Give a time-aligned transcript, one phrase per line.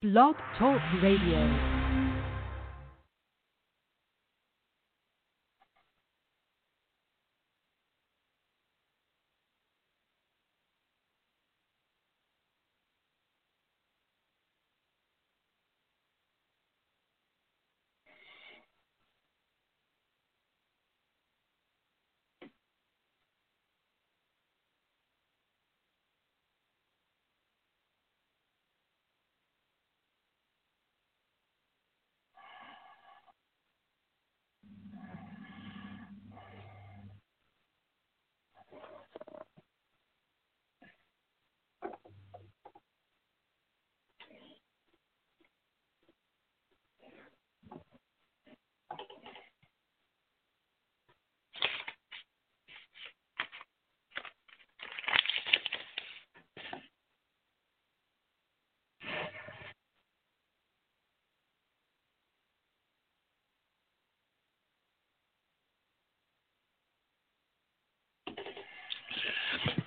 [0.00, 1.77] Blog Talk Radio.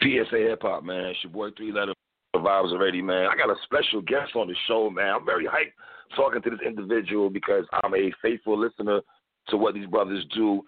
[0.02, 1.06] PSA Hip Hop, man.
[1.06, 1.94] It's your boy Three Letter
[2.36, 3.28] Vibes already, man.
[3.32, 5.14] I got a special guest on the show, man.
[5.16, 5.74] I'm very hyped
[6.16, 9.02] talking to this individual because I'm a faithful listener
[9.50, 10.64] to what these brothers do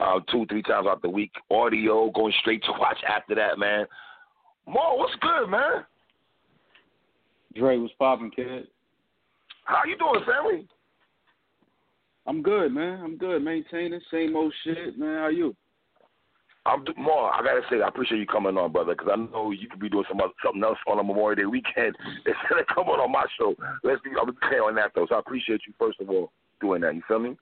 [0.00, 1.32] uh, two, three times out the week.
[1.50, 3.86] Audio, going straight to watch after that, man.
[4.66, 5.84] Mal, what's good, man?
[7.54, 8.68] Dre, what's popping, kid?
[9.64, 10.68] How you doing, family?
[12.26, 13.00] I'm good, man.
[13.02, 13.42] I'm good.
[13.42, 15.18] Maintaining same old shit, man.
[15.18, 15.54] How you?
[16.66, 17.32] I'm more.
[17.32, 19.88] I gotta say, I appreciate you coming on, brother, because I know you could be
[19.88, 23.24] doing some other, something else on a Memorial Day weekend instead of coming on my
[23.38, 23.54] show.
[23.84, 24.10] Let's be.
[24.20, 25.06] I'm clear on that though.
[25.08, 26.94] So I appreciate you first of all doing that.
[26.94, 27.36] You feel me?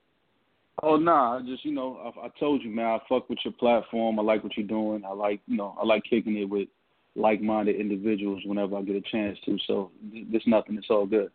[0.82, 2.86] Oh nah, I just you know, I, I told you, man.
[2.86, 4.18] I fuck with your platform.
[4.18, 5.04] I like what you're doing.
[5.06, 6.68] I like you know, I like kicking it with
[7.16, 9.56] like-minded individuals whenever I get a chance to.
[9.66, 9.90] So
[10.30, 10.76] there's nothing.
[10.76, 11.30] It's all good.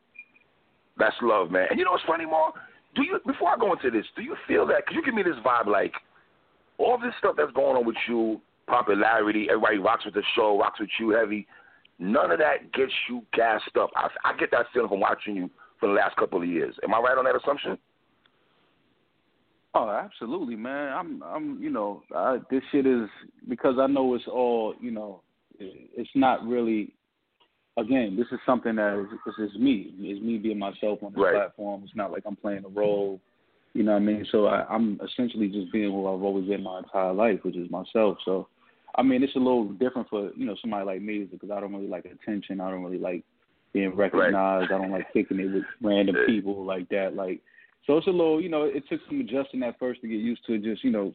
[0.98, 1.68] That's love, man.
[1.70, 2.54] And you know what's funny, Mal?
[2.96, 4.86] Do you before I go into this, do you feel that?
[4.86, 5.94] Cause you give me this vibe like
[6.80, 10.80] all this stuff that's going on with you, popularity, everybody rocks with the show, rocks
[10.80, 11.46] with you heavy.
[12.00, 13.92] None of that gets you gassed up.
[13.96, 16.74] I, I get that feeling from watching you for the last couple of years.
[16.84, 17.78] Am I right on that assumption?
[19.76, 20.94] Oh, absolutely, man.
[20.94, 23.08] I'm, I'm, you know, I, this shit is
[23.48, 25.22] because I know it's all, you know,
[25.60, 26.94] it's not really.
[27.78, 29.94] Again, this is something that is, this is me.
[30.00, 31.34] It's me being myself on the right.
[31.34, 31.84] platform.
[31.86, 33.22] It's not like I'm playing a role
[33.74, 34.26] you know what I mean?
[34.32, 37.70] So I, I'm essentially just being who I've always been my entire life, which is
[37.70, 38.18] myself.
[38.26, 38.48] So,
[38.96, 41.74] I mean, it's a little different for you know somebody like me because I don't
[41.74, 42.60] really like attention.
[42.60, 43.24] I don't really like
[43.74, 44.72] being recognized.
[44.72, 44.76] Right.
[44.76, 47.16] I don't like kicking it with random people like that.
[47.16, 47.42] Like,
[47.86, 50.46] so it's a little, you know, it took some adjusting at first to get used
[50.48, 51.14] to just you know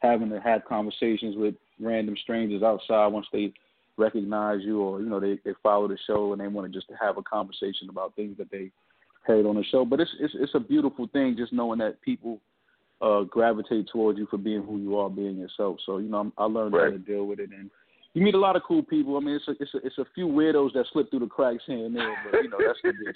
[0.00, 3.52] having to have conversations with random strangers outside once they
[3.96, 6.90] recognize you or you know they they follow the show and they want to just
[7.00, 8.70] have a conversation about things that they
[9.24, 9.84] heard on the show.
[9.84, 12.40] But it's it's it's a beautiful thing just knowing that people
[13.00, 15.78] uh gravitate towards you for being who you are, being yourself.
[15.84, 16.84] So you know I'm, I learned right.
[16.84, 17.70] how to deal with it, and
[18.14, 19.16] you meet a lot of cool people.
[19.16, 21.64] I mean, it's a it's a it's a few weirdos that slip through the cracks
[21.66, 23.10] here and there, but you know that's to be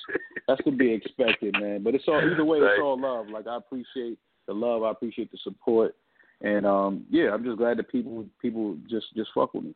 [0.49, 1.83] that's to be expected, man.
[1.85, 2.73] But it's all either way, right.
[2.73, 3.29] it's all love.
[3.29, 5.95] Like I appreciate the love, I appreciate the support,
[6.41, 9.75] and um yeah, I'm just glad that people people just just fuck with me.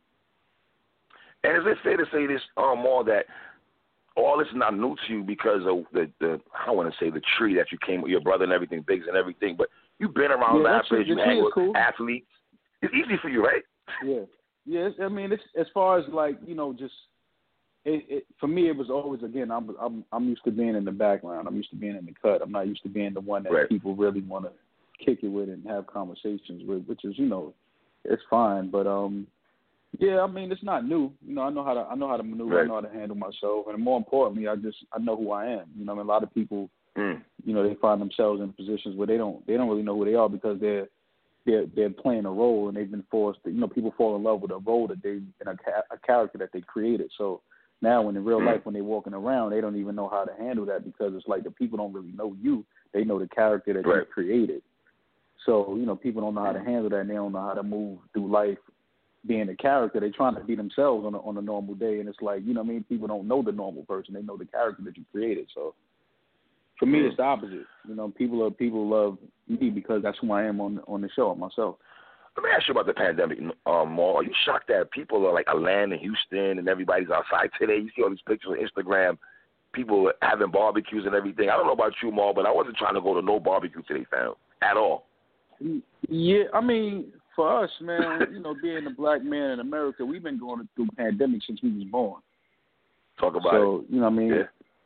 [1.45, 3.27] And is it fair to say this um Mal that
[4.17, 7.11] all this is not new to you because of the the I want to say
[7.11, 9.69] the tree that you came with your brother and everything, bigs and everything, but
[9.99, 11.77] you've been around yeah, rappers, you hang with cool.
[11.77, 12.27] athletes.
[12.83, 13.63] It's easy for you, right?
[14.05, 14.23] Yeah,
[14.67, 14.89] yeah.
[15.03, 16.95] I mean, it's as far as like you know, just
[17.85, 19.51] it, it for me, it was always again.
[19.51, 21.49] I'm I'm I'm used to being in the background.
[21.49, 22.43] I'm used to being in the cut.
[22.43, 23.69] I'm not used to being the one that right.
[23.69, 27.55] people really want to kick it with and have conversations with, which is you know,
[28.05, 28.71] it's fine.
[28.71, 29.27] But um,
[29.99, 31.13] yeah, I mean it's not new.
[31.27, 32.57] You know, I know how to I know how to maneuver.
[32.57, 32.65] Right.
[32.65, 35.47] I know how to handle myself, and more importantly, I just I know who I
[35.47, 35.67] am.
[35.77, 37.21] You know, I mean, a lot of people, mm.
[37.45, 40.05] you know, they find themselves in positions where they don't they don't really know who
[40.05, 40.89] they are because they're
[41.45, 43.45] they're they're playing a role and they've been forced.
[43.45, 45.99] To, you know, people fall in love with a role that they in a, a
[46.07, 47.11] character that they created.
[47.19, 47.43] So
[47.83, 48.47] now, when in real mm.
[48.47, 51.29] life, when they're walking around, they don't even know how to handle that because it's
[51.29, 52.65] like the people don't really know you.
[52.95, 53.99] They know the character that right.
[53.99, 54.63] you created.
[55.45, 57.01] So you know, people don't know how to handle that.
[57.01, 58.59] and They don't know how to move through life
[59.27, 60.01] being a character.
[60.01, 62.55] They're trying to be themselves on a, on a normal day, and it's like you
[62.55, 64.15] know, what I mean, people don't know the normal person.
[64.15, 65.49] They know the character that you created.
[65.55, 65.75] So
[66.79, 67.67] for me, it's the opposite.
[67.89, 71.09] You know, people are people love me because that's who I am on on the
[71.15, 71.77] show myself.
[72.37, 73.39] Let me ask you about the pandemic.
[73.67, 74.17] Um, Mal.
[74.17, 77.77] Are you shocked that people are like a land in Houston and everybody's outside today?
[77.77, 79.19] You see all these pictures on Instagram,
[79.73, 81.51] people having barbecues and everything.
[81.51, 83.83] I don't know about you, Mal, but I wasn't trying to go to no barbecue
[83.83, 84.33] today, fam,
[84.63, 85.07] at all.
[86.09, 90.23] Yeah, I mean, for us, man, you know, being a black man in America, we've
[90.23, 92.21] been going through pandemic since we was born.
[93.19, 93.93] Talk about so, it.
[93.93, 94.43] you know, what I mean, Yeah.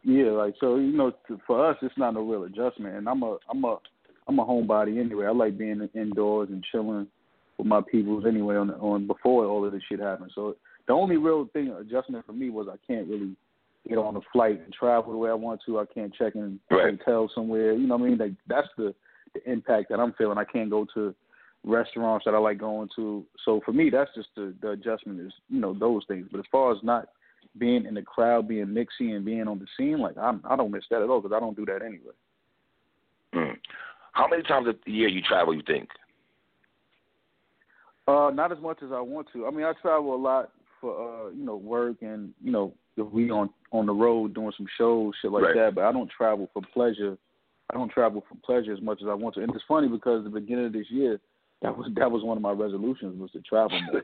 [0.06, 1.12] Yeah, like so, you know,
[1.48, 2.94] for us, it's not no real adjustment.
[2.94, 3.78] And I'm a, I'm a,
[4.28, 5.26] I'm a homebody anyway.
[5.26, 7.08] I like being indoors and chilling
[7.58, 8.54] with my peoples anyway.
[8.54, 10.30] On on before all of this shit happened.
[10.32, 10.54] So
[10.86, 13.34] the only real thing adjustment for me was I can't really
[13.88, 15.80] get on a flight and travel the way I want to.
[15.80, 16.98] I can't check in a right.
[16.98, 17.72] hotel somewhere.
[17.72, 18.18] You know what I mean?
[18.18, 18.94] Like that's the
[19.34, 20.38] the impact that I'm feeling.
[20.38, 21.14] I can't go to
[21.66, 23.24] restaurants that I like going to.
[23.44, 26.28] So for me, that's just the, the adjustment is you know those things.
[26.30, 27.08] But as far as not
[27.58, 30.70] being in the crowd, being mixy, and being on the scene, like I'm, I don't
[30.70, 32.14] miss that at all because I don't do that anyway.
[33.34, 33.56] Mm.
[34.12, 35.54] How many times a year you travel?
[35.54, 35.88] You think?
[38.08, 39.46] Uh, not as much as I want to.
[39.46, 43.10] I mean, I travel a lot for uh, you know work and you know if
[43.12, 45.54] we on on the road doing some shows, shit like right.
[45.56, 45.74] that.
[45.74, 47.18] But I don't travel for pleasure.
[47.70, 49.42] I don't travel for pleasure as much as I want to.
[49.42, 51.18] And it's funny because the beginning of this year,
[51.66, 54.02] that was that was one of my resolutions was to travel more.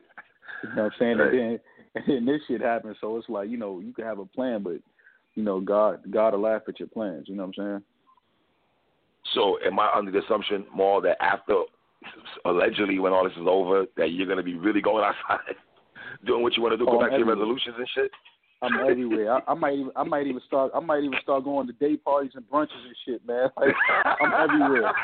[0.65, 1.19] you know what I'm saying?
[1.19, 1.33] Right.
[1.33, 1.61] And then
[1.95, 2.97] and then this shit happened.
[3.01, 4.79] So it's like you know you can have a plan, but
[5.35, 7.27] you know God God will laugh at your plans.
[7.29, 7.83] You know what I'm saying?
[9.35, 11.55] So am I under the assumption Mal that after
[12.45, 15.55] allegedly when all this is over that you're gonna be really going outside,
[16.27, 18.11] doing what you want to do, go Oh, back to your resolutions and shit?
[18.61, 19.35] I'm everywhere.
[19.35, 21.97] I, I might even I might even start I might even start going to day
[21.97, 23.51] parties and brunches and shit, man.
[23.57, 23.75] Like,
[24.05, 24.93] I'm everywhere.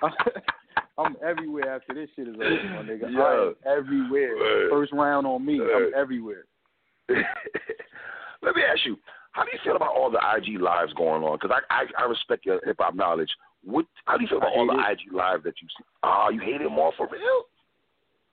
[0.98, 3.04] I'm everywhere after this shit is over, my nigga.
[3.16, 4.36] I am everywhere.
[4.36, 4.70] Word.
[4.70, 5.60] First round on me.
[5.60, 5.92] Word.
[5.94, 6.44] I'm everywhere.
[7.08, 8.96] Let me ask you,
[9.32, 11.38] how do you feel about all the IG lives going on?
[11.40, 13.30] Because I, I I respect your hip hop knowledge.
[13.64, 15.84] What how do you feel about all the IG live that you see?
[16.02, 17.44] Ah, you hate it Mal for real?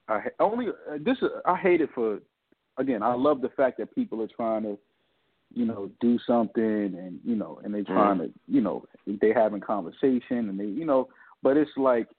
[0.08, 1.18] I only uh, this.
[1.22, 2.20] is- I hate it for.
[2.78, 4.78] Again, I love the fact that people are trying to,
[5.54, 9.62] you know, do something, and you know, and they trying to, you know, they having
[9.62, 11.08] conversation, and they, you know,
[11.42, 12.10] but it's like,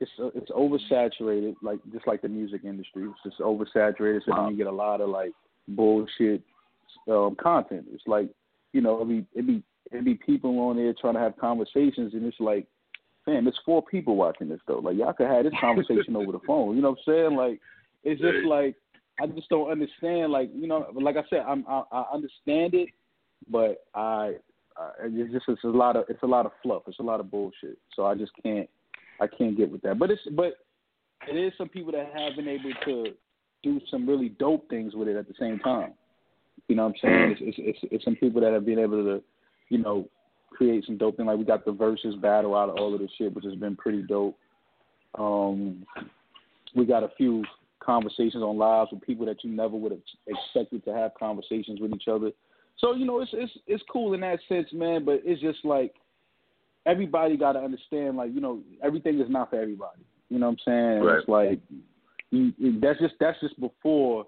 [0.00, 3.04] it's uh, it's oversaturated, like just like the music industry.
[3.04, 4.48] It's just oversaturated, so Wow.
[4.48, 5.32] you get a lot of like
[5.68, 6.42] bullshit
[7.08, 7.86] um, content.
[7.92, 8.28] It's like,
[8.72, 9.62] you know, it be it be
[9.92, 12.66] it be people on there trying to have conversations, and it's like,
[13.26, 14.80] man, there's four people watching this though.
[14.80, 16.76] Like y'all could have this conversation over the phone.
[16.76, 17.36] You know what I'm saying?
[17.36, 17.60] Like
[18.02, 18.74] it's just like
[19.20, 20.32] I just don't understand.
[20.32, 22.88] Like you know, like I said, I'm I, I understand it,
[23.48, 24.34] but I,
[24.76, 26.82] I it's just it's a lot of it's a lot of fluff.
[26.88, 27.78] It's a lot of bullshit.
[27.94, 28.68] So I just can't
[29.20, 29.98] I can't get with that.
[29.98, 30.54] But it's but
[31.28, 33.12] it is some people that have been able to
[33.62, 35.94] do some really dope things with it at the same time.
[36.68, 37.36] You know what I'm saying?
[37.38, 39.22] It's it's it's, it's some people that have been able to,
[39.68, 40.08] you know,
[40.50, 41.26] create some dope thing.
[41.26, 43.76] Like we got the versus battle out of all of this shit, which has been
[43.76, 44.36] pretty dope.
[45.18, 45.84] Um,
[46.74, 47.44] we got a few
[47.80, 51.92] conversations on lives with people that you never would have expected to have conversations with
[51.92, 52.30] each other.
[52.78, 55.04] So you know, it's it's it's cool in that sense, man.
[55.04, 55.94] But it's just like
[56.86, 60.02] everybody got to understand, like you know, everything is not for everybody.
[60.28, 61.02] You know what I'm saying?
[61.02, 61.18] Right.
[61.18, 61.60] It's like
[62.30, 64.26] you, that's just that's just before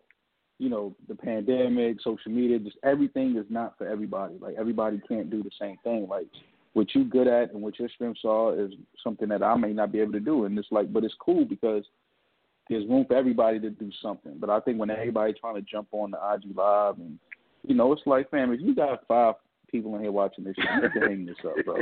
[0.59, 4.37] you know the pandemic, social media, just everything is not for everybody.
[4.41, 6.07] Like everybody can't do the same thing.
[6.09, 6.27] Like
[6.73, 8.71] what you good at and what your strengths are is
[9.03, 10.45] something that I may not be able to do.
[10.45, 11.85] And it's like, but it's cool because
[12.69, 14.35] there's room for everybody to do something.
[14.39, 17.19] But I think when everybody trying to jump on the IG live and
[17.67, 19.35] you know, it's like, fam, if you got five
[19.71, 21.77] people in here watching this shit, you can hang this up, bro.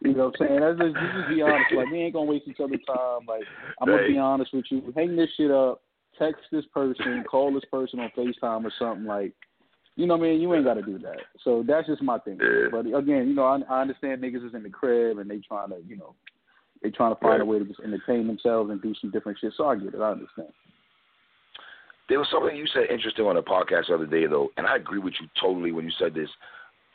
[0.00, 0.60] You know what I'm saying?
[0.60, 1.72] That's just, just, be honest.
[1.74, 3.26] Like we ain't gonna waste each other's time.
[3.26, 3.44] Like
[3.80, 4.92] I'm gonna be honest with you.
[4.96, 5.82] Hang this shit up.
[6.18, 7.24] Text this person.
[7.30, 9.06] Call this person on Facetime or something.
[9.06, 9.32] Like,
[9.96, 10.40] you know what I mean?
[10.40, 11.18] You ain't got to do that.
[11.44, 12.38] So that's just my thing.
[12.40, 12.68] Yeah.
[12.70, 15.70] But again, you know, I, I understand niggas is in the crib and they trying
[15.70, 16.14] to, you know,
[16.82, 19.52] they trying to find a way to just entertain themselves and do some different shit.
[19.56, 20.00] So I get it.
[20.00, 20.48] I understand.
[22.08, 24.76] There was something you said interesting on the podcast the other day, though, and I
[24.76, 26.28] agree with you totally when you said this.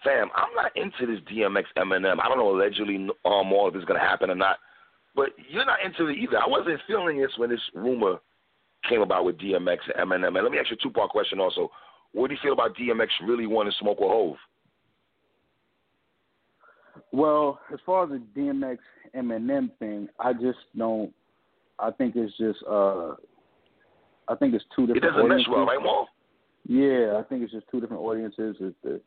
[0.08, 2.20] Fam, I'm not into this DMX Eminem.
[2.24, 2.96] I don't know allegedly
[3.26, 4.58] um, Mal if it's going to happen or not,
[5.16, 6.38] but you're not into it either.
[6.38, 8.20] I wasn't feeling this when this rumor
[8.88, 10.28] came about with DMX and Eminem.
[10.28, 11.70] And let me ask you a two part question also.
[12.14, 14.38] What do you feel about DMX really wanting to smoke with Hov?
[17.12, 18.78] Well, as far as the DMX
[19.14, 21.14] Eminem thing, I just don't.
[21.80, 22.60] I think it's just.
[22.70, 23.16] uh
[24.30, 25.06] I think it's two different.
[25.06, 26.08] It doesn't mesh well, right, Mal?
[26.66, 28.58] Yeah, I think it's just two different audiences.
[28.60, 29.02] It's the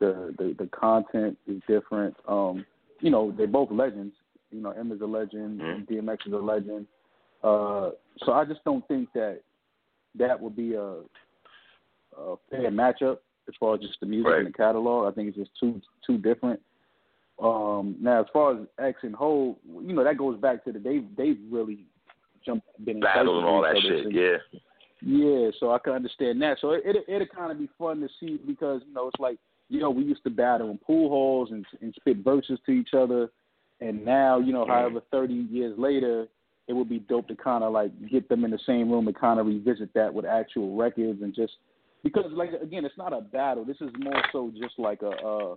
[0.00, 2.14] the the, the content is different.
[2.28, 2.64] Um,
[3.00, 4.14] you know, they're both legends.
[4.50, 5.88] You know, Em is a legend, Mhm.
[5.88, 6.86] DMX is a legend.
[7.42, 7.90] Uh,
[8.24, 9.40] so I just don't think that
[10.14, 11.00] that would be a,
[12.18, 14.38] a fair matchup as far as just the music Right.
[14.38, 15.10] and the catalog.
[15.10, 16.60] I think it's just too too different.
[17.38, 20.78] Um, now, as far as X and Hov, you know, that goes back to the
[20.78, 21.84] they they've really
[22.44, 24.36] jumped been in Battle and all that shit, since- yeah.
[25.02, 26.58] yeah, so I can understand that.
[26.60, 29.38] So it it it'd kind of be fun to see because you know it's like
[29.68, 32.94] you know we used to battle in pool halls and and spit verses to each
[32.94, 33.30] other,
[33.80, 36.28] and now you know however thirty years later,
[36.68, 39.16] it would be dope to kind of like get them in the same room and
[39.16, 41.52] kind of revisit that with actual records and just
[42.02, 43.64] because like again, it's not a battle.
[43.64, 45.54] This is more so just like a uh,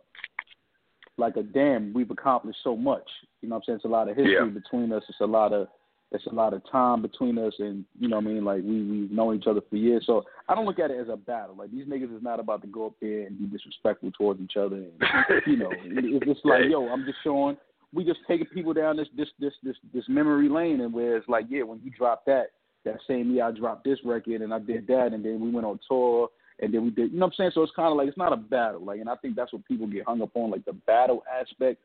[1.17, 1.93] like a damn.
[1.93, 3.07] We've accomplished so much.
[3.41, 3.75] You know what I'm saying?
[3.77, 4.45] It's a lot of history Yeah.
[4.45, 5.03] between us.
[5.07, 5.67] It's a lot of
[6.11, 8.43] it's a lot of time between us, and you know what I mean.
[8.43, 11.07] Like we we've known each other for years, so I don't look at it as
[11.09, 11.55] a battle.
[11.55, 14.57] Like these niggas is not about to go up there and be disrespectful towards each
[14.57, 14.77] other.
[14.77, 14.93] And,
[15.45, 17.57] you know, it's just like yo, I'm just showing.
[17.91, 21.29] We just taking people down this this this this this memory lane, and where it's
[21.29, 22.51] like, yeah, when you drop that,
[22.85, 25.65] that same year I dropped this record and I did that, and then we went
[25.65, 27.51] on tour, and then we did, you know what I'm saying?
[27.53, 29.65] So it's kind of like it's not a battle, like, and I think that's what
[29.65, 31.81] people get hung up on, like the battle aspect.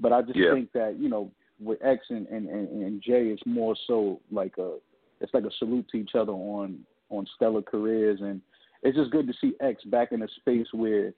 [0.00, 0.52] But I just Yeah.
[0.52, 1.30] think that you know,
[1.62, 4.76] with X and and and, and Jay, it's more so like a,
[5.20, 8.40] it's like a salute to each other on on stellar careers, and
[8.82, 11.12] it's just good to see X back in a space where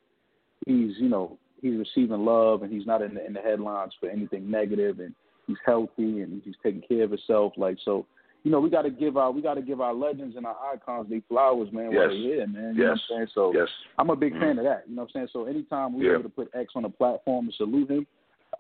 [0.67, 4.09] he's you know he's receiving love and he's not in the, in the headlines for
[4.09, 5.15] anything negative and
[5.47, 8.07] he's healthy and he's taking care of himself like so
[8.45, 10.57] you know we got to give our we got to give our legends and our
[10.73, 12.11] icons their flowers man while Yes.
[12.11, 13.05] they're here man you know what Yes.
[13.11, 13.69] I'm saying so Yes.
[13.99, 14.41] I'm a big Mhm.
[14.41, 16.19] fan of that you know what I'm saying so anytime we're Yeah.
[16.19, 18.07] able to put X on a platform and salute him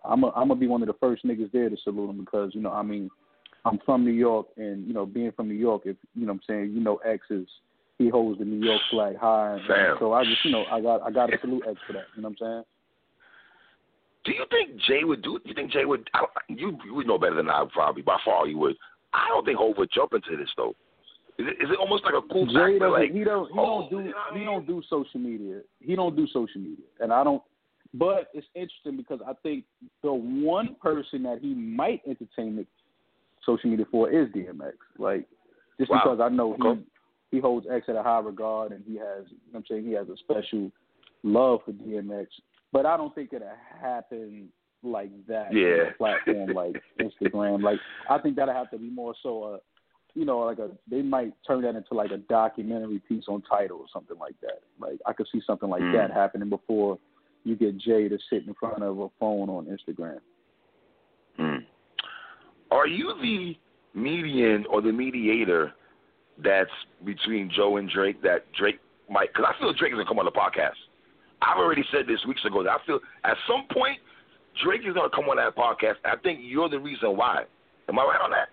[0.05, 2.55] I'm a, I'm gonna be one of the first niggas there to salute him because
[2.55, 3.11] you know I mean
[3.64, 6.43] I'm from New York and you know being from New York if you know what
[6.49, 7.47] I'm saying you know X is
[7.99, 11.02] he holds the New York flag high and so I just you know I got
[11.02, 12.62] I got to salute X for that you know what I'm saying
[14.25, 15.38] Do you think Jay would do?
[15.45, 16.09] You think Jay would?
[16.14, 18.02] I, you you would know better than I probably.
[18.02, 18.76] By far, you would.
[19.12, 20.75] I don't think Hov would jump into this though.
[21.38, 22.90] Is it, is it almost like a cool Jay factor?
[22.90, 23.47] Like, he don't.
[23.47, 23.97] He oh, don't do.
[24.09, 24.47] you know I He mean?
[24.47, 25.61] don't do social media.
[25.81, 27.43] He don't do social media, and I don't.
[27.95, 29.64] But it's interesting because I think
[30.02, 32.66] the one person that he might entertain the
[33.47, 34.73] social media for is DMX.
[34.99, 35.26] Like
[35.78, 36.00] just Wow.
[36.02, 36.80] because I know Okay.
[36.80, 39.25] he he holds X at a high regard, and he has.
[39.30, 40.71] You know what I'm saying he has a special
[41.23, 42.26] love for DMX.
[42.73, 43.49] But I don't think it'll
[43.80, 44.49] happen
[44.83, 47.62] like that on a platform like Instagram.
[47.62, 49.59] Like I think that'll have to be more so a
[50.14, 53.78] you know, like a they might turn that into like a documentary piece on Tidal
[53.78, 54.62] or something like that.
[54.80, 55.92] Like I could see something like Mm.
[55.92, 56.99] that happening before
[57.45, 60.18] you get Jay to sit in front of a phone on Instagram.
[61.37, 61.64] Hmm.
[62.71, 63.54] Are you the
[63.99, 65.73] median or the mediator
[66.42, 66.71] that's
[67.04, 68.78] between Joe and Drake that Drake
[69.09, 69.28] might?
[69.33, 70.76] Because I feel Drake is gonna come on the podcast.
[71.40, 73.99] I've already said this weeks ago that I feel at some point
[74.64, 75.95] Drake is gonna come on that podcast.
[76.04, 77.45] I think you're the reason why.
[77.88, 78.49] Am I right on that?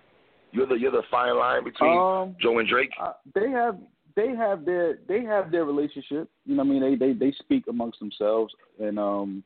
[0.51, 2.91] You're the you're the fine line between Um, Joe and Drake.
[3.01, 3.77] uh, they have
[4.15, 6.29] they have their they have their relationship.
[6.45, 9.43] You know, what I mean, they they they speak amongst themselves, and um,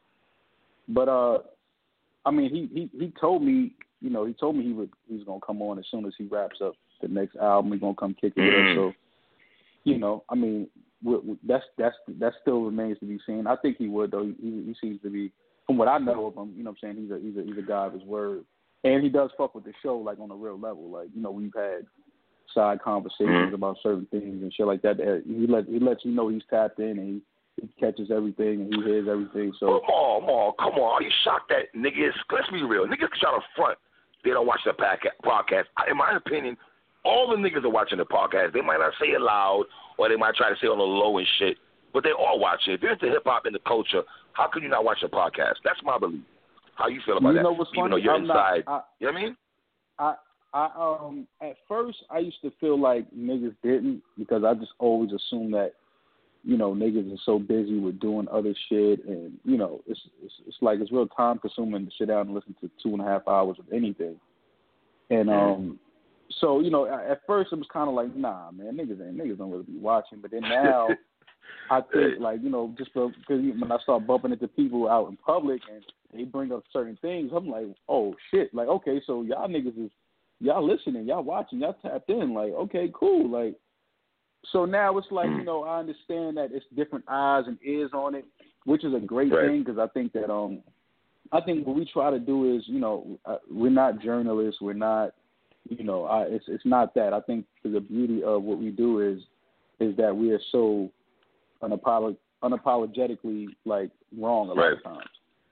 [0.88, 1.40] but uh,
[2.26, 5.24] I mean, he he he told me, you know, he told me he would he's
[5.24, 7.72] gonna come on as soon as he wraps up the next album.
[7.72, 8.42] He's gonna come kick it.
[8.42, 8.76] Mhm.
[8.76, 8.94] So,
[9.84, 10.68] you know, I mean,
[11.04, 13.48] we, we, that's that's that still remains to be seen.
[13.48, 14.26] I think he would though.
[14.26, 15.32] He, he seems to be,
[15.66, 17.44] from what I know of him, you know, what I'm saying he's a he's a
[17.44, 18.44] he's a guy of his word,
[18.84, 20.90] and he does fuck with the show like on a real level.
[20.90, 21.86] Like you know, we've had
[22.54, 23.54] side conversations Mhm.
[23.54, 24.98] about certain things and shit like that.
[25.26, 27.22] He let he lets you know he's tapped in and
[27.58, 29.54] he, he catches everything and he hears everything.
[29.60, 30.94] So Come on, come on, come on.
[30.96, 32.14] Are you shocked that niggas?
[32.32, 32.86] Let's be real.
[32.88, 33.78] Niggas try to front.
[34.24, 35.66] They don't watch the podcast.
[35.90, 36.58] In my opinion,
[37.06, 38.54] all the niggas are watching the podcast.
[38.54, 39.66] They might not say it loud,
[39.98, 41.58] or they might try to say it on the low and shit,
[41.94, 42.74] but they all watch it.
[42.74, 44.04] If you're into hip hop and the culture,
[44.34, 45.56] how can you not watch the podcast?
[45.64, 46.22] That's my belief.
[46.76, 47.44] How you feel about you that?
[47.44, 47.92] know what's Even funny?
[47.92, 48.74] though you're I'm inside, not.
[48.74, 49.38] I, you know what I mean?
[50.00, 50.16] I
[50.54, 55.12] I um at first I used to feel like niggas didn't because I just always
[55.12, 55.74] assumed that
[56.44, 60.34] you know niggas are so busy with doing other shit and you know it's it's,
[60.48, 63.06] it's like it's real time consuming to sit down and listen to two and a
[63.06, 64.16] half hours of anything.
[65.12, 65.80] And um
[66.40, 69.18] so you know at at first it was kind of like nah man niggas ain't
[69.18, 70.20] niggas don't really be watching.
[70.20, 70.88] But then now
[71.70, 75.18] I think like you know just because when I start bumping into people out in
[75.18, 79.48] public and they bring up certain things, I'm like, oh shit, like okay, so y'all
[79.48, 79.92] niggas is
[80.40, 83.56] y'all listening, y'all watching, y'all tapped in, like okay, cool, like.
[84.54, 88.16] So now it's like you know I understand that it's different eyes and ears on
[88.16, 88.26] it,
[88.66, 89.48] which is a great Right.
[89.50, 90.60] thing because I think that um,
[91.34, 94.74] I think what we try to do is you know uh, we're not journalists, we're
[94.74, 95.12] not,
[95.68, 97.14] you know, I, it's it's not that.
[97.14, 99.20] I think the beauty of what we do is
[99.82, 100.90] is that we are so
[101.62, 105.10] unapolog- unapologetically like wrong a lot of times.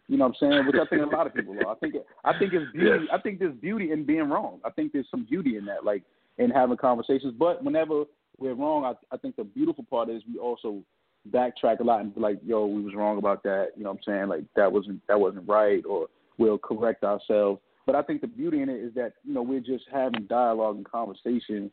[0.08, 0.66] You know what I'm saying?
[0.68, 1.72] Which I think a lot of people are.
[1.72, 3.06] I think I think it's beauty.
[3.06, 3.10] Yes.
[3.12, 4.60] I think there's beauty in being wrong.
[4.64, 6.04] I think there's some beauty in that, like
[6.38, 7.34] in having conversations.
[7.38, 8.06] But whenever
[8.38, 10.82] we're wrong, I, I think the beautiful part is we also
[11.30, 14.00] backtrack a lot and be like, "Yo, we was wrong about that." You know what
[14.08, 14.28] I'm saying?
[14.30, 17.60] Like that wasn't that wasn't right, or we'll correct ourselves.
[17.86, 20.78] But I think the beauty in it is that you know we're just having dialogue
[20.78, 21.70] and conversation,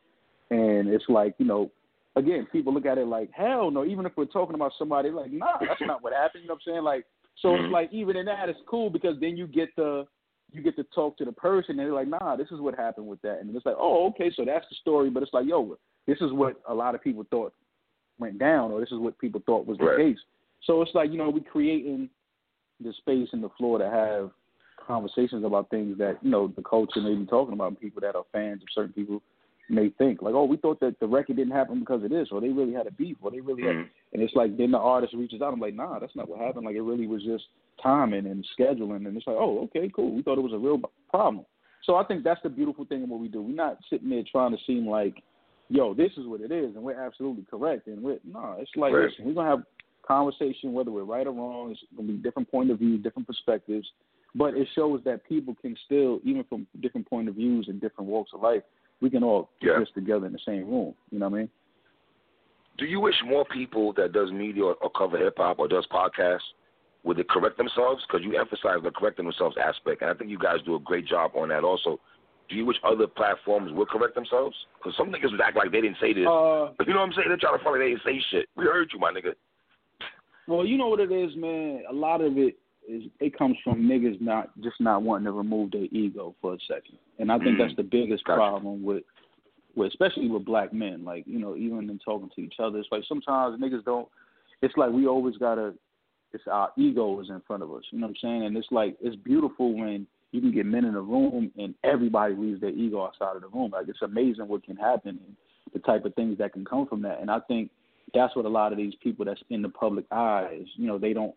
[0.51, 1.71] and it's like you know
[2.17, 5.33] again, people look at it like, hell no, even if we're talking about somebody, like,
[5.33, 6.43] nah, that's not what happened.
[6.43, 6.85] You know what I'm saying?
[6.85, 7.65] Like, so Mhm.
[7.65, 10.07] it's like, even in that, it's cool because then you get the,
[10.53, 13.07] you get to talk to the person and they're like, nah, this is what happened
[13.09, 13.41] with that.
[13.41, 15.11] And it's like, oh, okay, so that's the story.
[15.11, 15.77] But it's like, yo,
[16.07, 17.53] this is what a lot of people thought
[18.19, 19.97] went down, or this is what people thought was the Right.
[19.97, 20.19] case.
[20.63, 22.09] So it's like you know we creating
[22.81, 24.31] the space and the floor to have
[24.87, 27.81] conversations about things that you know the culture may be talking about.
[27.81, 29.23] People that are fans of certain people
[29.69, 32.41] may think like, oh, we thought that the record didn't happen because of this, or
[32.41, 33.77] they really had a beef, or they really had.
[33.77, 33.89] Mhm.
[34.13, 35.53] And it's like then the artist reaches out.
[35.53, 36.67] I'm like, nah, that's not what happened.
[36.67, 37.45] Like it really was just
[37.83, 39.07] timing and scheduling.
[39.07, 40.13] And it's like, oh, okay, cool.
[40.13, 41.47] We thought it was a real problem.
[41.85, 43.43] So I think that's the beautiful thing of what we do.
[43.43, 45.23] We're not sitting there trying to seem like,
[45.69, 47.87] yo, this is what it is, and we're absolutely correct.
[47.87, 49.09] And we're no, it's like Right.
[49.09, 49.65] listen, we're gonna have
[50.03, 51.71] conversation whether we're right or wrong.
[51.71, 53.91] It's gonna be different point of view, different perspectives.
[54.35, 58.11] But it shows that people can still, even from different point of views and different
[58.11, 58.63] walks of life,
[59.01, 59.75] we can all Yeah.
[59.75, 60.95] exist together in the same room.
[61.11, 61.51] You know what I mean?
[62.79, 65.87] Do you wish more people that does media or, or cover hip hop or does
[65.87, 66.41] podcasts
[67.05, 68.03] would they correct themselves?
[68.07, 71.07] Because you emphasize the correcting themselves aspect, and I think you guys do a great
[71.07, 71.63] job on that.
[71.63, 72.01] Also,
[72.49, 74.57] do you wish other platforms would correct themselves?
[74.79, 76.27] Because some niggas would act like they didn't say this.
[76.27, 77.29] Uh, you know what I'm saying?
[77.29, 78.49] They're trying to front like they didn't say shit.
[78.57, 79.35] We heard you, my nigga.
[80.49, 81.85] Well, you know what it is, man.
[81.89, 82.57] A lot of it
[82.89, 86.59] is it comes from niggas not just not wanting to remove their ego for a
[86.69, 87.59] second, and I think Mm.
[87.59, 88.37] that's the biggest Gotcha.
[88.37, 89.05] problem with,
[89.75, 91.05] with especially with black men.
[91.05, 94.09] Like you know, even in talking to each other, it's like sometimes niggas don't.
[94.63, 95.75] It's like we always gotta.
[96.33, 97.85] It's our ego is in front of us.
[97.91, 98.45] You know what I'm saying?
[98.45, 102.35] And it's like it's beautiful when you can get men in a room and everybody
[102.35, 103.71] leaves their ego outside of the room.
[103.71, 105.37] Like it's amazing what can happen and
[105.73, 107.21] the type of things that can come from that.
[107.21, 107.71] And I think
[108.13, 110.69] that's what a lot of these people that's in the public eye is.
[110.77, 111.35] You know, they don't.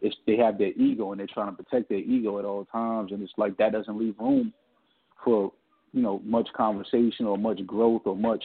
[0.00, 3.12] It's they have their ego and they're trying to protect their ego at all times,
[3.12, 4.52] and it's like that doesn't leave room
[5.24, 5.52] for
[5.92, 8.44] you know much conversation or much growth or much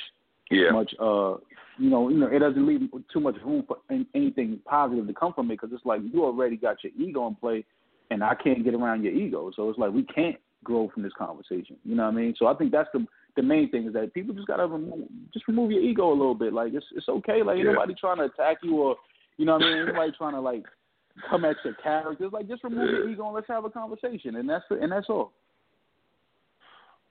[0.50, 0.72] Yeah.
[0.72, 1.36] much uh
[1.78, 2.82] you know you know it doesn't leave
[3.12, 3.78] too much room for
[4.14, 5.56] anything positive to come from it.
[5.60, 7.66] Because it's like you already got your ego in play
[8.12, 9.52] and I can't get around your ego.
[9.56, 11.76] So it's like we can't grow from this conversation.
[11.84, 12.36] You know what I mean?
[12.38, 13.06] So I think that's the
[13.36, 16.36] the main thing is that people just gotta remove just remove your ego a little
[16.36, 16.54] bit.
[16.54, 17.44] Like it's it's okay.
[17.44, 17.72] Like Yeah.
[17.72, 18.96] nobody trying to attack you or
[19.38, 19.86] you know what I mean?
[19.88, 20.66] Nobody trying to like
[21.30, 24.50] come at your characters like just remove your ego and let's have a conversation and
[24.50, 25.32] that's and that's all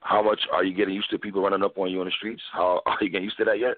[0.01, 2.43] How much are you getting used to people running up on you on the streets?
[2.53, 3.77] How are you getting used to that yet?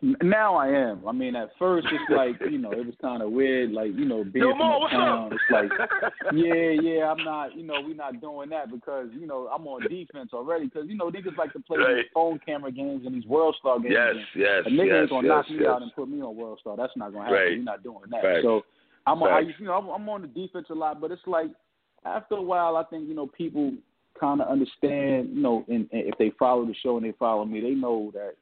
[0.00, 1.02] Now I am.
[1.08, 4.04] I mean, at first it's like you know it was kind of weird, like you
[4.04, 5.26] know being Yo, from Mo, the what's town.
[5.26, 5.32] up?
[5.32, 9.48] It's like, yeah, yeah, I'm not, you know, we're not doing that because you know
[9.52, 10.66] I'm on defense already.
[10.66, 11.94] Because you know niggas like to play Right.
[11.96, 13.94] these phone camera games and these World Star games.
[13.94, 16.22] Yes, and yes, a nigga yes, ain't gonna yes, knock me out and put me
[16.22, 16.76] on World Star.
[16.76, 17.34] That's not gonna happen.
[17.38, 17.58] Right.
[17.58, 18.22] We're not doing that.
[18.22, 18.42] Facts.
[18.42, 18.62] So
[19.06, 21.50] I'm, on, I, you know, I'm, I'm on the defense a lot, but it's like
[22.04, 23.72] after a while, I think you know people
[24.18, 27.44] kind of understand, you know, and, and if they follow the show and they follow
[27.44, 28.34] me, they know that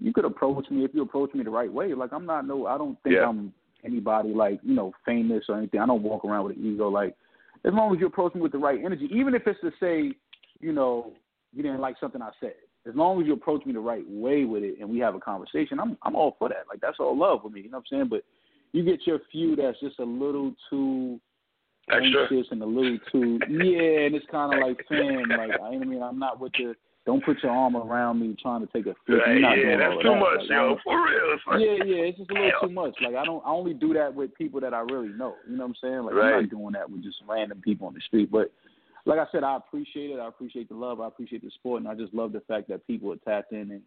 [0.00, 1.92] you could approach me if you approach me the right way.
[1.94, 3.28] Like I'm not no, I don't think Yeah.
[3.28, 3.52] I'm
[3.84, 5.80] anybody like you know famous or anything.
[5.80, 6.88] I don't walk around with an ego.
[6.88, 7.14] Like
[7.64, 10.16] as long as you approach me with the right energy, even if it's to say,
[10.60, 11.12] you know,
[11.52, 12.54] you didn't like something I said.
[12.88, 15.20] As long as you approach me the right way with it and we have a
[15.20, 16.64] conversation, I'm I'm all for that.
[16.68, 17.60] Like that's all love with me.
[17.62, 18.08] You know what I'm saying?
[18.08, 18.24] But
[18.72, 21.20] you get your few that's just a little too
[21.90, 22.22] Extra.
[22.22, 26.02] anxious and a little too yeah, and it's kind of like fam, like I mean,
[26.02, 29.20] I'm not with the don't put your arm around me trying to take a flick.
[29.26, 30.20] Right, You're not yeah, doing that's all too that.
[30.20, 30.76] much, Like, yo.
[30.84, 31.34] For real.
[31.34, 32.68] It's like, yeah, yeah, it's just a little Damn.
[32.68, 32.94] too much.
[33.02, 35.34] Like I don't, I only do that with people that I really know.
[35.48, 36.02] You know what I'm saying?
[36.04, 38.30] Like I'm not doing that with just random people on the street.
[38.30, 38.52] But
[39.04, 40.20] like I said, I appreciate it.
[40.20, 41.00] I appreciate the love.
[41.00, 43.72] I appreciate the sport, and I just love the fact that people are tapped in
[43.72, 43.82] and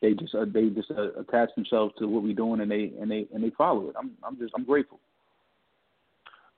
[0.00, 3.10] they just uh, they just uh, attach themselves to what we're doing and they and
[3.10, 3.96] they and they follow it.
[3.98, 5.00] I'm I'm just I'm grateful.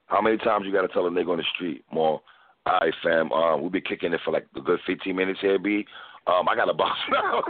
[0.07, 2.23] How many times you got to tell a nigga on the street, Mal?
[2.67, 3.31] All right, fam.
[3.33, 5.85] Um, we've been kicking it for like a good 15 minutes here, B.
[6.27, 7.43] Um, I got a box now.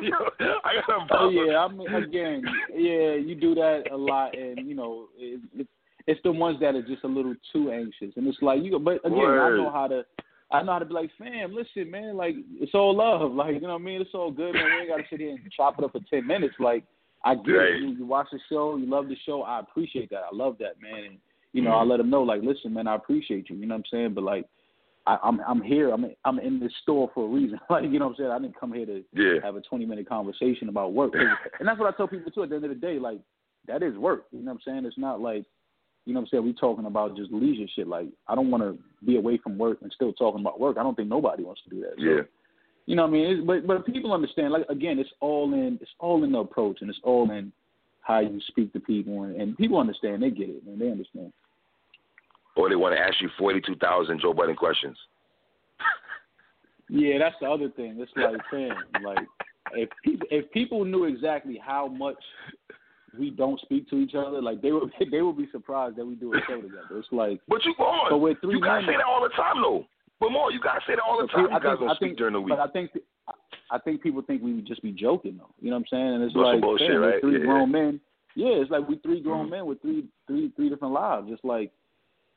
[0.64, 1.12] I got a box.
[1.12, 2.42] Oh yeah, I mean again,
[2.74, 5.68] yeah, you do that a lot, and you know, it, it,
[6.09, 8.72] it's the ones that are just a little too anxious, and it's like you.
[8.72, 9.40] go But again, Word.
[9.55, 10.05] I know how to.
[10.50, 13.61] I know how to be like, fam, listen, man, like it's all love, like you
[13.61, 14.00] know what I mean.
[14.00, 14.64] It's all good, man.
[14.64, 16.57] We ain't got to sit here and chop it up for ten minutes.
[16.59, 16.85] Like
[17.24, 17.68] I get Right.
[17.74, 17.81] it.
[17.81, 19.42] You, you watch the show, you love the show.
[19.42, 20.24] I appreciate that.
[20.31, 21.05] I love that, man.
[21.05, 21.18] And
[21.53, 21.88] you know, I Mhm.
[21.90, 23.57] let them know, like, listen, man, I appreciate you.
[23.57, 24.14] You know what I'm saying?
[24.14, 24.46] But like,
[25.06, 25.90] I, I'm I'm here.
[25.90, 27.60] I'm I'm in this store for a reason.
[27.70, 28.30] Like you know what I'm saying?
[28.30, 29.40] I didn't come here to Yeah.
[29.42, 31.12] have a 20 minute conversation about work.
[31.58, 32.42] and that's what I tell people too.
[32.42, 33.18] At the end of the day, like
[33.66, 34.26] that is work.
[34.32, 34.84] You know what I'm saying?
[34.86, 35.44] It's not like
[36.06, 36.44] you know what I'm saying.
[36.44, 37.86] We talking about just leisure shit.
[37.88, 40.76] Like I don't want to be away from work and still talking about work.
[40.78, 41.94] I don't think nobody wants to do that.
[41.98, 42.20] So, Yeah.
[42.86, 43.26] You know what I mean?
[43.38, 44.52] It's, but but people understand.
[44.52, 47.52] Like again, it's all in it's all in the approach and it's all in
[48.02, 50.22] how you speak to people and, and people understand.
[50.22, 51.32] They get it and they understand.
[52.56, 54.96] Or they want to ask you 42,000 Joe Budden questions.
[56.88, 57.96] Yeah, that's the other thing.
[57.98, 59.26] It's like, fam, like
[59.72, 62.16] if people if people knew exactly how much
[63.18, 66.14] we don't speak to each other, like they would they would be surprised that we
[66.14, 66.82] do a show together.
[66.92, 68.10] It's like, But you go on.
[68.10, 69.86] But we're three you gotta say that all the time, though.
[70.20, 71.46] But Mal, you gotta say that all the time.
[71.50, 72.50] I You guys think don't I speak think, during the week.
[72.56, 72.90] but I think
[73.70, 75.54] I think people think we would just be joking though.
[75.60, 76.14] You know what I'm saying?
[76.14, 77.20] And it's That's like bullshit, we're right?
[77.22, 77.46] three Yeah.
[77.46, 78.00] grown men.
[78.36, 79.50] Yeah, it's like we three grown Mhm.
[79.50, 81.28] men with three three three different lives.
[81.30, 81.72] Just like,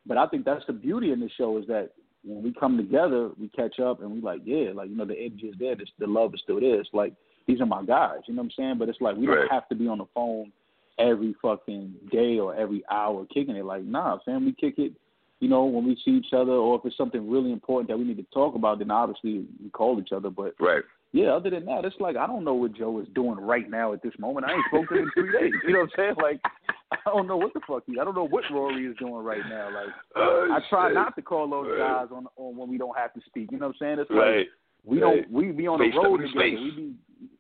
[0.07, 1.91] but I think that's the beauty in the show is that
[2.23, 5.17] when we come together, we catch up and we like, yeah, like you know, the
[5.17, 6.79] energy is there, the, the love is still there.
[6.79, 7.13] It's like
[7.47, 8.19] these are my guys.
[8.27, 8.75] You know what I'm saying?
[8.79, 9.35] But it's like we Right.
[9.35, 10.51] don't have to be on the phone
[10.99, 13.65] every fucking day or every hour kicking it.
[13.65, 14.93] Like, nah, fam, we kick it.
[15.39, 18.03] You know, when we see each other, or if it's something really important that we
[18.05, 20.31] need to talk about, then obviously we call each other.
[20.31, 20.81] But Right.
[21.13, 23.93] yeah, other than that, it's like I don't know what Joe is doing right now
[23.93, 24.47] at this moment.
[24.47, 25.53] I ain't spoken to him in three days.
[25.65, 26.15] You know what I'm saying?
[26.21, 26.41] Like
[26.91, 27.99] I don't know what the fuck he.
[27.99, 29.65] I don't know what Rory is doing right now.
[29.73, 30.95] Like Oh, I try shit.
[30.95, 31.79] not to call those Right.
[31.79, 33.51] guys on on when we don't have to speak.
[33.51, 33.99] You know what I'm saying?
[33.99, 34.47] It's like Right.
[34.85, 35.15] we right.
[35.29, 36.33] don't we be on Space, the road space.
[36.33, 36.61] together.
[36.63, 36.93] We be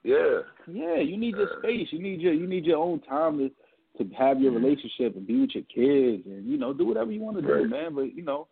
[0.03, 0.39] Yeah.
[0.67, 0.95] yeah.
[0.97, 1.87] You need your space.
[1.91, 3.51] You need your you need your own time to
[4.03, 4.63] to have your Mhm.
[4.63, 7.67] relationship and be with your kids and you know do whatever you want to do,
[7.69, 7.95] man.
[7.95, 8.47] But you know,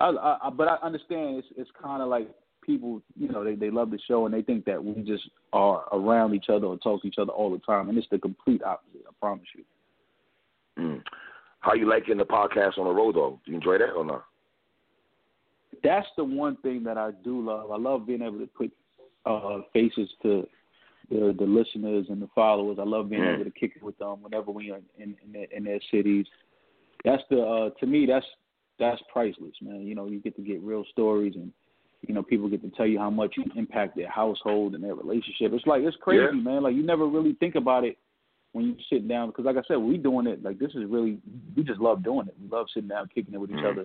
[0.00, 2.28] I, I, I but I understand it's it's kind of like
[2.60, 5.84] people you know they they love the show and they think that we just are
[5.92, 8.62] around each other or talk to each other all the time and it's the complete
[8.64, 9.04] opposite.
[9.06, 9.62] I promise you.
[10.78, 11.02] Mm.
[11.60, 13.40] How you liking the podcast on the road though?
[13.44, 14.24] Do you enjoy that or not?
[15.82, 17.70] That's the one thing that I do love.
[17.70, 18.70] I love being able to put
[19.26, 20.46] uh faces to
[21.10, 22.78] the the listeners and the followers.
[22.80, 23.34] I love being Mm.
[23.34, 26.26] able to kick it with them whenever we are in in their, in their cities.
[27.04, 28.26] That's the uh to me that's
[28.78, 29.86] that's priceless, man.
[29.86, 31.52] You know, you get to get real stories and
[32.06, 34.94] you know, people get to tell you how much you impact their household and their
[34.94, 35.52] relationship.
[35.54, 36.42] It's like it's crazy, Yeah.
[36.42, 36.62] man.
[36.62, 37.96] Like you never really think about it
[38.54, 41.18] when you sit down because like I said, we doing it like this is really
[41.56, 42.34] we just love doing it.
[42.40, 43.70] We love sitting down kicking it with each Mhm.
[43.72, 43.84] other.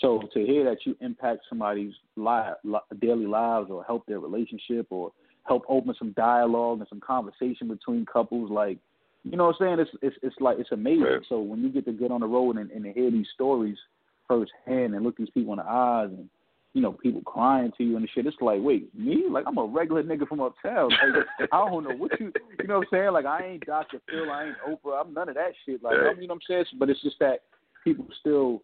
[0.00, 4.86] So to hear that you impact somebody's li- li- daily lives or help their relationship
[4.90, 5.12] or
[5.44, 8.78] help open some dialogue and some conversation between couples, like
[9.24, 9.78] you know what I'm saying?
[9.78, 11.04] It's it's it's like it's amazing.
[11.04, 11.22] Right.
[11.28, 13.78] So when you get to get on the road and, and to hear these stories
[14.26, 16.28] firsthand and look these people in the eyes and
[16.74, 19.64] you know people crying to you and shit, it's like wait me like I'm a
[19.64, 20.90] regular nigga from uptown.
[20.90, 23.12] Like, I don't know what you you know what I'm saying?
[23.12, 24.00] Like I ain't Dr.
[24.08, 25.82] Phil, I ain't Oprah, I'm none of that shit.
[25.82, 25.94] Like.
[25.94, 26.64] You know what I'm saying?
[26.78, 27.42] But it's just that
[27.84, 28.62] people still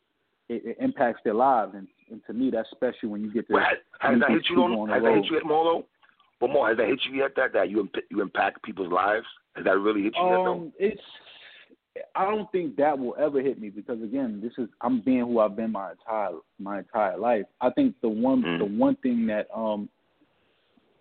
[0.49, 3.55] it, it impacts their lives, and, and to me, that's special when you get to.
[3.55, 4.73] But has, has that hit you on?
[4.73, 5.85] on Has that hit you yet, Molo?
[6.41, 7.33] But Mal, has that hit you yet?
[7.37, 9.27] That that you imp- you impact people's lives?
[9.55, 10.37] Has that really hit you yet?
[10.45, 10.53] Though?
[10.53, 11.03] Um, it's.
[12.15, 15.41] I don't think that will ever hit me because again, this is I'm being who
[15.41, 17.45] I've been my entire my entire life.
[17.61, 18.59] I think the one Mm.
[18.59, 19.89] the one thing that um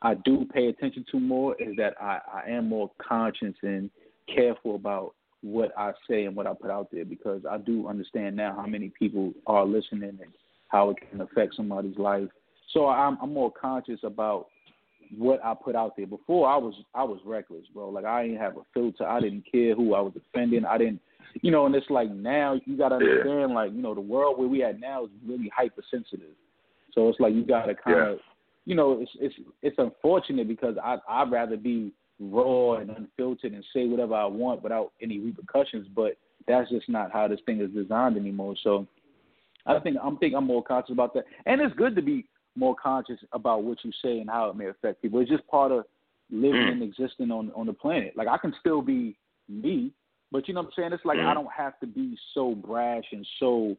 [0.02, 3.90] I do pay attention to more is that I, I am more conscious and
[4.34, 8.36] careful about what I say and what I put out there because I do understand
[8.36, 10.34] now how many people are listening and
[10.68, 12.28] how it can affect somebody's life.
[12.74, 14.48] So I'm I'm more conscious about
[15.18, 16.08] what I put out there.
[16.08, 17.90] Before I was I was reckless, bro.
[17.90, 19.08] Like I didn't have a filter.
[19.08, 20.66] I didn't care who I was offending.
[20.66, 21.02] I didn't
[21.42, 23.12] you know, and it's like now you gotta Yeah.
[23.12, 26.36] understand like, you know, the world where we at now is really hypersensitive.
[26.94, 28.34] So it's like you gotta kinda Yeah.
[28.66, 33.64] you know, it's it's it's unfortunate because I I'd rather be raw and unfiltered and
[33.74, 36.18] say whatever I want without any repercussions, but
[36.48, 38.56] that's just not how this thing is designed anymore.
[38.64, 38.88] So
[39.66, 41.26] I think I'm think I'm more conscious about that.
[41.46, 42.26] And it's good to be
[42.58, 45.20] more conscious about what you say and how it may affect people.
[45.20, 45.86] It's just part of
[46.30, 46.72] living Mm.
[46.74, 48.18] and existing on on the planet.
[48.18, 49.16] Like I can still be
[49.48, 49.92] me,
[50.32, 50.94] but you know what I'm saying?
[50.94, 51.20] It's like.
[51.20, 53.78] I don't have to be so brash and so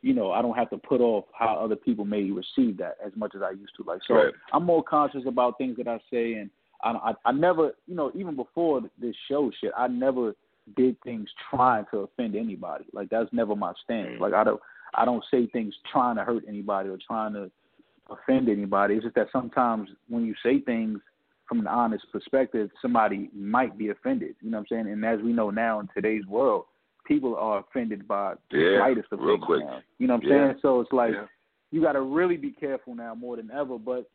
[0.00, 3.10] you know, I don't have to put off how other people may receive that as
[3.16, 3.82] much as I used to.
[3.82, 4.34] Like, so Right.
[4.52, 6.50] I'm more conscious about things that I say, and
[6.84, 10.36] I, I, I never, you know, even before this show shit, I never
[10.76, 12.84] did things trying to offend anybody.
[12.92, 14.10] Like, that's never my stance.
[14.10, 14.20] Mm.
[14.20, 14.60] Like, I don't,
[14.94, 17.50] I don't say things trying to hurt anybody or trying to
[18.10, 18.94] offend anybody.
[18.94, 21.00] It's just that sometimes when you say things
[21.48, 24.36] from an honest perspective, somebody might be offended.
[24.42, 24.92] You know what I'm saying?
[24.92, 26.64] And as we know now in today's world,
[27.06, 29.64] people are offended by the Yeah, slightest of real things quick.
[29.64, 29.82] now.
[29.98, 30.46] You know what I'm Yeah.
[30.48, 30.58] saying?
[30.60, 31.26] So it's like Yeah.
[31.70, 33.78] you got to really be careful now more than ever.
[33.78, 34.10] But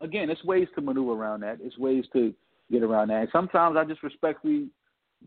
[0.00, 1.60] again, it's ways to maneuver around that.
[1.60, 2.32] It's ways to
[2.70, 3.22] get around that.
[3.22, 4.68] And sometimes I just respectfully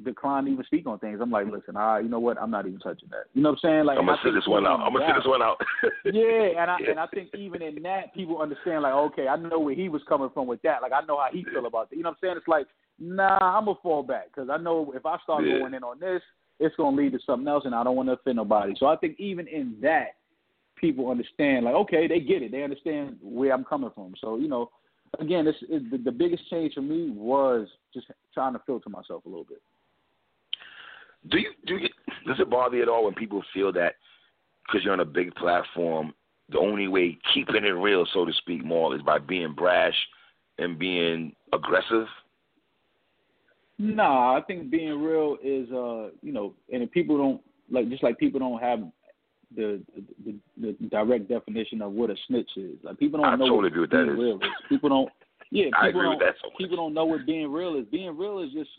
[0.03, 1.19] decline to even speak on things.
[1.21, 2.41] I'm like, listen, I, you know what?
[2.41, 3.25] I'm not even touching that.
[3.34, 3.86] You know what I'm saying?
[3.86, 4.79] Like, I'm gonna sit this one out.
[4.81, 5.58] I'm gonna sit this one out.
[6.05, 6.91] yeah, and I Yeah.
[6.91, 10.01] and I think even in that, people understand like, okay, I know where he was
[10.08, 10.81] coming from with that.
[10.81, 11.95] Like, I know how he feel about that.
[11.95, 12.38] You know what I'm saying?
[12.38, 12.67] It's like,
[12.99, 15.60] nah, I'm gonna fall back because I know if I start Yeah.
[15.60, 16.21] going in on this,
[16.60, 18.73] it's gonna lead to something else, and I don't want to offend nobody.
[18.77, 20.15] So I think even in that,
[20.75, 22.51] people understand like, okay, they get it.
[22.51, 24.13] They understand where I'm coming from.
[24.19, 24.71] So you know,
[25.19, 25.60] again, it's
[25.91, 29.62] the, the biggest change for me was just trying to filter myself a little bit.
[31.29, 31.89] Do you do you
[32.27, 33.95] does it bother you at all when people feel that
[34.65, 36.13] because you're on a big platform,
[36.49, 39.95] the only way keeping it real, so to speak, Mal is by being brash
[40.57, 42.07] and being aggressive?
[43.77, 48.03] Nah, I think being real is uh, you know, and if people don't like just
[48.03, 48.79] like people don't have
[49.55, 49.81] the
[50.25, 52.77] the, the direct definition of what a snitch is.
[52.83, 54.19] Like people don't I know totally what agree with that being is.
[54.19, 54.49] real is.
[54.69, 55.09] People don't
[55.51, 57.85] Yeah, I people agree don't with that so people don't know what being real is.
[57.91, 58.69] Being real is just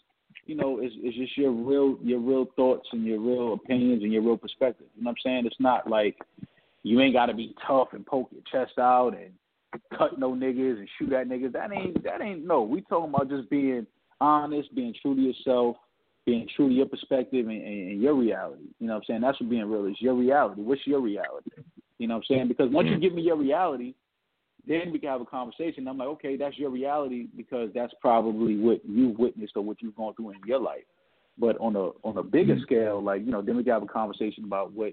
[0.46, 4.12] you know, it's, it's just your real your real thoughts and your real opinions and
[4.12, 4.86] your real perspective.
[4.96, 5.46] You know what I'm saying?
[5.46, 6.16] It's not like
[6.82, 9.32] you ain't got to be tough and poke your chest out and
[9.98, 11.52] cut no niggas and shoot at niggas.
[11.52, 12.62] That ain't that ain't no.
[12.62, 13.86] We talking about just being
[14.20, 15.76] honest, being true to yourself,
[16.24, 18.64] being true to your perspective and, and, and your reality.
[18.78, 19.20] You know what I'm saying?
[19.22, 19.96] That's what being real is.
[20.00, 20.62] Your reality.
[20.62, 21.50] What's your reality?
[21.98, 22.48] You know what I'm saying?
[22.48, 23.02] Because once you mm.
[23.02, 23.94] give me your reality,
[24.66, 25.86] then we can have a conversation.
[25.86, 29.96] I'm like, okay, that's your reality because that's probably what you've witnessed or what you've
[29.96, 30.84] gone through in your life.
[31.38, 32.62] But on a on a bigger mm-hmm.
[32.62, 34.92] scale, like you know, then we can have a conversation about what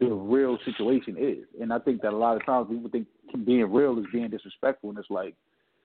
[0.00, 1.44] the real situation is.
[1.60, 3.06] And I think that a lot of times people think
[3.44, 5.34] being real is being disrespectful, and it's like,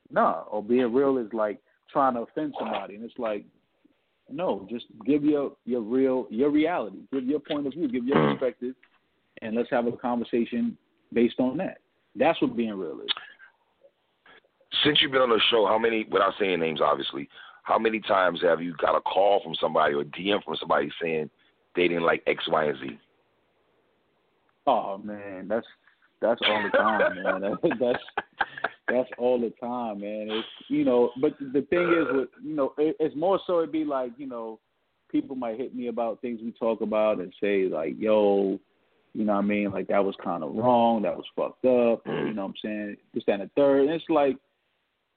[0.10, 1.60] nah, or being real is like
[1.92, 3.46] trying to offend somebody, and it's like,
[4.30, 8.16] no, just give your your real your reality, give your point of view, give your
[8.16, 8.34] mm.
[8.34, 8.76] perspective,
[9.42, 10.78] and let's have a conversation
[11.14, 11.81] based on that.
[12.16, 13.10] That's what being real is.
[14.84, 17.30] Since you've been on the show, how many, without saying names, obviously,
[17.64, 20.90] how many times have you got a call from somebody or a DM from somebody
[21.02, 21.30] saying
[21.76, 23.00] they didn't like X, Y, and Z?
[24.68, 25.66] Oh man, that's
[26.22, 27.42] that's all the time, man.
[27.42, 28.04] That, that's
[28.88, 30.28] that's all the time, man.
[30.30, 33.72] It's you know, but the thing is, with you know, it, it's more so it'd
[33.72, 34.60] be like you know,
[35.10, 38.60] people might hit me about things we talk about and say like, yo,
[39.14, 42.08] you know what I mean, like that was kind of wrong, that was fucked up,
[42.08, 43.82] or, you know what I'm saying, this that, and the third.
[43.82, 44.38] And it's like,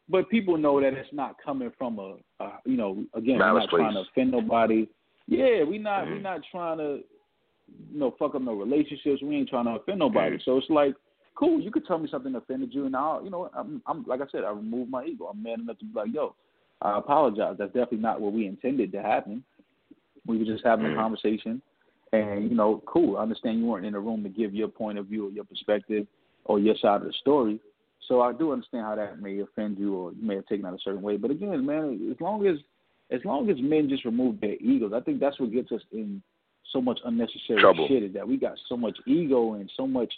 [0.09, 3.69] but people know that it's not coming from a, a you know, again, we're Malice
[3.71, 4.89] not trying to offend nobody.
[5.27, 6.23] Yeah, we not we Mhm.
[6.23, 7.01] not trying to
[7.93, 9.23] you know, fuck up no relationships.
[9.23, 10.37] We ain't trying to offend nobody.
[10.37, 10.45] Mhm.
[10.45, 10.95] So it's like,
[11.35, 14.05] cool, you could tell me something that offended you, and I'll, you know, I'm, I'm
[14.05, 15.27] like I said, I remove my ego.
[15.27, 16.35] I'm man enough to be like, yo,
[16.83, 17.57] I apologize.
[17.59, 19.43] That's definitely not what we intended to happen.
[20.27, 20.97] We were just having a Mhm.
[20.97, 21.63] conversation,
[22.15, 23.17] and you know, cool.
[23.17, 25.45] I understand you weren't in the room to give your point of view or your
[25.45, 26.07] perspective
[26.45, 27.61] or your side of the story.
[28.09, 30.75] So I do understand how that may offend you or you may have taken that
[30.75, 31.17] a certain way.
[31.17, 32.57] But again, man, as long as
[33.11, 36.23] as long as men just remove their egos, I think that's what gets us in
[36.73, 37.87] so much unnecessary Trouble.
[37.89, 40.13] shit is that we got so much ego and so much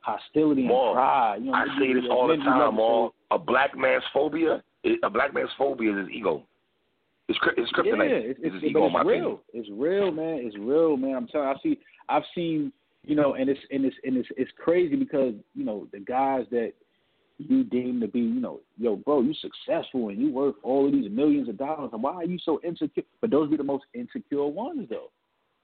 [0.00, 1.38] hostility and pride.
[1.40, 4.04] You know, I say this all the men do love time, all a black man's
[4.12, 4.62] phobia,
[5.02, 6.44] a black man's phobia is his ego.
[7.30, 8.10] It's it's kryptonite.
[8.10, 9.40] Yeah, it's, it's it's, ego, it's real.
[9.52, 10.40] It's real, man.
[10.42, 11.14] It's real, man.
[11.14, 11.48] I'm telling.
[11.48, 11.78] You, I see.
[12.08, 12.72] I've seen.
[13.06, 16.44] You know, and it's and it's and it's it's crazy because you know the guys
[16.50, 16.72] that
[17.38, 20.92] you deem to be, you know, yo, bro, you successful and you worth all of
[20.92, 23.02] these millions of dollars, and why are you so insecure?
[23.20, 25.10] But those be the most insecure ones, though.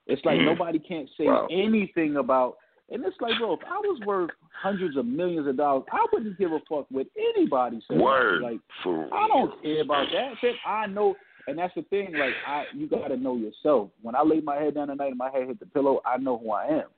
[0.07, 0.46] It's like Mhm.
[0.46, 1.48] nobody can't say Wow.
[1.50, 2.57] anything about.
[2.88, 6.38] And it's like, bro, if I was worth hundreds of millions of dollars, I wouldn't
[6.38, 7.83] give a fuck what anybody.
[7.90, 9.12] Word Like, for.
[9.12, 10.55] I don't care about that.
[10.64, 12.16] I know, and that's the thing.
[12.16, 13.90] Like, I you gotta know yourself.
[14.02, 16.16] When I lay my head down at night and my head hit the pillow, I
[16.18, 16.88] know who I am.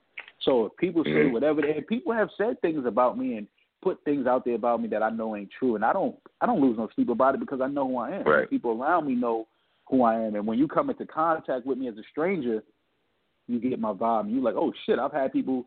[0.41, 1.31] So if people say Mhm.
[1.31, 3.47] whatever, they, people have said things about me and
[3.81, 6.45] put things out there about me that I know ain't true, and I don't, I
[6.45, 8.23] don't lose no sleep about it because I know who I am.
[8.23, 8.49] Right.
[8.49, 9.47] People around me know
[9.89, 12.63] who I am, and when you come into contact with me as a stranger,
[13.47, 14.21] you get my vibe.
[14.21, 15.65] And you like, oh shit, I've had people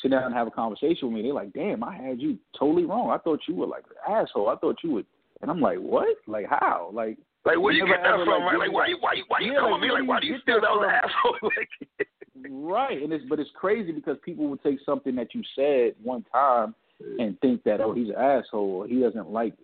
[0.00, 1.22] sit down and have a conversation with me.
[1.22, 3.10] They're like, damn, I had you totally wrong.
[3.10, 4.48] I thought you were like an asshole.
[4.48, 5.06] I thought you would,
[5.42, 6.16] and I'm like, what?
[6.26, 6.90] Like how?
[6.92, 8.44] Like Like where you get that ever, from?
[8.44, 8.58] like, right?
[8.58, 10.36] Like why you why you why you Yeah, come like, me like why do you
[10.44, 11.10] feel that was from?
[11.10, 11.50] asshole?
[11.56, 12.08] like,
[12.50, 16.24] Right, and it's but it's crazy because people will take something that you said one
[16.30, 16.74] time
[17.18, 19.54] and think that oh he's an asshole or he doesn't like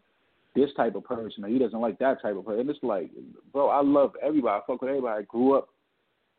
[0.57, 2.61] this type of person or he doesn't like that type of person.
[2.61, 3.11] And it's like,
[3.53, 4.57] bro, I love everybody.
[4.57, 5.23] I fuck with everybody.
[5.23, 5.69] I grew up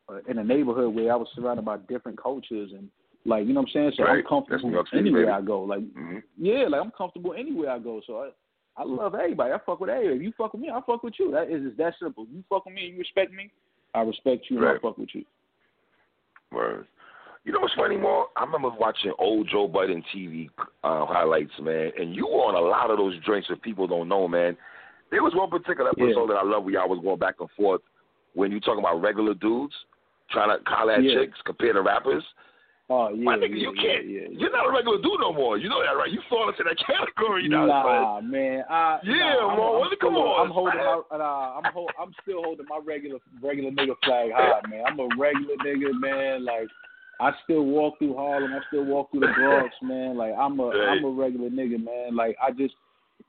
[0.10, 2.90] uh, in a neighborhood where I was surrounded by different cultures and
[3.26, 3.92] like you know what I'm saying.
[3.98, 4.20] So Right.
[4.20, 5.32] I'm comfortable New York City, anywhere.
[5.32, 5.62] I go.
[5.62, 6.24] Like Mhm.
[6.38, 8.02] yeah, like I'm comfortable anywhere I go.
[8.08, 8.30] So I
[8.78, 9.54] I love everybody.
[9.54, 10.18] I fuck with everybody.
[10.18, 11.32] If you fuck with me, I fuck with you.
[11.32, 12.26] That is it's that simple.
[12.32, 13.50] You fuck with me and you respect me,
[13.94, 14.76] I respect you and Right.
[14.76, 15.24] I fuck with you.
[16.52, 16.88] Word.
[17.44, 18.32] You know what's funny, Mal?
[18.36, 20.50] I remember watching old Joe Budden TV
[20.84, 24.10] uh, highlights, man, and you were on a lot of those drinks that people don't
[24.10, 24.58] know, man.
[25.12, 26.06] There was one particular Yeah.
[26.06, 27.82] episode that I love where y'all was going back and forth
[28.34, 29.76] when you talking about regular dudes
[30.32, 31.14] trying to call at Yeah.
[31.22, 32.24] chicks compared to rappers.
[32.88, 34.06] Oh yeah, My nigga, yeah, you can't.
[34.06, 34.38] Yeah, yeah.
[34.38, 35.58] You're not a regular dude no more.
[35.58, 36.12] You know that, right?
[36.12, 37.66] You fall into that category now.
[37.66, 38.64] Nah, man.
[38.70, 42.14] I, Yeah, nah, man, I'm still, come on, I'm holding my, nah, I'm, hold, I'm
[42.22, 44.84] still holding my regular, regular nigga flag high, man.
[44.88, 46.46] I'm a regular nigga, man.
[46.46, 46.68] Like,
[47.20, 48.54] I still walk through Harlem.
[48.54, 50.16] I still walk through the Bronx, man.
[50.16, 50.70] Like, I'm a.
[50.70, 52.16] I'm a regular nigga, man.
[52.16, 52.76] Like, I just,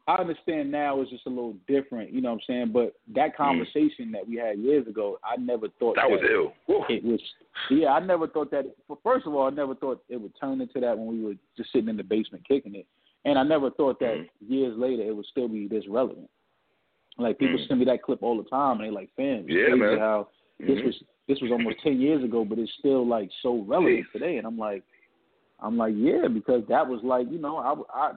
[0.06, 2.70] I understand now it's just a little different, you know what I'm saying?
[2.72, 6.02] But that conversation that we had years ago, I never thought Mm.
[6.02, 6.52] That was ill.
[6.88, 7.20] It was
[7.70, 10.60] yeah i never thought that well, first of all i never thought it would turn
[10.60, 12.86] into that when we were just sitting in the basement kicking it
[13.24, 14.28] and i never thought that Mhm.
[14.48, 16.28] years later it would still be this relevant
[17.18, 17.66] like people Mhm.
[17.68, 19.98] send me that clip all the time and they like fam Yeah, man.
[19.98, 20.28] how
[20.60, 20.84] this Mhm.
[20.84, 24.12] was this was almost ten years ago but it's still like so relevant Jeez.
[24.12, 24.82] today and i'm like
[25.60, 27.74] i'm like yeah because that was like you know i
[28.08, 28.12] i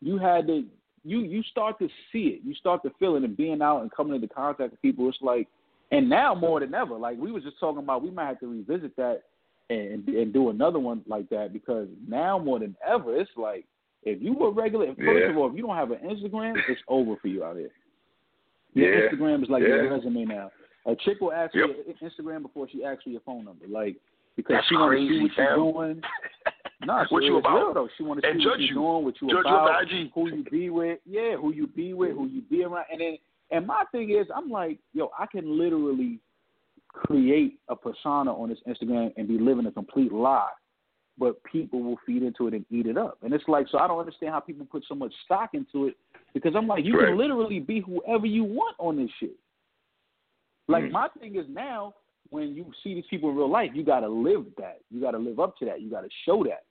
[0.00, 0.64] you had to
[1.04, 3.90] you you start to see it, you start to feel it, and being out and
[3.90, 5.48] coming into contact with people, it's like,
[5.92, 8.48] and now more than ever, like we was just talking about, we might have to
[8.48, 9.22] revisit that
[9.70, 13.64] and and do another one like that because now more than ever, it's like
[14.02, 15.30] if you were regular, first Yeah.
[15.30, 17.70] of all, if you don't have an Instagram, it's over for you out here.
[18.74, 19.10] Your Yeah.
[19.10, 19.68] Instagram is like Yeah.
[19.68, 20.50] your resume now.
[20.86, 21.68] A chick will ask Yep.
[21.68, 23.96] you your Instagram before she asks you your phone number, like
[24.34, 26.02] because That's she want to see what you're doing.
[26.84, 27.54] Nah, What you about?
[27.54, 27.88] real though.
[27.96, 28.74] She want to see what you're you.
[28.74, 32.26] doing, what you Judge about, who you be with, yeah, who you be with, who
[32.26, 33.18] you be around, and then
[33.52, 36.18] and my thing is, I'm like, yo, I can literally
[36.88, 40.50] create a persona on this Instagram and be living a complete lie,
[41.18, 43.86] but people will feed into it and eat it up, and it's like, so I
[43.86, 45.96] don't understand how people put so much stock into it
[46.34, 47.08] because I'm like, you Right.
[47.08, 49.36] can literally be whoever you want on this shit.
[50.68, 50.92] Like Mm.
[50.92, 51.94] my thing is now,
[52.30, 54.80] when you see these people in real life, you got to live that.
[54.90, 55.82] You got to live up to that.
[55.82, 56.64] You got to show that.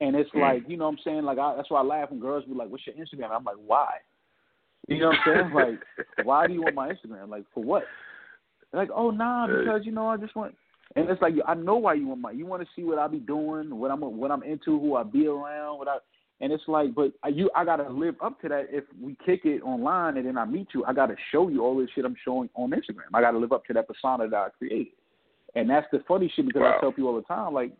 [0.00, 0.40] And it's Mm.
[0.40, 1.22] like, you know what I'm saying?
[1.22, 3.30] Like, I, that's why I laugh when girls be like, what's your Instagram?
[3.30, 3.98] I'm like, why?
[4.88, 5.78] You know what I'm saying?
[6.16, 7.28] Like, why do you want my Instagram?
[7.28, 7.84] Like, for what?
[8.70, 10.54] They're like, oh, nah, because, you know, I just want.
[10.96, 12.30] And it's like, I know why you want my.
[12.32, 15.02] You want to see what I be doing, what I'm, what I'm into, who I
[15.02, 15.98] be around, what I.
[16.40, 18.66] And it's like, but you, I gotta live up to that.
[18.70, 21.78] If we kick it online and then I meet you, I gotta show you all
[21.78, 23.06] this shit I'm showing on Instagram.
[23.14, 24.88] I gotta live up to that persona that I created.
[25.54, 26.74] And that's the funny shit because Wow.
[26.76, 27.72] I tell people all the time, like,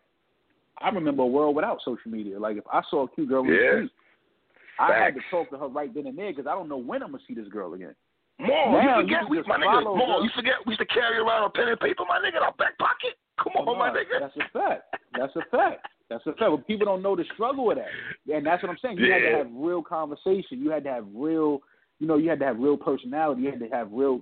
[0.79, 2.39] I remember a world without social media.
[2.39, 3.91] Like, if I saw a cute girl in the street,
[4.79, 7.03] I had to talk to her right then and there because I don't know when
[7.03, 7.95] I'm gonna see this girl again.
[8.39, 11.49] More, you forget, we, my nigga, more, you forget we used to carry around a
[11.49, 13.15] pen and paper, my nigga, in our back pocket.
[13.37, 14.19] Come on, my nigga.
[14.19, 14.95] That's a fact.
[15.17, 15.87] That's a fact.
[16.09, 16.51] That's a fact.
[16.51, 17.87] But people don't know the struggle of that,
[18.33, 18.97] and that's what I'm saying.
[18.97, 20.61] You had to have real conversation.
[20.61, 21.61] You had to have real,
[21.99, 23.43] you know, you had to have real personality.
[23.43, 24.21] You had to have real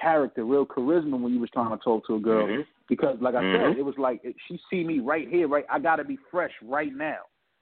[0.00, 2.46] character, real charisma when you was trying to talk to a girl.
[2.46, 2.66] Mhm.
[2.88, 3.68] Because, like I Mhm.
[3.68, 5.66] said, it was like she see me right here, right.
[5.68, 7.20] I got to be fresh right now.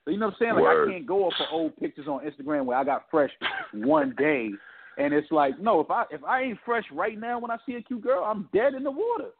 [0.09, 0.55] So you know what I'm saying?
[0.55, 0.88] Like Word.
[0.88, 3.31] I can't go off of old pictures on Instagram where I got fresh
[3.75, 4.49] one day,
[4.97, 7.75] and it's like no, if I if I ain't fresh right now when I see
[7.75, 9.33] a cute girl, I'm dead in the water.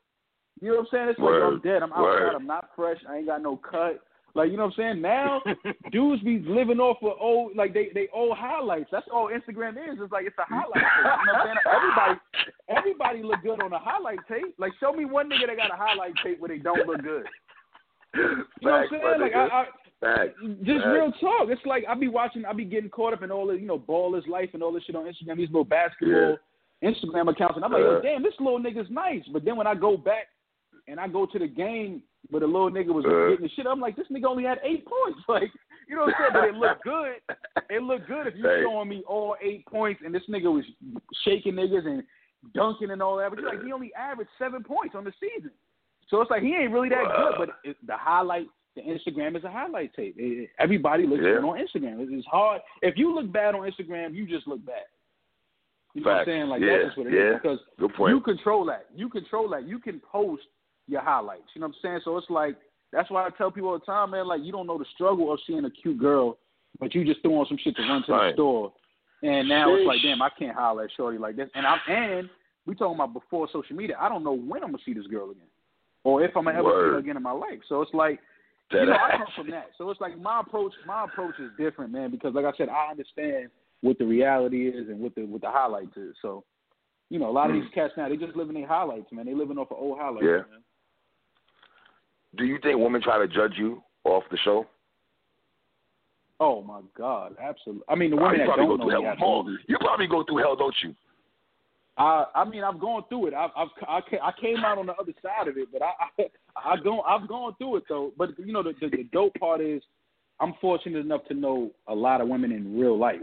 [0.61, 1.09] You know what I'm saying?
[1.09, 1.83] It's like I'm dead.
[1.83, 2.03] I'm outside.
[2.03, 2.35] Word.
[2.35, 2.99] I'm not fresh.
[3.09, 4.03] I ain't got no cut.
[4.35, 5.01] Like you know what I'm saying?
[5.01, 5.41] Now
[5.91, 8.91] dudes be living off of old like they they old highlights.
[8.93, 9.97] That's all Instagram is.
[9.99, 10.75] It's like it's a highlight.
[10.75, 10.85] tape.
[10.85, 11.57] You know what I'm saying?
[11.65, 12.21] Everybody
[12.69, 14.55] everybody look good on a highlight tape.
[14.59, 17.25] Like show me one nigga that got a highlight tape where they don't look good.
[18.13, 19.21] You know what I'm saying?
[19.23, 19.47] Like I.
[19.49, 19.65] I
[20.01, 20.31] Facts.
[20.63, 20.87] just Facts.
[20.93, 21.49] real talk.
[21.49, 23.79] It's like I be watching, I be getting caught up in all the you know
[23.79, 25.37] ballers life and all this shit on Instagram.
[25.37, 26.37] These little basketball
[26.85, 29.23] Instagram accounts, and I'm like, yo, damn, this little nigga's nice.
[29.33, 30.29] But then when I go back
[30.87, 33.31] and I go to the game where the little nigga was Uh.
[33.31, 35.19] getting the shit, I'm like, this nigga only had eight points.
[35.29, 35.51] Like,
[35.89, 36.33] you know what I'm saying?
[36.35, 37.13] But it looked good.
[37.71, 38.63] It looked good if you Hey.
[38.63, 40.65] showing me all eight points and this nigga was
[41.25, 42.03] shaking niggas and
[42.55, 43.31] dunking and all that.
[43.31, 45.51] But you're like, he only averaged seven points on the season.
[46.09, 47.35] So it's like he ain't really that good.
[47.39, 48.47] But it, the highlight,
[48.79, 50.15] the Instagram is a highlight tape.
[50.19, 51.35] It- everybody looks Yeah.
[51.41, 52.01] good on Instagram.
[52.01, 52.63] It- It's hard.
[52.83, 54.85] If you look bad on Instagram, you just look bad.
[55.95, 56.47] You know what I'm saying?
[56.49, 56.79] Like Yeah.
[56.85, 57.33] that's what it is Yeah.
[57.35, 58.15] because Good point.
[58.15, 58.87] you control that.
[58.95, 59.65] You control that.
[59.65, 60.47] You can post
[60.87, 61.55] your highlights.
[61.55, 62.01] You know what I'm saying?
[62.05, 62.57] So it's like
[62.93, 64.27] that's why I tell people all the time, man.
[64.27, 66.39] Like you don't know the struggle of seeing a cute girl,
[66.79, 68.29] but you just threw on some shit to run to Right.
[68.29, 68.73] the store,
[69.23, 71.51] and now it's like, damn, I can't holler at shorty like this.
[71.55, 72.31] And I'm and
[72.67, 73.97] we talking about before social media.
[73.99, 75.49] I don't know when I'm gonna see this girl again,
[76.05, 77.61] or if I'm gonna ever see her again in my life.
[77.65, 78.21] So it's like.
[78.71, 80.73] You know, I come from that, so it's like my approach.
[80.87, 83.49] My approach is different, man, because like I said, I understand
[83.81, 86.15] what the reality is and what the what the highlights is.
[86.21, 86.45] So,
[87.09, 87.63] you know, a lot of Mm.
[87.63, 89.25] these cats now they just living their highlights, man.
[89.27, 90.37] They living off of old highlights, Yeah.
[90.51, 90.65] man.
[92.37, 94.67] Do you think women try to judge you off the show?
[96.41, 97.85] Oh my God, absolutely.
[97.89, 99.07] I mean, the Oh, women you that don't go know me.
[99.07, 99.57] Absolutely.
[99.67, 100.95] You probably go through hell, don't you?
[101.99, 103.35] I I mean, I've gone through it.
[103.35, 106.85] I've, I've I came out on the other side of it, but I I I've
[106.85, 108.13] gone I've gone through it though.
[108.17, 109.83] But you know, the, the the dope part is
[110.41, 113.21] I'm fortunate enough to know a lot of women in real life,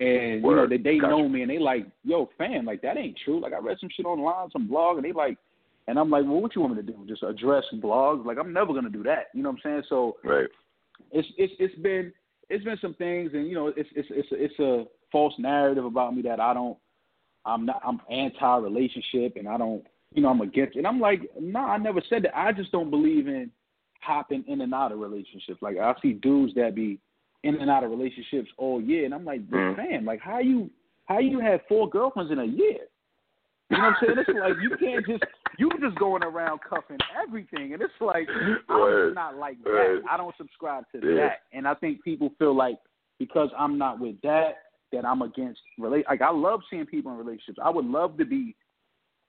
[0.00, 0.70] and you know Word.
[0.70, 1.10] they they Gotcha.
[1.10, 3.40] know me and they like, yo, fam, like that ain't true.
[3.40, 5.36] Like I read some shit online, some blog, and they like,
[5.88, 7.04] and I'm like, well, what you want me to do?
[7.08, 8.24] Just address blogs?
[8.24, 9.26] Like I'm never gonna do that.
[9.34, 9.82] You know what I'm saying?
[9.88, 10.48] So Right.
[11.10, 12.12] it's it's it's been
[12.48, 15.84] it's been some things, and you know, it's it's it's a, it's a false narrative
[15.84, 16.76] about me that I don't.
[17.44, 17.80] I'm not.
[17.84, 19.84] I'm anti-relationship, and I don't.
[20.14, 20.76] You know, I'm against.
[20.76, 22.36] And I'm like, nah, I never said that.
[22.36, 23.50] I just don't believe in
[24.00, 25.62] hopping in and out of relationships.
[25.62, 26.98] Like I see dudes that be
[27.44, 29.76] in and out of relationships all year, and I'm like, Mhm.
[29.76, 30.70] man, like how you
[31.06, 32.78] how you have four girlfriends in a year?
[33.70, 34.18] You know what I'm saying?
[34.18, 35.24] It's like you can't just
[35.58, 38.28] you just going around cuffing everything, and it's like
[38.68, 40.02] I'm just not like that.
[40.10, 42.76] I don't subscribe to that, and I think people feel like
[43.18, 44.56] because I'm not with that
[44.92, 46.04] that I'm against relate.
[46.08, 47.58] Like I love seeing people in relationships.
[47.62, 48.54] I would love to be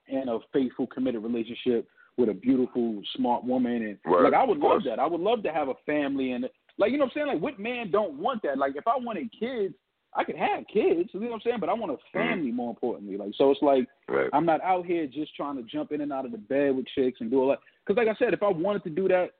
[0.07, 1.87] in a faithful, committed relationship
[2.17, 4.23] with a beautiful, smart woman, and Word.
[4.25, 4.99] like I would love that.
[4.99, 6.47] I would love to have a family, and
[6.77, 7.27] like you know what I'm saying.
[7.27, 8.57] Like what man don't want that?
[8.57, 9.73] Like if I wanted kids,
[10.15, 11.57] I could have kids, you know what I'm saying?
[11.59, 12.17] But I want a Mm-hmm.
[12.19, 13.17] family more importantly.
[13.17, 14.29] Like so, it's like Right.
[14.33, 16.85] I'm not out here just trying to jump in and out of the bed with
[16.93, 17.59] chicks and do all that.
[17.85, 19.31] Because like I said, if I wanted to do that,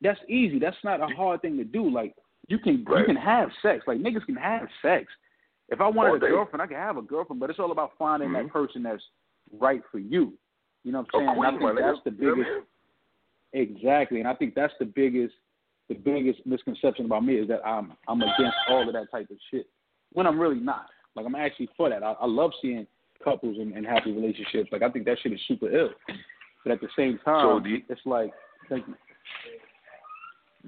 [0.00, 0.58] that's easy.
[0.60, 1.90] That's not a hard thing to do.
[1.90, 2.14] Like
[2.46, 3.84] you can you can have sex.
[3.88, 5.06] Like niggas can have sex.
[5.68, 7.40] If I wanted a girlfriend, I could have a girlfriend.
[7.40, 8.44] But it's all about finding Mhm.
[8.44, 9.02] that person that's
[9.52, 10.36] right for you.
[10.84, 11.28] You know what I'm saying?
[11.28, 12.68] And I think that's the You know what I biggest.
[13.52, 15.34] Exactly, and I think that's the biggest
[15.88, 19.38] the biggest misconception about me is that I'm I'm against all of that type of
[19.50, 19.66] shit
[20.12, 20.90] when I'm really not.
[21.14, 22.02] Like I'm actually for that.
[22.02, 22.86] I, I love seeing
[23.24, 24.70] couples and, and happy relationships.
[24.70, 25.90] Like I think that shit is super ill.
[26.62, 28.32] But at the same time, So you- it's like
[28.68, 28.94] thank you.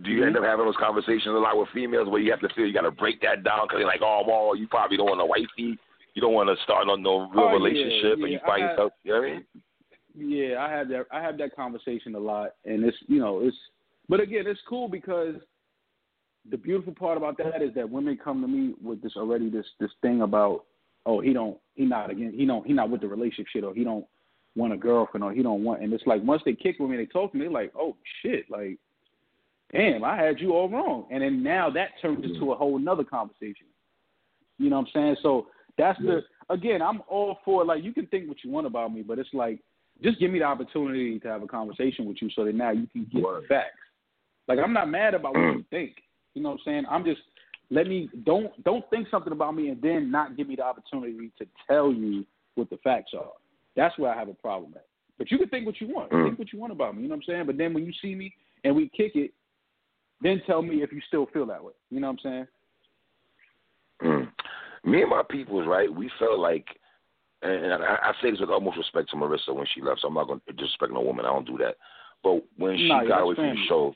[0.03, 0.45] Do you end Mm-hmm.
[0.45, 2.83] up having those conversations a lot with females where you have to feel you got
[2.83, 5.79] to break that down because they're like, oh, well, you probably don't want a wifey.
[6.15, 8.71] You don't want to start on no real Oh, yeah, relationship, and you find had-
[8.71, 8.93] yourself.
[9.05, 9.45] You know what I mean?
[10.17, 11.07] Yeah, I have that.
[11.13, 13.57] I have that conversation a lot, and it's you know it's.
[14.09, 15.37] But again, it's cool because
[16.51, 19.67] the beautiful part about that is that women come to me with this already this
[19.79, 20.65] this thing about
[21.07, 23.73] oh he don't he not again he don't he not with the relationship shit or
[23.75, 24.05] he don't
[24.57, 26.97] want a girlfriend or he don't want and it's like once they kick with me
[26.97, 28.79] they talk to me they're like oh shit like
[29.73, 33.05] damn I had you all wrong and then now that turns into a whole nother
[33.05, 33.67] conversation
[34.59, 35.47] you know what I'm saying so
[35.79, 39.03] that's the again I'm all for like you can think what you want about me
[39.03, 39.61] but it's like
[40.03, 42.87] just give me the opportunity to have a conversation with you so that now you
[42.87, 43.79] can get the facts
[44.49, 45.97] like I'm not mad about what you think
[46.35, 46.85] you know what I'm saying?
[46.89, 47.21] I'm just
[47.71, 51.31] let me don't don't think something about me and then not give me the opportunity
[51.39, 53.33] to tell you what the facts are.
[53.77, 54.87] That's where I have a problem at.
[55.19, 56.11] But you can think what you want.
[56.11, 56.27] Mm.
[56.27, 57.03] Think what you want about me.
[57.03, 57.47] You know what I'm saying?
[57.47, 59.33] But then when you see me and we kick it,
[60.21, 61.73] then tell me if you still feel that way.
[61.91, 62.47] You know what I'm saying?
[64.03, 64.29] Mm.
[64.85, 65.93] Me and my peoples, right?
[65.93, 66.67] We felt like,
[67.43, 70.01] and I, I say this with utmost respect to Marissa when she left.
[70.01, 71.25] So I'm not going to disrespect no woman.
[71.25, 71.77] I don't do that.
[72.23, 73.95] But when she got away from the show,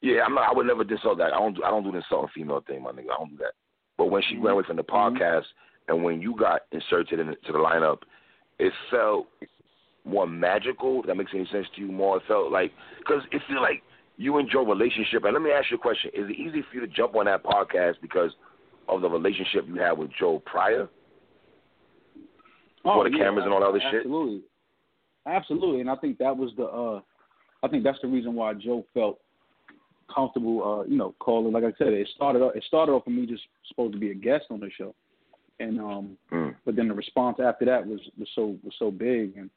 [0.00, 0.50] yeah, I'm not.
[0.50, 1.32] I would never insult that.
[1.32, 1.54] I don't.
[1.54, 3.12] do- I don't do the insulting female thing, my nigga.
[3.14, 3.54] I don't do that.
[3.96, 4.40] But when she Mhm.
[4.40, 5.46] went away from the podcast,
[5.88, 8.02] and when you got inserted into the lineup,
[8.58, 9.28] it felt
[10.04, 11.00] more magical.
[11.00, 11.90] If that makes any sense to you?
[11.90, 13.82] More, it felt like because it feel like
[14.16, 15.24] you and Joe relationship.
[15.24, 17.26] And let me ask you a question: Is it easy for you to jump on
[17.26, 18.30] that podcast because
[18.88, 20.88] of the relationship you had with Joe prior?
[22.82, 24.00] for the cameras and all that other shit?
[24.00, 24.42] absolutely.
[25.26, 25.80] Absolutely.
[25.80, 27.00] And I think that was the uh
[27.62, 29.20] I think that's the reason why Joe felt
[30.14, 33.14] comfortable uh, you know, calling like I said, it started off it started off with
[33.14, 34.94] me just supposed to be a guest on the show.
[35.60, 36.54] And um Mm.
[36.66, 39.48] but then the response after that was was so was so big and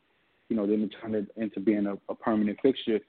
[0.50, 3.02] you know, then it turned it into being a, a permanent fixture.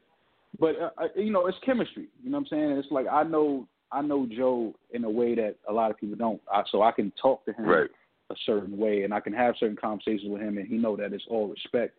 [0.58, 2.08] But uh, you know, it's chemistry.
[2.22, 2.70] You know what I'm saying?
[2.78, 6.16] It's like I know I know Joe in a way that a lot of people
[6.16, 6.40] don't.
[6.52, 7.90] I, so I can talk to him Right.
[8.30, 11.12] a certain way, and I can have certain conversations with him, and he know that
[11.12, 11.94] it's all respect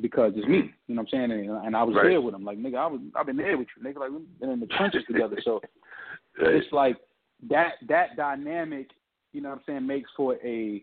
[0.00, 0.70] because it's me.
[0.86, 1.32] You know what I'm saying?
[1.32, 2.08] And, and I was Right.
[2.10, 2.44] there with him.
[2.44, 3.98] Like nigga, I was I've been there with you, nigga.
[4.00, 5.36] Like we've been in the trenches together.
[5.44, 5.60] So
[6.40, 6.54] Right.
[6.56, 6.96] it's like
[7.48, 8.90] that that dynamic.
[9.32, 9.86] You know what I'm saying?
[9.86, 10.82] Makes for a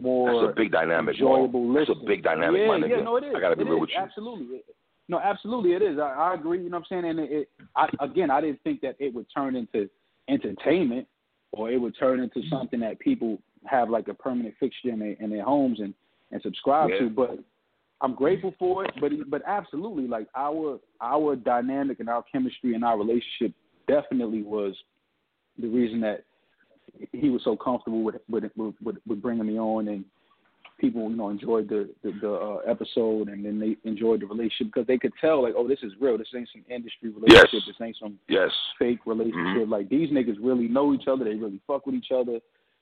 [0.00, 1.14] more That's a big dynamic.
[1.14, 2.96] Enjoyable That's a big dynamic, yeah.
[2.96, 3.34] Yeah, no, it is.
[3.36, 3.80] I gotta be It real is.
[3.82, 3.98] with you.
[4.02, 4.56] Absolutely.
[4.56, 4.64] It-
[5.08, 5.98] no, absolutely, it is.
[5.98, 6.62] I, I agree.
[6.62, 7.10] You know what I'm saying?
[7.10, 9.88] And it, it I, again, I didn't think that it would turn into
[10.28, 11.06] entertainment
[11.52, 12.54] or it would turn into mm-hmm.
[12.54, 15.94] something that people have like a permanent fixture in their in their homes and
[16.32, 17.00] and subscribe Yeah.
[17.00, 17.10] to.
[17.10, 17.38] But
[18.00, 18.92] I'm grateful for it.
[19.00, 23.52] But but absolutely, like our our dynamic and our chemistry and our relationship
[23.88, 24.74] definitely was
[25.58, 26.24] the reason that
[27.12, 30.04] he was so comfortable with with with, with, with bringing me on and
[30.78, 34.66] people you know enjoyed the the, the uh, episode and then they enjoyed the relationship
[34.66, 37.62] because they could tell like oh this is real this ain't some industry relationship Yes.
[37.66, 38.50] this ain't some Yes.
[38.78, 39.70] fake relationship Mhm.
[39.70, 42.40] like these niggas really know each other they really fuck with each other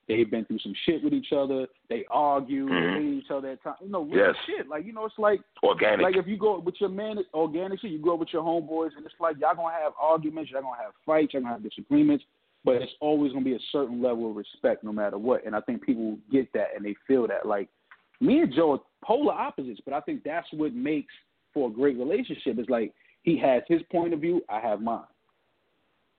[0.09, 2.95] they've been through some shit with each other they argue Mhm.
[2.97, 4.36] they hate each other at times you know real Yes.
[4.45, 6.01] shit like you know it's like Organic.
[6.03, 9.07] like if you go with your man, organic shit, you go with your homeboys, and
[9.07, 12.24] it's like y'all gonna have arguments, y'all gonna have fights, y'all gonna have disagreements,
[12.64, 15.45] but it's always gonna be a certain level of respect no matter what.
[15.47, 17.47] And I think people get that and they feel that.
[17.47, 17.68] Like
[18.24, 21.12] me and Joe are polar opposites, but I think that's what makes
[21.52, 22.58] for a great relationship.
[22.58, 25.02] Is like he has his point of view, I have mine.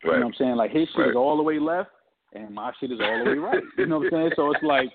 [0.03, 0.55] You know what I'm saying?
[0.55, 1.09] Like his shit Right.
[1.09, 1.89] is all the way left,
[2.33, 3.63] and my shit is all the way right.
[3.77, 4.31] You know what I'm saying?
[4.35, 4.89] So it's like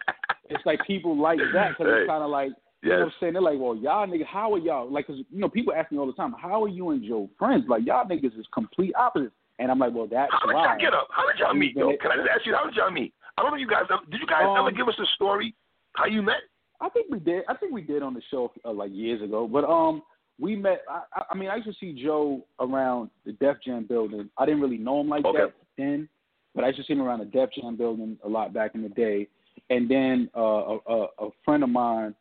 [0.48, 2.00] it's like people like that because Right.
[2.02, 2.52] it's kind of like
[2.82, 3.32] you know what I'm saying?
[3.34, 4.88] They're like, well, y'all niggas, how are y'all?
[4.90, 7.28] Like, 'cause you know, people ask me all the time, how are you and Joe
[7.38, 7.66] friends?
[7.68, 9.34] Like, y'all niggas is complete opposites.
[9.58, 10.64] And I'm like, well, that's How did why.
[10.64, 11.08] y'all get up?
[11.10, 11.92] How did y'all meet, though?
[12.00, 13.12] Can I just ask you, how did y'all meet?
[13.36, 15.54] I don't know if you guys, did you guys Um, ever give us a story
[15.92, 16.40] how you met?
[16.80, 17.42] I think we did.
[17.48, 19.46] I think we did on the show uh, like years ago.
[19.46, 20.02] But um,
[20.38, 20.82] we met.
[20.88, 24.30] I, I- mean, I used to see Joe around the Def Jam building.
[24.38, 25.38] I didn't really know him like Okay.
[25.38, 26.08] that then,
[26.54, 28.82] but I used to see him around the Def Jam building a lot back in
[28.82, 29.28] the day.
[29.68, 32.14] And then uh, a, a, a friend of mine,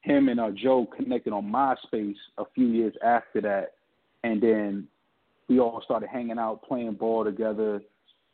[0.00, 3.72] him and uh, Joe connected on MySpace a few years after that,
[4.24, 4.88] and then
[5.48, 7.82] we all started hanging out, playing ball together.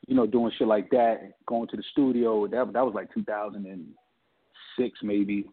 [0.07, 2.47] you know, doing shit like that, going to the studio.
[2.47, 3.13] That that was like
[4.77, 5.47] 2006 maybe,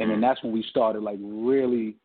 [0.00, 0.20] and then mm.
[0.20, 1.96] that's when we started like really,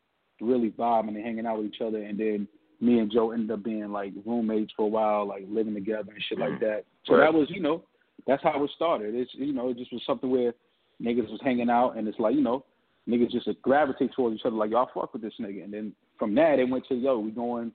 [0.42, 2.02] really vibing and hanging out with each other.
[2.02, 2.48] And then
[2.82, 6.24] me and Joe ended up being like roommates for a while, like living together and
[6.28, 6.60] shit like mm.
[6.62, 6.86] that.
[7.06, 7.26] So Right.
[7.26, 7.84] that was, you know,
[8.28, 9.16] that's how it started.
[9.16, 10.54] It's you know, it just was something where
[11.02, 12.66] niggas was hanging out, and it's like you know,
[13.08, 15.64] niggas just gravitate towards each other, like y'all fuck with this nigga.
[15.64, 17.72] And then from that, it went to yo, we going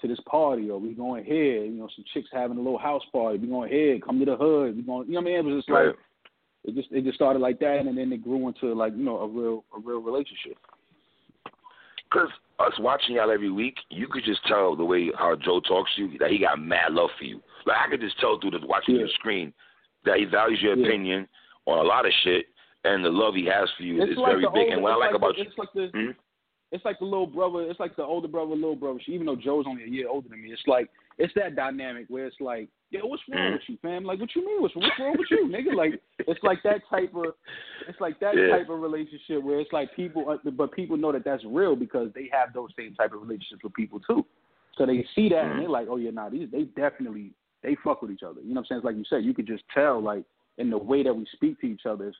[0.00, 1.64] to this party, or we going here.
[1.64, 3.38] You know, some chicks having a little house party.
[3.38, 4.76] We going here, come to the hood.
[4.76, 5.36] We going, you know what I mean?
[5.36, 5.94] It was just like Right.
[6.64, 9.18] It just it just started like that, and then it grew into like you know
[9.18, 10.56] a real a real relationship.
[12.12, 15.90] Cause us watching y'all every week, you could just tell the way how Joe talks
[15.96, 17.40] to you that he got mad love for you.
[17.66, 19.00] Like I could just tell through the watching Yeah.
[19.02, 19.52] your screen
[20.04, 20.86] that he values your Yeah.
[20.86, 21.28] opinion
[21.66, 22.46] on a lot of shit,
[22.84, 24.48] and the love he has for you It's is like very big.
[24.48, 26.16] older, and what I like like about the, you, it's like the Mhm.
[26.72, 29.00] it's like the little brother, it's like the older brother, little brother.
[29.06, 30.90] Even though Joe's only a year older than me, it's like
[31.20, 33.52] it's that dynamic where it's like, yo, what's wrong Mhm.
[33.52, 34.04] with you, fam?
[34.04, 34.62] Like, what you mean?
[34.62, 35.74] What's what's wrong with you, nigga?
[35.74, 37.34] Like, it's like that type of,
[37.86, 38.48] it's like that Yeah.
[38.48, 42.12] type of relationship where it's like people, uh, but people know that that's real because
[42.14, 44.24] they have those same type of relationships with people too.
[44.76, 48.00] So they see that and they're like, oh yeah, nah, these they definitely they fuck
[48.00, 48.40] with each other.
[48.40, 48.78] You know what I'm saying?
[48.78, 50.24] It's like you said, you could just tell like
[50.56, 52.08] in the way that we speak to each other.
[52.08, 52.16] It's,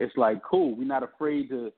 [0.00, 0.74] it's like cool.
[0.74, 1.72] We're not afraid to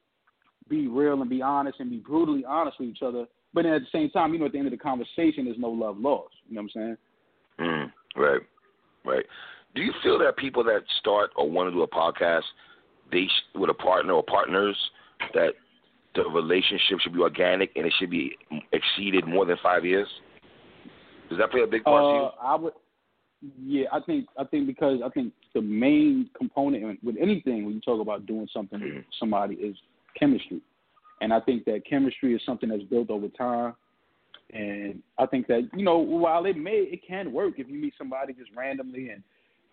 [0.68, 3.26] be real and be honest and be brutally honest with each other.
[3.54, 5.58] But then at the same time, you know, at the end of the conversation, there's
[5.58, 6.34] no love lost.
[6.48, 6.96] You know what I'm saying?
[7.60, 8.40] Mm, right,
[9.04, 9.24] right.
[9.74, 12.42] Do you feel that people that start or want to do a podcast,
[13.10, 14.76] they sh- with a partner or partners,
[15.34, 15.52] that
[16.14, 18.36] the relationship should be organic and it should be
[18.72, 20.08] exceeded more than five years?
[21.28, 22.24] Does that play a big part to you?
[22.24, 22.72] Uh, I would.
[23.64, 27.80] Yeah, I think I think because I think the main component with anything when you
[27.80, 29.04] talk about doing something with Mhm.
[29.18, 29.76] somebody is
[30.18, 30.60] chemistry,
[31.22, 33.74] and I think that chemistry is something that's built over time.
[34.52, 37.94] And I think that you know while it may it can work if you meet
[37.96, 39.22] somebody just randomly and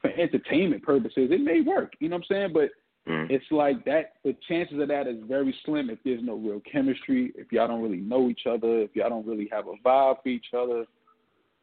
[0.02, 1.94] for entertainment purposes it may work.
[2.00, 2.54] You know what I'm saying?
[2.54, 2.70] But
[3.08, 3.32] Mm.
[3.32, 7.32] it's like that the chances of that is very slim if there's no real chemistry
[7.36, 10.30] if y'all don't really know each other if y'all don't really have a vibe for
[10.30, 10.86] each other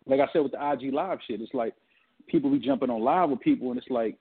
[0.07, 1.75] like i said with the ig live shit it's like
[2.27, 4.17] people be jumping on live with people and it's like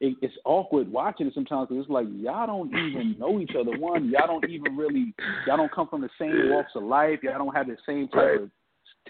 [0.00, 3.76] it, it's awkward watching it sometimes because it's like y'all don't even know each other
[3.78, 5.14] one y'all don't even really
[5.46, 8.22] y'all don't come from the same walks of life y'all don't have the same type
[8.22, 8.40] Right.
[8.42, 8.50] of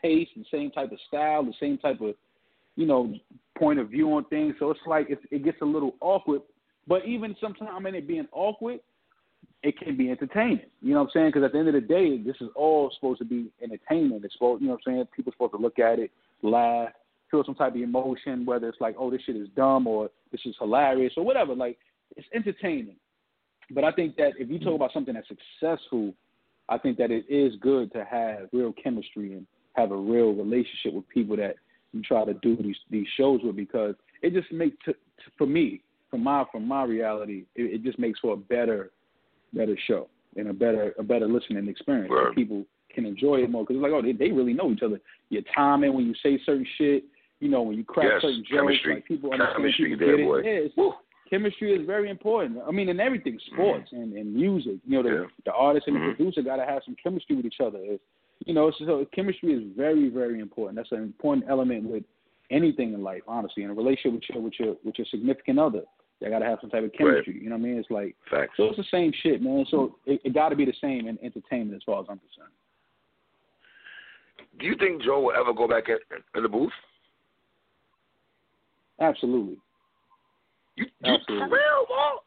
[0.00, 2.14] taste the same type of style the same type of
[2.76, 3.14] you know
[3.58, 6.42] point of view on things so it's like it, it gets a little awkward
[6.86, 8.80] but even sometimes in it being awkward,
[9.62, 10.60] it can be entertaining.
[10.80, 11.28] You know what I'm saying?
[11.28, 14.24] Because at the end of the day, this is all supposed to be entertainment.
[14.24, 15.08] It's supposed, you know what I'm saying?
[15.14, 16.10] People supposed to look at it,
[16.42, 16.90] laugh,
[17.36, 20.40] feel some type of emotion, whether it's like, oh, this shit is dumb or this
[20.44, 21.54] is hilarious or whatever.
[21.54, 21.78] Like,
[22.16, 22.96] it's entertaining.
[23.70, 26.14] But I think that if you talk about something that's successful,
[26.68, 30.94] I think that it is good to have real chemistry and have a real relationship
[30.94, 31.56] with people that
[31.92, 35.46] you try to do these these shows with because it just makes t- t- for
[35.46, 38.90] me from my from my reality it, it just makes for a better
[39.52, 42.10] better show and a better a better listening experience.
[42.10, 42.34] Right.
[42.34, 45.00] People can enjoy it more because it's like oh they they really know each other.
[45.28, 47.04] Your timing when you say certain shit,
[47.40, 48.94] you know when you crack Yes, certain jokes, chemistry.
[48.94, 50.26] like people understand Chemistry people there, get it.
[50.26, 50.38] boy.
[50.38, 50.96] Yeah, it's,
[51.28, 52.58] chemistry is very important.
[52.66, 53.54] I mean, in everything, mm-hmm.
[53.54, 54.76] sports and, and music.
[54.86, 55.26] You know, the, Yeah.
[55.44, 56.14] the artist and the mm-hmm.
[56.16, 57.78] producer got to have some chemistry with each other.
[57.82, 58.02] It's,
[58.44, 60.76] you know, so chemistry is very, very important.
[60.76, 62.04] That's an important element with
[62.50, 63.62] anything in life, honestly.
[63.64, 65.82] In a relationship with your with your with your significant other,
[66.20, 67.40] they got to have some type of chemistry.
[67.42, 67.78] You know what I mean?
[67.78, 68.52] It's like Facts.
[68.56, 68.64] so.
[68.66, 69.64] It's the same shit, man.
[69.70, 72.52] So it, it got to be the same in entertainment as far as I'm concerned.
[74.58, 76.72] Do you think Joe will ever go back in the booth?
[79.00, 79.58] Absolutely.
[80.76, 82.24] You, you for real, Paul?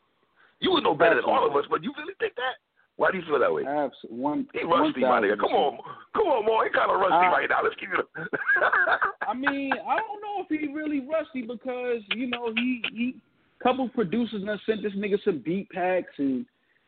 [0.59, 2.57] You would know better than all of us, but you really think that?
[2.97, 3.63] Why do you feel that way?
[3.65, 4.45] Abs- one.
[4.53, 5.39] He rusty, my nigga.
[5.39, 5.79] Come on,
[6.13, 6.65] come on, boy.
[6.65, 7.63] He kind of rusty right now.
[7.63, 8.05] Let's keep it.
[9.27, 13.15] I mean, I don't know if he really rusty because you know he he
[13.63, 16.45] couple producers done sent this nigga some beat packs and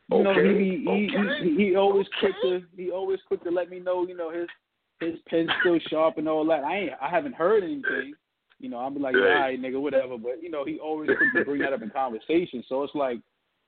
[0.09, 3.69] you know he he, okay, he he always quick to he always quick to let
[3.69, 4.47] me know you know his
[4.99, 6.65] his pen's still sharp and all that.
[6.65, 8.15] I ain't I haven't heard anything.
[8.61, 9.59] You know, I'll be like, all Right.
[9.59, 10.17] nigga, whatever.
[10.17, 11.09] But you know, he always
[11.45, 12.63] bring that up in conversation.
[12.69, 13.19] So it's like,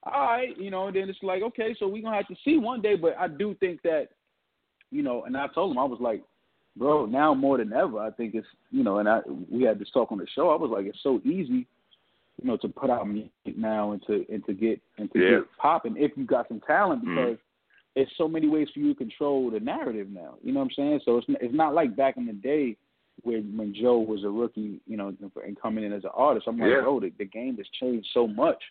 [0.03, 2.57] all right, you know, and then it's like, okay, so we gonna have to see
[2.57, 2.95] one day.
[2.95, 4.09] But I do think that,
[4.91, 6.23] you know, and I told him I was like,
[6.75, 9.89] bro, now more than ever, I think it's you know, and I we had this
[9.91, 10.49] talk on the show.
[10.51, 11.65] I was like, it's so easy,
[12.41, 15.29] you know, to put out music now and to and to get and to Yeah.
[15.39, 17.15] get popping if you got some talent Mhm.
[17.15, 17.37] because
[17.95, 20.35] it's so many ways for you to control the narrative now.
[20.43, 20.99] You know what I'm saying?
[21.05, 22.77] So it's it's not like back in the day
[23.21, 25.13] when when Joe was a rookie, you know,
[25.45, 26.47] and coming in as an artist.
[26.47, 26.81] I'm like, Yeah.
[26.81, 28.61] bro, the, the game has changed so much.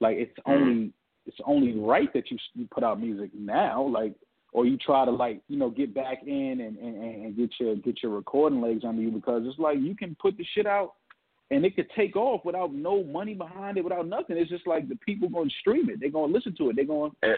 [0.00, 0.52] Like it's Mhm.
[0.60, 0.92] only
[1.26, 4.14] it's only right that you you put out music now, like
[4.52, 7.74] or you try to like you know get back in and and, and get your
[7.76, 10.94] get your recording legs under you because it's like you can put the shit out
[11.50, 14.36] and it could take off without no money behind it, without nothing.
[14.36, 16.00] It's just like the people going to stream it.
[16.00, 16.76] They're going to listen to it.
[16.76, 17.36] They're going to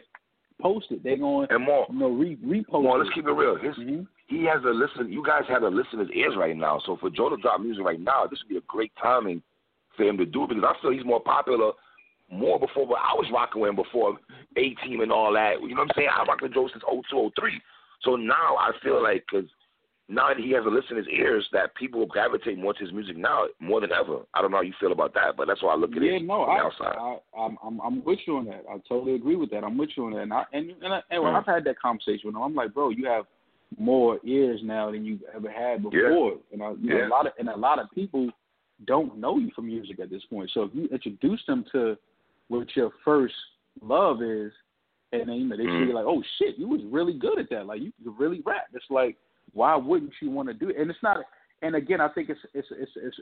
[0.63, 1.03] post it.
[1.05, 2.97] They're going and more, you know, re- repost more.
[2.97, 3.05] it.
[3.05, 3.57] Let's keep it real.
[3.57, 4.03] His, mm-hmm.
[4.29, 5.11] He has a listen.
[5.11, 6.81] You guys have a listen his ears right now.
[6.87, 9.43] So for Joe to drop music right now, this would be a great timing
[9.97, 11.73] for him to do it because I feel he's more popular
[12.31, 12.87] more before.
[12.87, 14.19] But I was rocking with him before
[14.57, 15.63] A Team and all that.
[15.63, 16.09] You know what I'm saying?
[16.15, 17.61] I rocked with Joe since 02, 03.
[18.03, 19.49] So now I feel like because
[20.09, 22.93] now that he has a listen in his ears, that people gravitate more to his
[22.93, 24.21] music now more than ever.
[24.35, 26.13] I don't know how you feel about that, but that's why I look at yeah,
[26.13, 26.97] it no, from I, outside.
[26.99, 28.65] I, I'm, I'm, I'm with you on that.
[28.71, 29.65] I totally agree with that.
[29.65, 30.23] I'm with you on that.
[30.23, 31.39] And I, and, and, I, and when Mm.
[31.39, 33.27] I've had that conversation with him, I'm like, bro, you have
[33.77, 36.01] more ears now than you've ever had before.
[36.01, 36.37] Yeah.
[36.53, 38.31] And I, you know, a lot of and a lot of people
[38.87, 40.51] don't know you from music at this point.
[40.55, 41.97] So if you introduce them to
[42.49, 43.35] what your first
[43.83, 44.53] love is,
[45.13, 45.89] and then you know they Mm.
[45.89, 47.67] see like, oh shit, you was really good at that.
[47.67, 48.69] Like you could really rap.
[48.73, 49.17] It's like,
[49.53, 50.77] why wouldn't you want to do it?
[50.77, 51.19] And it's not.
[51.63, 53.17] And again, I think it's it's it's, it's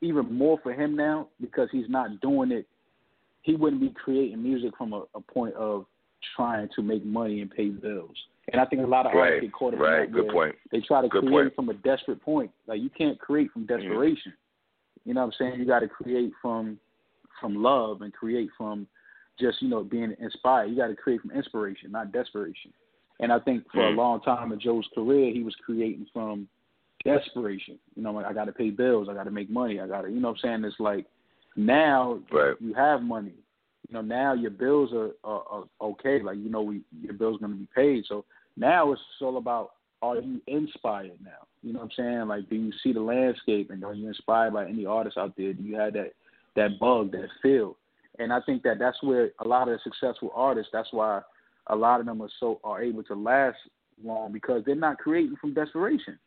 [0.00, 2.66] even more for him now because he's not doing it.
[3.42, 5.86] He wouldn't be creating music from a, a point of
[6.36, 8.16] trying to make money and pay bills.
[8.50, 10.10] And I think a lot of Right, artists get caught up in right.
[10.10, 10.54] that Good point.
[10.72, 11.54] They try to Good create point.
[11.54, 12.50] from a desperate point.
[12.66, 14.32] Like you can't create from desperation.
[15.04, 15.60] You know what I'm saying?
[15.60, 16.78] You got to create from
[17.40, 18.86] from love and create from
[19.40, 20.66] just you know being inspired.
[20.70, 22.72] You got to create from inspiration, not desperation.
[23.20, 23.92] And I think for Mm.
[23.92, 26.48] a long time in Joe's career, he was creating from
[27.04, 27.78] desperation.
[27.94, 30.02] You know, like I got to pay bills, I got to make money, I got
[30.02, 31.06] to, you know, what I'm saying it's like
[31.56, 32.54] now Right.
[32.60, 33.34] you have money.
[33.88, 36.22] You know, now your bills are, are, are okay.
[36.22, 38.04] Like you know, we your bills going to be paid.
[38.08, 38.24] So
[38.56, 39.72] now it's all about
[40.02, 41.46] are you inspired now?
[41.62, 42.28] You know what I'm saying?
[42.28, 45.52] Like, do you see the landscape and are you inspired by any artists out there?
[45.52, 46.12] Do you have that
[46.56, 47.76] that bug, that feel?
[48.18, 50.70] And I think that that's where a lot of the successful artists.
[50.72, 51.22] That's why
[51.68, 53.56] a lot of them are so are able to last
[54.02, 56.18] long because they're not creating from desperation.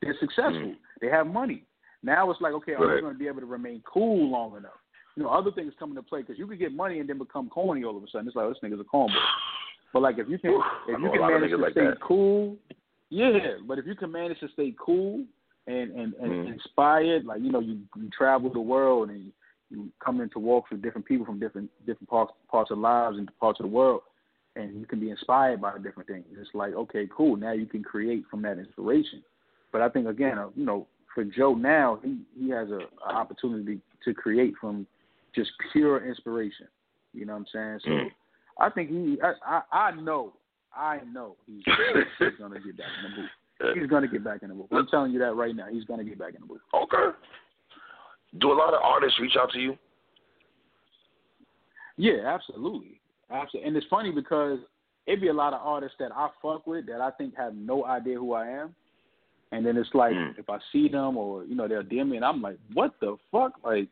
[0.00, 0.72] They're successful.
[0.72, 0.76] Mm.
[1.00, 1.64] They have money.
[2.02, 3.00] Now it's like, okay, are we Right.
[3.02, 4.79] going to be able to remain cool long enough?
[5.20, 7.50] You know, other things come into play because you could get money and then become
[7.50, 8.26] corny all of a sudden.
[8.26, 9.10] It's like oh, this nigga's a cornball.
[9.92, 10.58] But like if you can,
[10.88, 12.00] if you can manage to like stay that.
[12.00, 12.56] cool,
[13.10, 13.32] yeah.
[13.68, 15.22] But if you can manage to stay cool
[15.66, 16.52] and and, and Mm.
[16.54, 19.30] inspired, like you know, you, you travel the world and
[19.68, 23.30] you come into walks with different people from different different parts parts of lives and
[23.38, 24.00] parts of the world,
[24.56, 26.24] and you can be inspired by different things.
[26.40, 27.36] It's like okay, cool.
[27.36, 29.22] Now you can create from that inspiration.
[29.70, 33.12] But I think again, uh, you know, for Joe now, he he has a, a
[33.12, 34.86] opportunity to create from
[35.34, 36.66] just pure inspiration.
[37.12, 37.80] You know what I'm saying?
[37.84, 38.10] So Mm.
[38.58, 40.34] I think he, I, I, I know,
[40.76, 41.62] I know he's,
[42.18, 43.78] he's gonna get back in the booth.
[43.78, 44.68] He's gonna get back in the booth.
[44.72, 45.66] I'm telling you that right now.
[45.70, 46.60] He's gonna get back in the booth.
[46.74, 47.16] Okay.
[48.38, 49.76] Do a lot of artists reach out to you?
[51.96, 53.00] Yeah, absolutely,
[53.30, 53.68] absolutely.
[53.68, 54.58] And it's funny because
[55.06, 57.84] it'd be a lot of artists that I fuck with that I think have no
[57.84, 58.74] idea who I am.
[59.52, 60.38] And then it's like Mm.
[60.38, 63.16] if I see them or you know they'll DM me and I'm like, what the
[63.32, 63.52] fuck?
[63.64, 63.88] Like,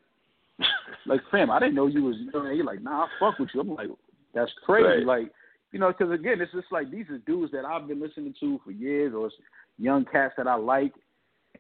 [1.07, 2.17] like fam, I didn't know you was.
[2.19, 3.61] You know, you're like, nah, I fuck with you.
[3.61, 3.89] I'm like,
[4.35, 5.05] that's crazy.
[5.05, 5.23] Right.
[5.23, 5.33] Like,
[5.73, 8.61] you know, because again, it's just like these are dudes that I've been listening to
[8.65, 9.31] for years, or
[9.79, 10.93] young cats that I like.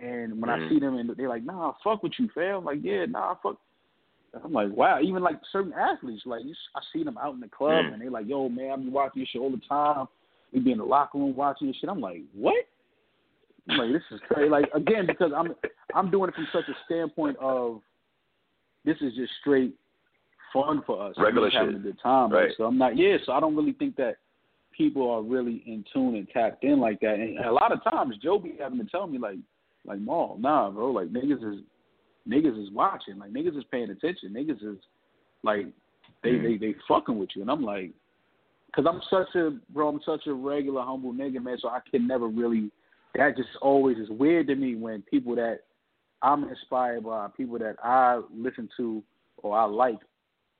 [0.00, 0.68] And when I Mm.
[0.68, 2.56] see them and they're like, nah, I fuck with you, fam.
[2.56, 3.58] I'm like, yeah, nah, I fuck.
[4.44, 5.00] I'm like, wow.
[5.00, 7.92] Even like certain athletes, like you, I see them out in the club Mm.
[7.94, 10.06] and they're like, yo, man, I be watching your shit all the time.
[10.52, 11.90] We be in the locker room watching your shit.
[11.90, 12.66] I'm like, what?
[13.68, 14.48] I'm like, this is crazy.
[14.48, 15.54] Like again, because I'm
[15.94, 17.80] I'm doing it from such a standpoint of
[18.84, 19.74] this is just straight
[20.52, 21.14] fun for us.
[21.18, 22.32] Regular We're having a good time.
[22.32, 22.50] Right.
[22.56, 22.96] so I'm not.
[22.96, 23.16] Yeah.
[23.26, 24.16] So I don't really think that
[24.76, 27.14] people are really in tune and tapped in like that.
[27.14, 29.38] And a lot of times, Joe be having to tell me like,
[29.84, 30.90] like, Mal, nah, bro.
[30.90, 31.60] Like niggas is
[32.28, 33.18] niggas is watching.
[33.18, 34.32] Like niggas is paying attention.
[34.32, 34.78] Niggas is
[35.42, 35.66] like
[36.22, 36.42] they Mm.
[36.60, 37.42] they they fucking with you.
[37.42, 37.92] And I'm like,
[38.66, 39.88] because I'm such a bro.
[39.88, 41.58] I'm such a regular humble nigga, man.
[41.60, 42.70] So I can never really.
[43.14, 45.60] That just always is weird to me when people that
[46.22, 49.02] I'm inspired by, people that I listen to
[49.38, 49.98] or I like,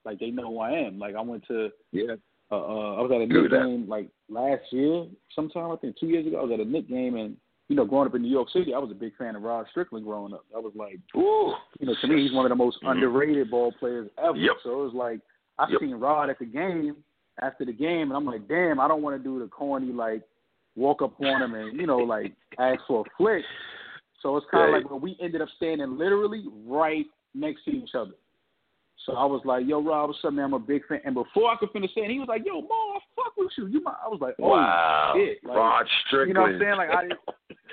[0.04, 0.98] like they know who I am.
[0.98, 2.14] Like I went to Yeah.
[2.50, 3.66] uh, uh I was at a Agree Knick with that.
[3.66, 6.38] game like last year, sometime I think two years ago.
[6.40, 7.36] I was at a Knick game and
[7.68, 9.66] you know, growing up in New York City, I was a big fan of Rod
[9.70, 10.42] Strickland growing up.
[10.56, 11.52] I was like, Ooh.
[11.78, 12.92] you know, to me, he's one of the most Mhm.
[12.92, 14.38] underrated ball players ever.
[14.38, 14.56] Yep.
[14.62, 15.20] So it was like
[15.58, 15.80] I Yep.
[15.80, 16.96] seen Rod at the game
[17.40, 20.22] after the game, and I'm like, damn, I don't want to do the corny like
[20.76, 23.44] walk up on him and you know like ask for a flick.
[24.22, 24.82] So it's kind of Right.
[24.82, 28.14] like well, we ended up standing literally right next to each other.
[29.06, 30.46] So I was like, "Yo, Rod, what's up, man?
[30.46, 32.68] I'm a big fan." And before I could finish saying, he was like, "Yo, Mo,
[32.68, 35.12] I fuck with you." You, my, I was like, "Oh wow.
[35.16, 36.28] shit!" Like, Rod Strickland.
[36.28, 36.76] you know what I'm saying?
[36.76, 37.02] Like I,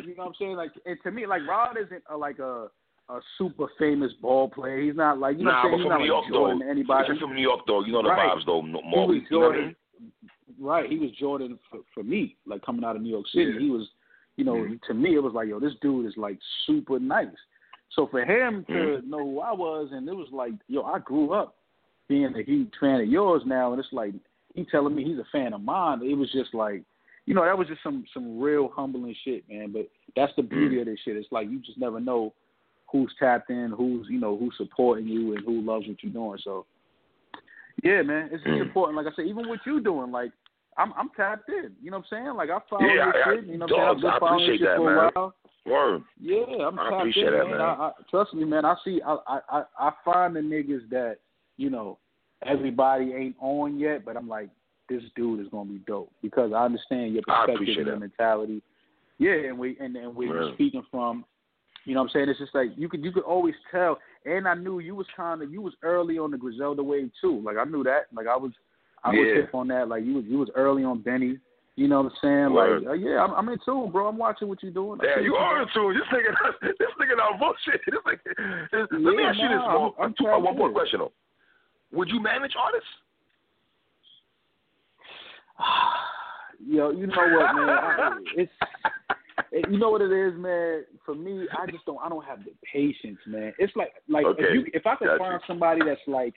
[0.03, 0.55] you know what I'm saying?
[0.55, 2.67] Like, and to me, like Rod isn't a, like a
[3.09, 4.79] a super famous ball player.
[4.81, 5.81] He's not like you know nah, what I'm saying.
[5.81, 6.37] He's not New York like though.
[6.39, 7.07] Jordan to anybody.
[7.07, 8.29] You're from New York though, you know the Right.
[8.37, 8.61] vibes though.
[8.61, 9.75] He More, was you know I Jordan, mean?
[10.59, 10.89] right?
[10.89, 13.51] He was Jordan for, for me, like coming out of New York City.
[13.53, 13.59] Yeah.
[13.59, 13.87] He was,
[14.37, 14.81] you know, Mhm.
[14.83, 17.27] to me it was like, yo, this dude is like super nice.
[17.91, 19.09] So for him to Mm-hmm.
[19.09, 21.55] know who I was, and it was like, yo, I grew up
[22.07, 24.13] being a huge fan of yours now, and it's like
[24.53, 26.01] he telling me he's a fan of mine.
[26.03, 26.83] It was just like,
[27.25, 29.71] you know, that was just some some real humbling shit, man.
[29.71, 31.15] But that's the beauty of this shit.
[31.17, 32.33] It's like you just never know
[32.91, 36.39] who's tapped in, who's you know who's supporting you, and who loves what you're doing.
[36.43, 36.65] So,
[37.83, 38.61] yeah, man, it's just Mm.
[38.61, 38.97] important.
[38.97, 40.31] Like I said, even what you're doing, like
[40.77, 41.71] I'm I'm tapped in.
[41.81, 42.35] You know what I'm saying?
[42.35, 43.45] Like I follow Yeah, this I- shit.
[43.47, 43.95] You know what I'm saying?
[43.95, 45.11] I've been following this shit that, for man.
[45.15, 45.35] a while.
[45.65, 46.03] Word.
[46.19, 47.49] Yeah, I'm I tapped in, that, man.
[47.51, 47.61] man.
[47.61, 48.65] I, I, trust me, man.
[48.65, 49.01] I see.
[49.05, 49.17] I,
[49.49, 51.17] I I find the niggas that
[51.57, 51.97] you know
[52.45, 54.49] everybody ain't on yet, but I'm like,
[54.89, 58.61] this dude is gonna be dope because I understand your perspective and your mentality.
[59.17, 61.25] Yeah, and we and, and you're speaking from.
[61.85, 62.29] You know what I'm saying?
[62.29, 63.99] It's just like you could you could always tell.
[64.25, 67.41] And I knew you was kind of you was early on the Griselda wave too.
[67.45, 68.07] Like I knew that.
[68.13, 68.51] Like I was
[69.05, 69.35] I was Yeah.
[69.41, 69.87] hip on that.
[69.87, 71.37] Like you was you was early on Benny.
[71.77, 72.53] You know what I'm saying?
[72.53, 72.83] Word.
[72.83, 74.07] Like uh, yeah, I'm, I'm in tune, bro.
[74.07, 74.99] I'm watching what you're doing.
[75.03, 75.93] Yeah, you are you're too.
[75.99, 76.33] This nigga,
[76.79, 77.81] this nigga not bullshit.
[78.71, 79.61] This nigga, let me Yeah, ask you this.
[79.61, 80.73] I'm- I'm Two- uh, one more in.
[80.73, 81.11] question though.
[81.91, 82.89] Would you manage artists?
[86.65, 87.69] Yo, you know what, man?
[87.69, 88.51] I, it's
[89.51, 90.83] it- you know what it is, man.
[91.05, 91.99] For me, I just don't.
[92.03, 93.53] I don't have the patience, man.
[93.59, 96.35] It's like like Okay, if you if I could got find somebody that's like,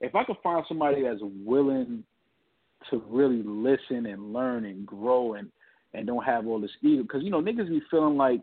[0.00, 2.04] if I could find somebody that's willing
[2.90, 5.50] to really listen and learn and grow and
[5.92, 8.40] and don't have all this ego, because you know niggas be feeling like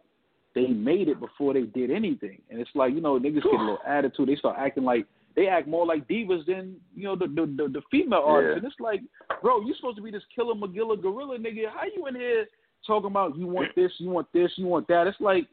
[0.53, 3.57] they made it before they did anything, and it's like you know niggas get a
[3.57, 4.27] little attitude.
[4.29, 5.05] They start acting like
[5.35, 8.57] they act more like divas than you know the the the, the female artists, Yeah.
[8.57, 9.01] and it's like,
[9.41, 11.69] bro, you supposed to be this killer Magilla gorilla nigga.
[11.73, 12.47] How you in here
[12.85, 15.07] talking about you want this, you want this, you want that?
[15.07, 15.47] It's like,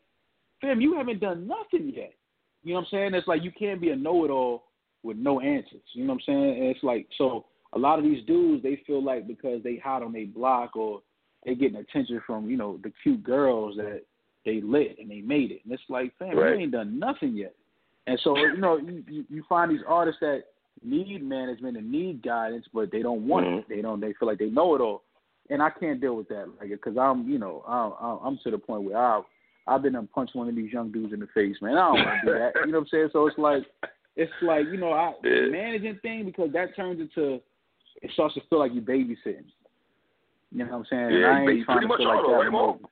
[0.61, 2.13] fam, you haven't done nothing yet.
[2.63, 3.15] You know what I'm saying?
[3.15, 4.65] It's like you can't be a know-it-all
[5.05, 5.83] with no answers.
[5.93, 6.51] You know what I'm saying?
[6.59, 7.45] And it's like so
[7.75, 11.03] a lot of these dudes they feel like because they hot on their block or
[11.45, 14.03] they getting attention from you know the cute girls that
[14.45, 15.61] they lit and they made it.
[15.65, 16.55] And it's like, fam, Right.
[16.57, 17.55] you ain't done nothing yet.
[18.07, 20.45] And so you know you, you find these artists that
[20.83, 23.49] need management and need guidance, but they don't want it.
[23.51, 23.69] Mhm.
[23.69, 24.01] They don't.
[24.01, 25.03] They feel like they know it all,
[25.51, 26.47] and I can't deal with that.
[26.61, 29.23] Like, because I'm you know I'm I'm to the point where I
[29.67, 31.79] I've been and punched one of these young dudes in the face, man.
[31.79, 32.53] I don't want to do that.
[32.67, 33.09] You know what I'm saying?
[33.13, 33.63] So it's like
[34.17, 35.49] it's like you know I Yeah.
[35.51, 37.41] managing thing because that turns into
[38.03, 39.45] it starts to feel like you babysitting.
[40.53, 41.03] You know what I'm saying?
[41.05, 42.79] And Yeah, I you ain't trying pretty to much feel like that right, Mo?
[42.81, 42.91] no-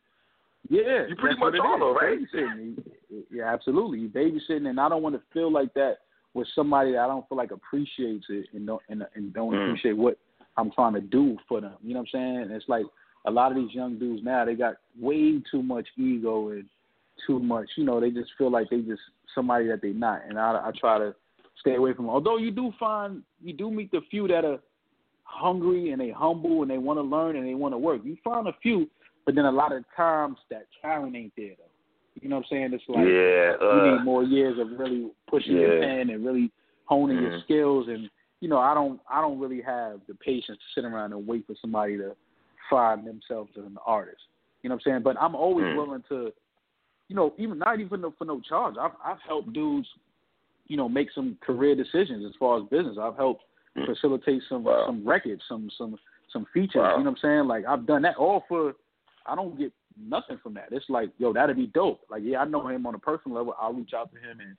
[0.68, 2.18] Yeah, You pretty much though, right?
[2.20, 2.82] Babysitting.
[3.30, 4.00] Yeah, absolutely.
[4.00, 5.98] You babysitting, and I don't want to feel like that
[6.34, 9.66] with somebody that I don't feel like appreciates it and don't and, and don't Mm.
[9.66, 10.18] appreciate what
[10.56, 11.74] I'm trying to do for them.
[11.82, 12.36] You know what I'm saying?
[12.42, 12.86] And it's like
[13.26, 16.64] a lot of these young dudes now they got way too much ego and
[17.26, 17.68] too much.
[17.76, 19.02] You know, they just feel like they just
[19.34, 20.22] somebody that they not.
[20.28, 21.14] And I, I try to
[21.60, 22.06] stay away from.
[22.06, 22.14] Them.
[22.14, 24.58] Although you do find you do meet the few that are
[25.24, 28.02] hungry and they humble and they want to learn and they want to work.
[28.04, 28.88] You find a few,
[29.24, 31.64] but then a lot of times that talent ain't there though.
[32.20, 32.70] You know what I'm saying?
[32.74, 35.86] It's like yeah, you uh, need more years of really pushing your yeah.
[35.86, 36.50] pen and really
[36.84, 37.44] honing your Mhm.
[37.44, 38.10] skills and
[38.40, 41.46] you know I don't I don't really have the patience to sit around and wait
[41.46, 42.14] for somebody to
[42.68, 44.20] find themselves as an artist.
[44.62, 45.02] You know what I'm saying?
[45.02, 45.74] But I'm always Mm.
[45.74, 46.32] willing to,
[47.12, 48.76] you know, even not even for no, for no charge.
[48.80, 49.86] I've I've helped dudes,
[50.66, 52.96] you know, make some career decisions as far as business.
[53.00, 53.44] I've helped
[53.74, 53.86] Mm.
[53.86, 54.84] facilitate some Wow.
[54.86, 55.98] some records, some some
[56.30, 56.76] some features.
[56.76, 56.96] Wow.
[56.98, 57.44] You know what I'm saying?
[57.48, 58.74] Like I've done that all for.
[59.26, 60.68] I don't get nothing from that.
[60.72, 62.00] It's like, yo, that'd be dope.
[62.10, 63.54] Like, yeah, I know him on a personal level.
[63.58, 64.56] I'll reach out to him and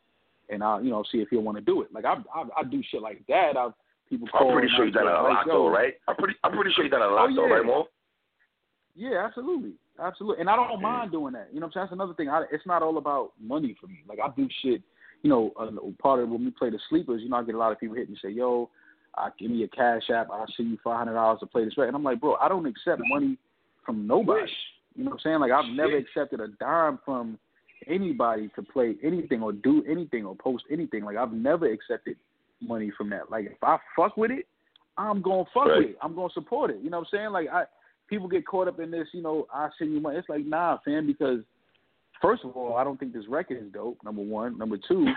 [0.50, 1.94] and I'll you know see if he'll want to do it.
[1.94, 3.56] Like I I, I do shit like that.
[3.58, 3.74] I've
[4.10, 4.50] people call.
[4.50, 5.94] I'm pretty sure you've done a like, lot though, right?
[6.08, 7.54] I'm pretty, I'm pretty sure you've done a lot Oh, though, yeah.
[7.54, 7.86] right, Mo?
[8.96, 10.42] Yeah, absolutely, absolutely.
[10.42, 11.50] And I don't mind doing that.
[11.52, 11.88] You know what I'm saying?
[11.88, 12.30] That's another thing.
[12.30, 14.04] I, it's not all about money for me.
[14.08, 14.82] Like I do shit.
[15.24, 15.68] You know, uh,
[16.02, 17.96] part of when we play the sleepers, you know, I get a lot of people
[17.96, 18.70] hit and say, "Yo,
[19.18, 20.28] uh, give me a cash app.
[20.32, 22.50] I'll send you five hundred dollars to play this record." And I'm like, bro, I
[22.50, 23.38] don't accept money
[23.86, 24.52] from nobody.
[24.96, 25.40] You know what I'm saying?
[25.40, 27.40] Like I've never accepted a dime from
[27.88, 31.04] anybody to play anything or do anything or post anything.
[31.04, 32.18] Like I've never accepted
[32.62, 33.32] money from that.
[33.32, 34.46] Like if I fuck with it,
[34.98, 35.78] I'm gonna fuck Right.
[35.80, 35.98] with it.
[36.02, 36.78] I'm gonna support it.
[36.82, 37.32] You know what I'm saying?
[37.32, 37.64] Like I
[38.08, 40.18] people get caught up in this, you know, I send you money.
[40.18, 41.40] It's like, nah, fam, because
[42.22, 44.58] first of all, I don't think this record is dope, number one.
[44.58, 45.08] Number two,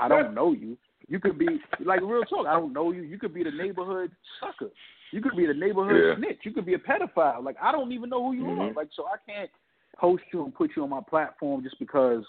[0.00, 0.76] I don't know you.
[1.08, 3.02] You could be like real talk, I don't know you.
[3.02, 4.70] You could be the neighborhood sucker.
[5.12, 6.16] You could be the neighborhood Yeah.
[6.16, 6.38] snitch.
[6.44, 7.44] You could be a pedophile.
[7.44, 8.70] Like I don't even know who you are.
[8.70, 8.76] Mhm.
[8.76, 9.50] Like so I can't
[9.98, 12.24] post you and put you on my platform just because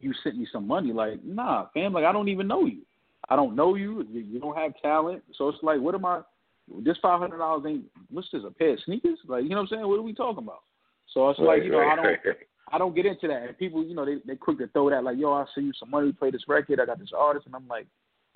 [0.00, 0.92] you sent me some money.
[0.92, 2.82] Like, nah, fam, like I don't even know you.
[3.28, 3.74] I don't know.
[3.74, 5.22] You you don't have talent.
[5.38, 6.22] So it's like, what am I?
[6.82, 7.84] This five hundred dollars ain't.
[8.10, 8.42] What's this?
[8.46, 9.18] A pair of sneakers?
[9.26, 9.86] Like, you know what I'm saying?
[9.86, 10.62] What are we talking about?
[11.12, 12.16] So it's like, you know, I don't.
[12.72, 13.42] I don't get into that.
[13.42, 15.72] And people, you know, they they quick to throw that like, yo, I'll send you
[15.78, 16.80] some money, play this record.
[16.80, 17.86] I got this artist, and I'm like,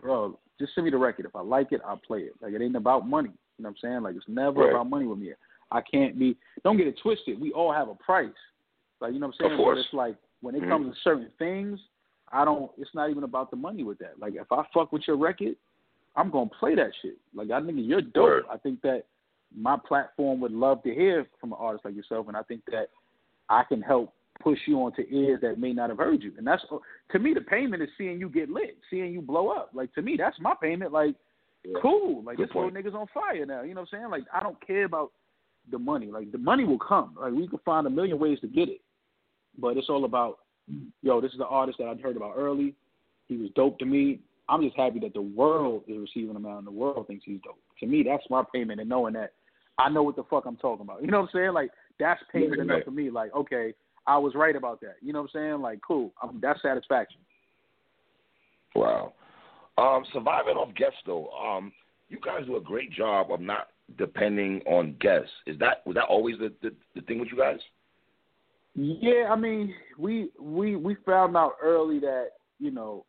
[0.01, 1.24] bro, just send me the record.
[1.24, 2.35] If I like it, I'll play it.
[2.41, 3.31] Like it ain't about money.
[3.59, 4.03] You know what I'm saying?
[4.03, 5.33] Like it's never about money with me.
[5.72, 6.37] I can't be.
[6.62, 7.41] Don't get it twisted.
[7.41, 8.29] We all have a price.
[9.01, 9.53] Like you know what I'm saying?
[9.53, 9.79] Of But course.
[9.81, 10.68] it's like when it Mhm.
[10.68, 11.81] comes to certain things,
[12.31, 12.70] I don't.
[12.79, 14.18] It's not even about the money with that.
[14.20, 15.57] Like if I fuck with your record,
[16.18, 17.16] I'm gonna play that shit.
[17.34, 18.24] Like I think you're dope.
[18.24, 18.44] Word.
[18.50, 19.04] I think that
[19.56, 22.88] my platform would love to hear from an artist like yourself, and I think that
[23.48, 24.12] I can help
[24.42, 26.32] push you onto ears that may not have heard you.
[26.36, 26.62] And that's
[27.12, 29.70] to me the payment is seeing you get lit, seeing you blow up.
[29.72, 30.92] Like to me, that's my payment.
[30.92, 31.14] Like
[31.64, 31.78] Yeah.
[31.80, 32.22] cool.
[32.24, 32.74] Like Good this point.
[32.74, 33.62] nigga's on fire now.
[33.62, 34.10] You know what I'm saying?
[34.10, 35.12] Like I don't care about
[35.70, 36.06] the money.
[36.06, 37.16] Like the money will come.
[37.20, 38.80] Like we can find a million ways to get it.
[39.60, 40.38] But it's all about,
[41.02, 42.74] yo, this is the artist that I heard about early.
[43.26, 44.20] He was dope to me.
[44.49, 47.40] I'm just happy that the world is receiving him out and the world thinks he's
[47.44, 47.59] dope.
[47.80, 49.32] To me, that's my payment and knowing that
[49.78, 51.03] I know what the fuck I'm talking about.
[51.03, 51.53] You know what I'm saying?
[51.53, 51.70] Like
[52.01, 52.84] that's payment Right, enough right.
[52.84, 53.11] for me.
[53.11, 53.74] Like, okay,
[54.07, 54.96] I was right about that.
[55.03, 55.61] You know what I'm saying?
[55.61, 56.12] Like, cool.
[56.22, 57.20] I'm, that's satisfaction.
[58.74, 59.12] Wow.
[59.76, 61.72] Um, surviving off guests though, um,
[62.09, 65.30] you guys do a great job of not depending on guests.
[65.46, 67.59] Is that was that always the, the, the thing with you guys?
[68.74, 73.05] Yeah, I mean, we we we found out early that you know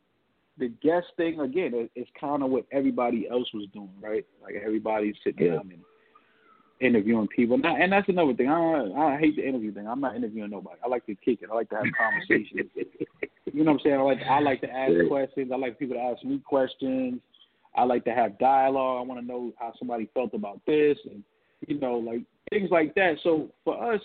[0.59, 4.25] the guest thing again is, is kind of what everybody else was doing, right?
[4.43, 5.53] Like everybody's sitting Yeah.
[5.53, 5.81] down and
[6.81, 8.47] interviewing people, and, and that's another thing.
[8.49, 9.87] I don't, I hate the interview thing.
[9.87, 10.77] I'm not interviewing nobody.
[10.83, 11.49] I like to kick it.
[11.51, 12.69] I like to have conversations.
[13.53, 13.95] you know what I'm saying?
[13.99, 15.07] I like I like to ask Yeah.
[15.07, 15.51] questions.
[15.53, 17.19] I like people to ask me questions.
[17.75, 19.01] I like to have dialogue.
[19.01, 21.23] I want to know how somebody felt about this, and
[21.67, 23.15] you know, like things like that.
[23.23, 24.01] So for us,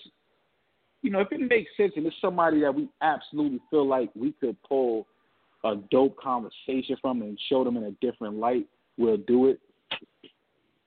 [1.02, 4.32] you know, if it makes sense and it's somebody that we absolutely feel like we
[4.32, 5.06] could pull
[5.64, 8.66] a dope conversation from and show them in a different light,
[8.98, 9.60] we'll do it.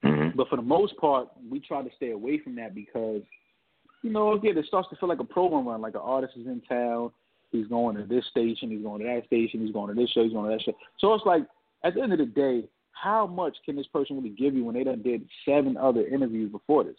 [0.04, 0.36] Mm-hmm.
[0.36, 3.22] But for the most part, we try to stay away from that because,
[4.02, 5.80] you know, again, it starts to feel like a program run.
[5.80, 7.10] Like an artist is in town,
[7.50, 10.22] he's going to this station, he's going to that station, he's going to this show,
[10.22, 10.76] he's going to that show.
[10.98, 11.42] So it's like,
[11.84, 14.74] at the end of the day, how much can this person really give you when
[14.74, 16.96] they done did seven other interviews before this?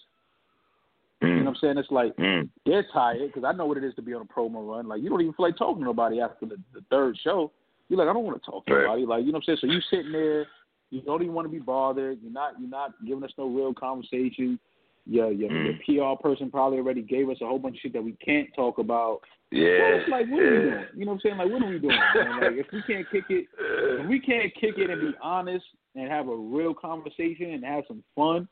[1.21, 1.77] You know what I'm saying?
[1.77, 2.49] It's like Mm.
[2.65, 4.87] they're tired because I know what it is to be on a promo run.
[4.87, 7.51] Like you don't even feel like talking to nobody after the, the third show.
[7.89, 9.05] You're like, I don't want to talk to nobody.
[9.05, 9.57] Like you know what I'm saying?
[9.61, 10.45] So you sitting there,
[10.91, 12.19] you don't even want to be bothered.
[12.21, 14.59] You're not you're not giving us no real conversation.
[15.05, 15.81] Your your, Mm.
[15.87, 18.47] your PR person probably already gave us a whole bunch of shit that we can't
[18.55, 19.21] talk about.
[19.51, 19.97] Yeah.
[19.97, 20.85] it's like, what are we doing?
[20.95, 21.37] You know what I'm saying?
[21.37, 21.97] Like, what are we doing?
[22.15, 25.65] Like, if we can't kick it, if we can't kick it and be honest
[25.95, 28.47] and have a real conversation and have some fun,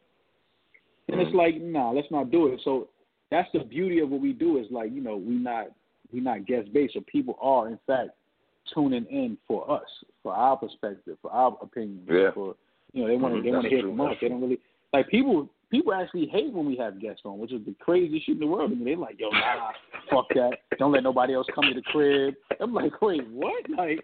[1.08, 1.36] then it's Mhm.
[1.36, 2.62] like, nah, let's not do it.
[2.64, 2.90] So
[3.30, 5.68] that's the beauty of what we do is like, you know, we not
[6.12, 8.12] we not guest based, so people are in fact
[8.74, 9.88] tuning in for us,
[10.24, 12.32] for our perspective, for our opinion, Yeah.
[12.32, 12.55] for
[12.93, 14.18] you know, they want to Mhm, they want to hear from us.
[14.22, 14.59] They don't really
[14.93, 15.49] like people.
[15.70, 18.47] People actually hate when we have guests on, which is the craziest shit in the
[18.47, 18.72] world.
[18.72, 19.72] I mean, they're like, "Yo, nah,
[20.09, 20.59] fuck that.
[20.80, 23.99] Don't let nobody else come to the crib." I'm like, "Wait, what?" Like,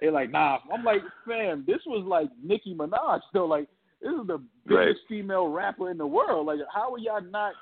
[0.00, 3.22] they're like, "Nah." I'm like, "Fam, this was like Nicki Minaj.
[3.32, 3.68] Though, like,
[4.02, 4.96] this is the biggest Right.
[5.08, 6.46] female rapper in the world.
[6.46, 7.54] Like, how are y'all not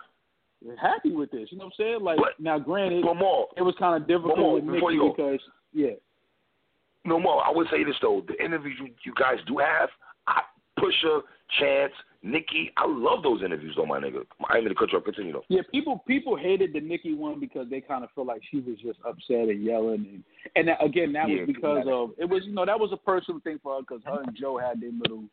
[0.80, 1.50] happy with this?
[1.52, 2.00] You know what I'm saying?
[2.00, 5.40] Like, But- now, granted, more, it was kind of difficult with Nicki because,
[5.72, 5.92] yeah,
[7.06, 7.44] no more.
[7.44, 9.88] I would say this though: the interviews you, you guys do have,
[10.26, 10.40] I,
[10.78, 11.22] Pusha,
[11.58, 11.92] Chance,
[12.22, 14.24] Nicki, I love those interviews, though, my nigga.
[14.48, 15.04] I'm gonna cut you off.
[15.04, 15.44] Continue though.
[15.48, 18.76] Yeah, people people hated the Nicki one because they kind of feel like she was
[18.82, 20.24] just upset and yelling, and
[20.56, 22.96] and that, again that Yeah, was because of it was you know that was a
[22.96, 25.24] personal thing for her because her and Joe had their little,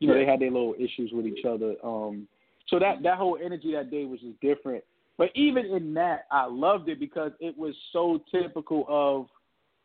[0.00, 1.76] you know, they had their little issues with each other.
[1.82, 2.28] Um,
[2.68, 4.84] so that that whole energy that day was just different.
[5.16, 9.28] But even in that, I loved it because it was so typical of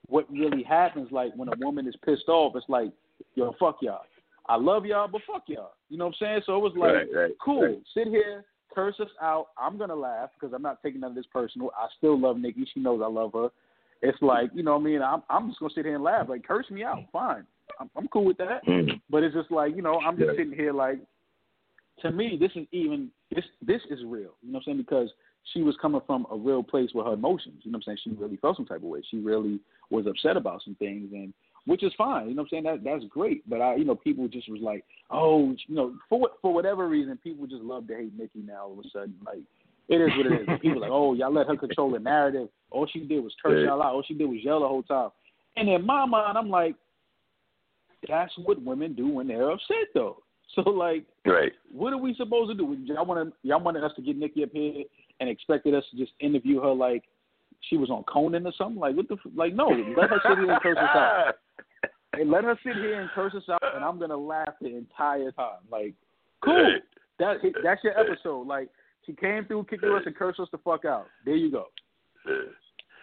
[0.10, 1.10] what really happens.
[1.12, 2.92] Like when a woman is pissed off, it's like,
[3.36, 4.02] yo, fuck y'all.
[4.48, 5.74] I love y'all, but fuck y'all.
[5.90, 6.42] You know what I'm saying?
[6.46, 7.64] So it was like, Right, right, cool.
[7.64, 7.82] right.
[7.94, 9.48] Sit here, curse us out.
[9.58, 11.72] I'm gonna laugh because I'm not taking none of this personal.
[11.78, 12.68] I still love Nicki.
[12.74, 13.50] She knows I love her.
[14.02, 15.02] It's like, you know what I mean?
[15.02, 16.28] I'm I'm just gonna sit here and laugh.
[16.30, 17.46] Like curse me out, fine.
[17.80, 18.66] I'm, I'm cool with that.
[18.68, 19.00] Mm.
[19.10, 20.38] But it's just like, you know, I'm just Yeah.
[20.38, 21.00] sitting here like
[22.02, 24.34] to me this is even this this is real.
[24.42, 24.78] You know what I'm saying?
[24.78, 25.10] Because
[25.54, 27.62] she was coming from a real place with her emotions.
[27.64, 28.00] You know what I'm saying?
[28.04, 29.02] She really felt some type of way.
[29.10, 29.60] She really
[29.90, 31.34] was upset about some things and
[31.66, 32.30] which is fine.
[32.30, 32.64] You know what I'm saying?
[32.64, 33.48] That that's great.
[33.50, 37.18] But I you know, people just was like, Oh, you know, for for whatever reason
[37.24, 39.16] people just love to hate Nicki now all of a sudden.
[39.26, 39.40] Like
[39.88, 40.60] it is what it is.
[40.62, 42.50] People like, Oh, y'all let her control the narrative.
[42.72, 43.94] All she did was curse y'all out.
[43.94, 45.10] All she did was yell the whole time.
[45.56, 46.76] And in my mind I'm like,
[48.08, 50.24] that's what women do when they're upset though.
[50.56, 51.52] So like Right.
[51.72, 52.76] what are we supposed to do?
[52.86, 54.84] Y'all want y'all wanted us to get Nicki up here
[55.20, 57.04] and expected us to just interview her like
[57.70, 58.80] she was on Conan or something?
[58.80, 59.54] Like what the f- like?
[59.54, 61.36] No, let her sit here and curse us out.
[62.14, 65.32] And let her sit here and curse us out, and I'm gonna laugh the entire
[65.32, 65.60] time.
[65.72, 65.94] Like,
[66.44, 66.80] cool.
[67.20, 68.48] That that's your episode.
[68.48, 68.70] Like
[69.06, 71.08] she came through, kicked us, and cursed us the fuck out.
[71.26, 71.66] There you go.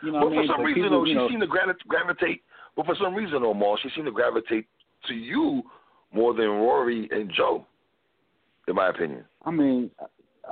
[0.03, 0.47] You know what I mean?
[0.47, 1.47] for some But reason, people, though, she know, seemed to
[1.87, 2.43] gravitate.
[2.77, 4.67] But for some reason, though, Mal, she seemed to gravitate
[5.09, 5.63] to you
[6.13, 7.67] more than Rory and Joe,
[8.69, 9.25] in my opinion.
[9.45, 9.91] I mean,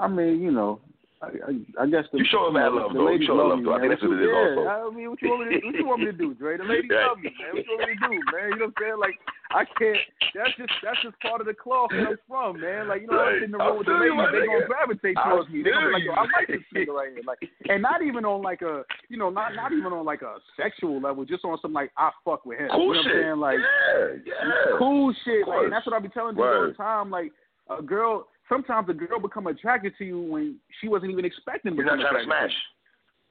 [0.00, 0.80] I mean, you know,
[1.28, 3.10] I, I guess the you show him that love, the though.
[3.12, 3.74] You show love love, though.
[3.74, 4.90] I think that's what it is yeah, also.
[4.90, 6.56] I mean, what you want me to what you want me to do, Dre?
[6.56, 7.06] The ladies Right.
[7.08, 7.52] love me, man.
[7.54, 8.46] What you want me to do, man?
[8.50, 8.98] You know what I'm saying?
[9.00, 9.16] Like
[9.54, 10.02] I can't.
[10.34, 12.88] That's just that's just part of the cloth that I'm from, man.
[12.88, 13.38] Like you know, Right.
[13.38, 15.62] I'm in the room with the ladies, they gonna gravitate towards me.
[15.62, 17.24] They gonna be like, yo, I like this nigga right here.
[17.24, 20.42] Like, and not even on like a, you know, not not even on like a
[20.56, 22.68] sexual level, just on some like I fuck with him.
[22.72, 23.12] Cool you know shit.
[23.12, 23.40] what I'm saying?
[23.40, 24.78] Like yeah, yeah.
[24.78, 25.46] cool shit.
[25.46, 27.10] Like, and that's what I be telling people all the time.
[27.10, 27.32] Like
[27.70, 31.76] a girl, sometimes a girl become attracted to you when she wasn't even expecting to
[31.76, 32.53] You're not trying to smash.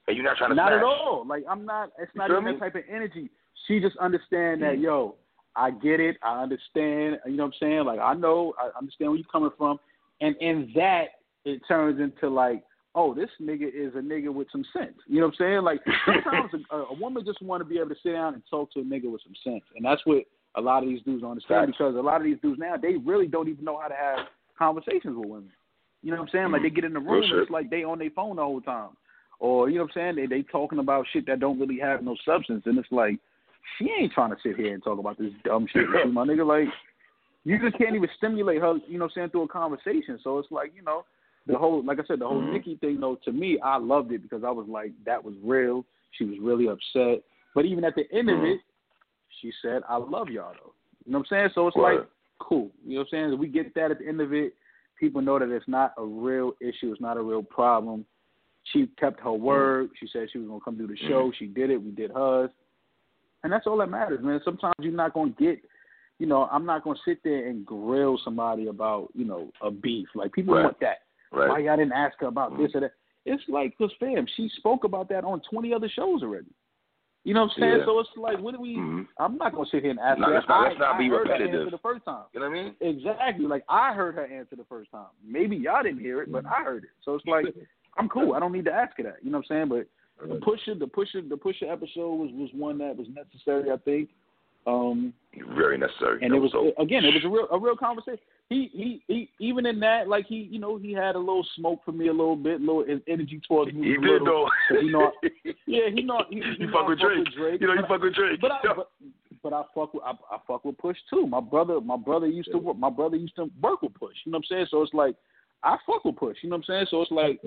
[0.06, 0.78] And you're not trying to not smash.
[0.78, 1.24] at all.
[1.26, 1.90] Like I'm not.
[1.98, 2.52] It's not even me?
[2.52, 3.30] that type of energy.
[3.66, 4.82] She just understand that Mm.
[4.82, 5.14] yo,
[5.56, 6.16] I get it.
[6.22, 7.18] I understand.
[7.26, 7.84] You know what I'm saying?
[7.84, 8.54] Like I know.
[8.58, 9.78] I understand where you're coming from.
[10.20, 11.06] And in that,
[11.44, 12.62] it turns into like,
[12.94, 14.94] oh, this nigga is a nigga with some sense.
[15.06, 15.62] You know what I'm saying?
[15.62, 18.72] Like sometimes a, a woman just want to be able to sit down and talk
[18.72, 20.24] to a nigga with some sense, and that's what
[20.56, 21.78] a lot of these dudes don't understand Facts.
[21.78, 24.18] because a lot of these dudes now they really don't even know how to have
[24.58, 25.52] conversations with women.
[26.02, 26.50] You know what I'm saying?
[26.52, 28.60] Like they get in the room, and it's like they on their phone the whole
[28.60, 28.90] time
[29.40, 30.16] or you know what I'm saying?
[30.16, 33.18] They they talking about shit that don't really have no substance, and it's like
[33.78, 36.24] she ain't trying to sit here and talk about this dumb shit with you, my
[36.24, 36.46] nigga.
[36.46, 36.72] Like
[37.44, 40.18] you just can't even stimulate her, you know what I'm saying, through a conversation.
[40.22, 41.04] So it's like you know
[41.46, 42.52] the whole, like I said, the whole Mhm.
[42.52, 43.00] Nicki thing.
[43.00, 45.84] Though to me, I loved it because I was like that was real.
[46.12, 47.22] She was really upset,
[47.54, 48.54] but even at the end of Mhm.
[48.54, 48.60] it,
[49.40, 50.72] she said, "I love y'all," though.
[51.04, 51.50] You know what I'm saying?
[51.50, 51.98] So it's Word.
[51.98, 52.08] like
[52.40, 52.70] cool.
[52.84, 53.38] You know what I'm saying?
[53.38, 54.54] We get that at the end of it,
[54.98, 56.92] people know that it's not a real issue.
[56.92, 58.04] It's not a real problem.
[58.72, 59.44] She kept her mm-hmm.
[59.44, 59.90] word.
[60.00, 61.24] She said she was gonna come do the show.
[61.24, 61.36] Mm-hmm.
[61.38, 61.82] She did it.
[61.82, 62.50] We did hers,
[63.42, 64.40] and that's all that matters, man.
[64.44, 65.60] Sometimes you're not gonna get,
[66.18, 70.08] you know, I'm not gonna sit there and grill somebody about, you know, a beef.
[70.14, 70.64] Like people Right.
[70.64, 70.98] want that.
[71.30, 71.48] Right.
[71.48, 72.78] Why y'all didn't ask her about this mm-hmm.
[72.78, 72.92] or that?
[73.26, 76.46] It's like, cause fam, she spoke about that on 20 other shows already.
[77.24, 77.76] You know what I'm saying?
[77.80, 77.84] Yeah.
[77.86, 78.76] So it's like, what do we?
[78.76, 79.06] Mhm.
[79.18, 80.34] I'm not gonna sit here and ask No, her.
[80.34, 81.60] let's not- let's not I be heard her repetitive.
[81.62, 82.24] answer the first time.
[82.34, 82.76] You know what I mean?
[82.80, 83.46] Exactly.
[83.46, 85.06] Like I heard her answer the first time.
[85.24, 86.90] Maybe y'all didn't hear it, but I heard it.
[87.02, 87.46] So it's like
[87.96, 88.34] I'm cool.
[88.34, 89.16] I don't need to ask her that.
[89.24, 89.86] You know what I'm saying?
[90.20, 93.70] But the Pusha, the Pusha, the Pusha episode was was one that was necessary.
[93.70, 94.10] I think.
[94.66, 95.12] Um,
[95.56, 96.20] Very necessary.
[96.22, 96.74] and it was dope.
[96.78, 98.20] again, it was a real a real conversation.
[98.50, 101.80] He he he even in that, like he you know he had a little smoke
[101.84, 103.86] for me a little bit, a little energy towards me.
[103.88, 104.80] He a did little, though.
[104.80, 105.12] he know,
[105.66, 107.24] yeah, he know he, You know fuck with Drake.
[107.36, 107.60] Drake.
[107.60, 108.40] You know you fuck with Drake.
[108.40, 108.90] but I, but,
[109.42, 111.26] but I fuck with I, I fuck with Push too.
[111.26, 114.14] My brother my brother used to work my brother used to work with Push.
[114.26, 114.66] You know what I'm saying?
[114.70, 115.16] So it's like
[115.62, 116.36] I fuck with Push.
[116.42, 116.86] You know what I'm saying?
[116.90, 117.40] So it's like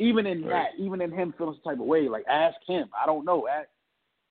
[0.00, 0.70] even in Right.
[0.76, 2.88] that, even in him feeling some type of way, like ask him.
[3.00, 3.46] I don't know.
[3.46, 3.68] Ask,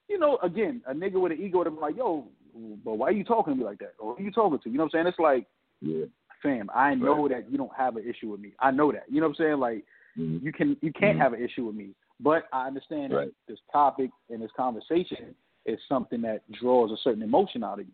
[0.09, 2.27] you know, again, a nigga with an ego would be like, yo,
[2.83, 3.93] but why are you talking to me like that?
[3.97, 4.69] Or who you talking to?
[4.69, 5.07] You know what I'm saying?
[5.07, 5.47] It's like,
[5.83, 6.05] Yeah.
[6.41, 8.51] fam, I know that you don't have an issue with me.
[8.59, 9.03] I know that.
[9.07, 9.59] You know what I'm saying?
[9.59, 11.21] Like you can you can't Mhm.
[11.21, 11.95] have an issue with me.
[12.19, 13.27] But I understand Right.
[13.27, 17.85] that this topic and this conversation is something that draws a certain emotion out of
[17.87, 17.93] you.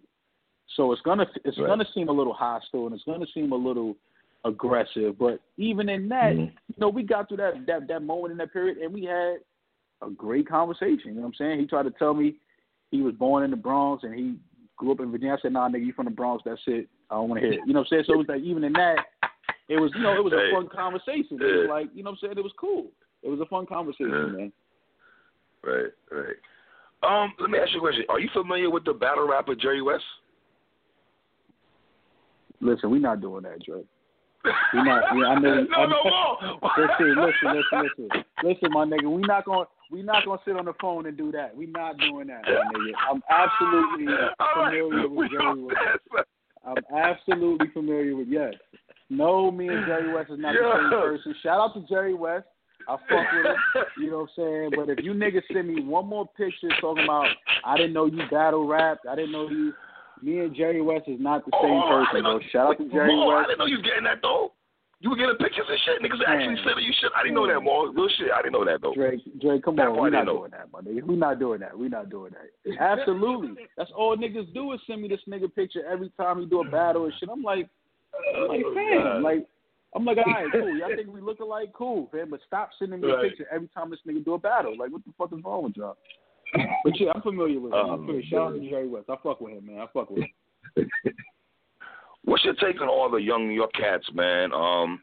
[0.76, 1.68] So it's gonna it's Right.
[1.68, 3.96] gonna seem a little hostile and it's gonna seem a little
[4.46, 5.18] aggressive.
[5.18, 6.52] But even in that, Mhm.
[6.68, 9.42] you know, we got through that that that moment in that period and we had
[10.02, 11.10] a great conversation.
[11.10, 11.60] You know what I'm saying?
[11.60, 12.40] He tried to tell me
[12.90, 14.40] he was born in the Bronx and he
[14.76, 15.36] grew up in Virginia.
[15.36, 16.44] I said, Nah, nigga, you from the Bronx.
[16.44, 16.90] That's it.
[17.12, 17.62] I don't want to hear it.
[17.66, 18.03] You know what I'm saying?
[18.07, 18.97] So it was like even in that,
[19.68, 21.38] it was you know it was a fun conversation.
[21.41, 22.38] It was like you know what I'm saying?
[22.38, 22.88] It was cool.
[23.24, 24.38] It was a fun conversation, Yeah.
[24.38, 24.51] man.
[25.64, 26.38] Right, right.
[27.03, 28.05] Um, let me ask you a question.
[28.10, 30.03] Are you familiar with the battle rapper Jerry West?
[32.62, 33.86] Listen, we're not doing that, Drake.
[34.74, 35.03] We not.
[35.16, 35.64] Yeah, I know.
[35.64, 36.72] no, I, no more.
[36.78, 39.12] Listen, listen, listen, listen, listen, my nigga.
[39.14, 39.66] We not going.
[39.91, 41.55] We not gonna sit on the phone and do that.
[41.55, 42.93] We're not doing that, my nigga.
[43.10, 44.14] I'm absolutely
[44.53, 46.28] familiar with Jerry West.
[46.66, 48.53] I'm absolutely familiar with yes.
[49.10, 51.36] No, me and Jerry West is not the same person.
[51.41, 52.45] Shout out to Jerry West.
[52.88, 53.55] I fuck with him.
[53.99, 54.72] You know what I'm saying?
[54.76, 57.28] But if you niggas send me one more picture talking about
[57.66, 59.74] I didn't know you battle rapped, I didn't know you.
[60.22, 62.39] Me and Jerry West is not the same Oh, person, bro.
[62.51, 63.32] Shout out to Jerry West.
[63.32, 64.51] I didn't know you was getting that though.
[65.02, 66.02] You were getting pictures and shit.
[66.04, 67.10] Niggas actually sending you shit.
[67.16, 67.88] I didn't know that, Mo.
[67.95, 68.32] Real shit.
[68.36, 68.93] I didn't know that though.
[68.93, 71.04] Drake, Drake, come That on, we're not doing that, my nigga.
[71.04, 71.78] We're not doing that.
[71.78, 72.76] We're not doing that.
[72.82, 73.64] Absolutely.
[73.78, 76.70] That's all niggas do is send me this nigga picture every time he do a
[76.70, 77.30] battle and shit.
[77.32, 77.70] I'm like,
[78.36, 79.45] I'm like, Oh, fam, like,
[79.95, 80.78] I'm like, all right, cool.
[80.78, 81.72] Y'all think we look alike?
[81.74, 82.30] Cool, fam.
[82.32, 83.26] But stop sending me Right.
[83.26, 84.78] a picture every time this nigga do a battle.
[84.78, 85.95] Like, what the fuck is wrong with y'all?
[86.84, 87.80] But yeah, I'm familiar with him.
[87.80, 88.24] I'm Oh, familiar.
[88.24, 88.70] Shout out to.
[88.70, 89.06] Jerry West.
[89.10, 89.80] I fuck with him, man.
[89.80, 90.26] I fuck with
[90.76, 90.89] him.
[92.26, 94.54] What's your take on all the young New York cats, man?
[94.54, 95.02] Um,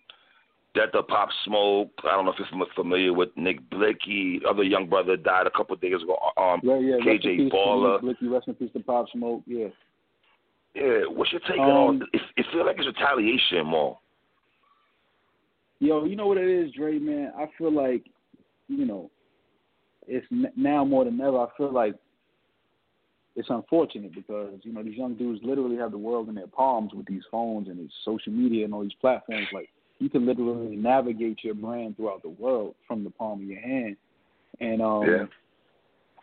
[0.75, 1.91] that the Pop Smoke.
[2.05, 4.39] I don't know if you're familiar with Nick Blixky.
[4.49, 6.19] Other young brother died a couple of days ago.
[6.37, 6.97] Um, Yeah, yeah.
[6.97, 8.01] KJ Balla.
[8.01, 9.43] Blixky, rest in peace to Pop Smoke.
[9.47, 9.69] Yeah.
[10.75, 12.03] Yeah, what's your take on?
[12.03, 13.99] Um, It, it feel like it's retaliation more.
[15.79, 17.33] Yo, you know what it is, Dre, man?
[17.39, 18.05] I feel like,
[18.69, 19.11] you know,
[20.07, 21.39] it's n- now more than ever.
[21.39, 21.95] I feel like
[23.37, 26.93] it's unfortunate because, you know, these young dudes literally have the world in their palms
[26.95, 29.47] with these phones and these social media and all these platforms.
[29.53, 29.69] Like,
[29.99, 33.97] you can literally navigate your brand throughout the world from the palm of your hand.
[34.61, 35.25] And um, yeah.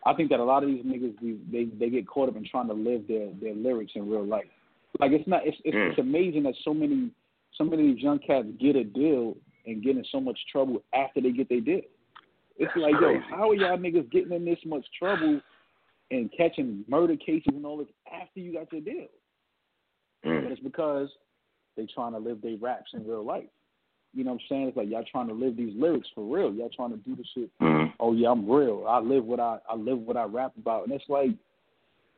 [0.06, 1.16] I think that a lot of these niggas
[1.52, 4.46] they they get caught up in trying to live their their lyrics in real life.
[5.00, 5.90] Like it's not it's it's, Mm.
[5.92, 7.12] it's amazing that so many
[7.58, 10.84] so many of these young cats get a deal and get in so much trouble
[10.94, 11.82] after they get their deal.
[12.58, 13.22] It's That's like crazy.
[13.30, 15.40] yo, how are y'all niggas getting in this much trouble
[16.12, 19.08] and catching murder cases and all this after you got your deal?
[20.24, 20.52] But Mm.
[20.52, 21.10] it's because
[21.76, 23.50] they trying to live their raps in real life.
[24.14, 24.68] You know what I'm saying?
[24.70, 26.54] It's like y'all trying to live these lyrics for real.
[26.54, 27.50] Y'all trying to do the shit.
[27.60, 27.92] Mm.
[28.00, 28.86] Oh yeah, I'm real.
[28.88, 31.32] I live what I I live what I rap about, and it's like,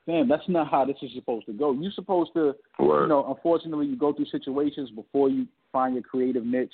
[0.06, 1.72] damn, that's not how this is supposed to go.
[1.72, 3.04] You're supposed to, Word.
[3.04, 6.74] you know, unfortunately, you go through situations before you find your creative niche,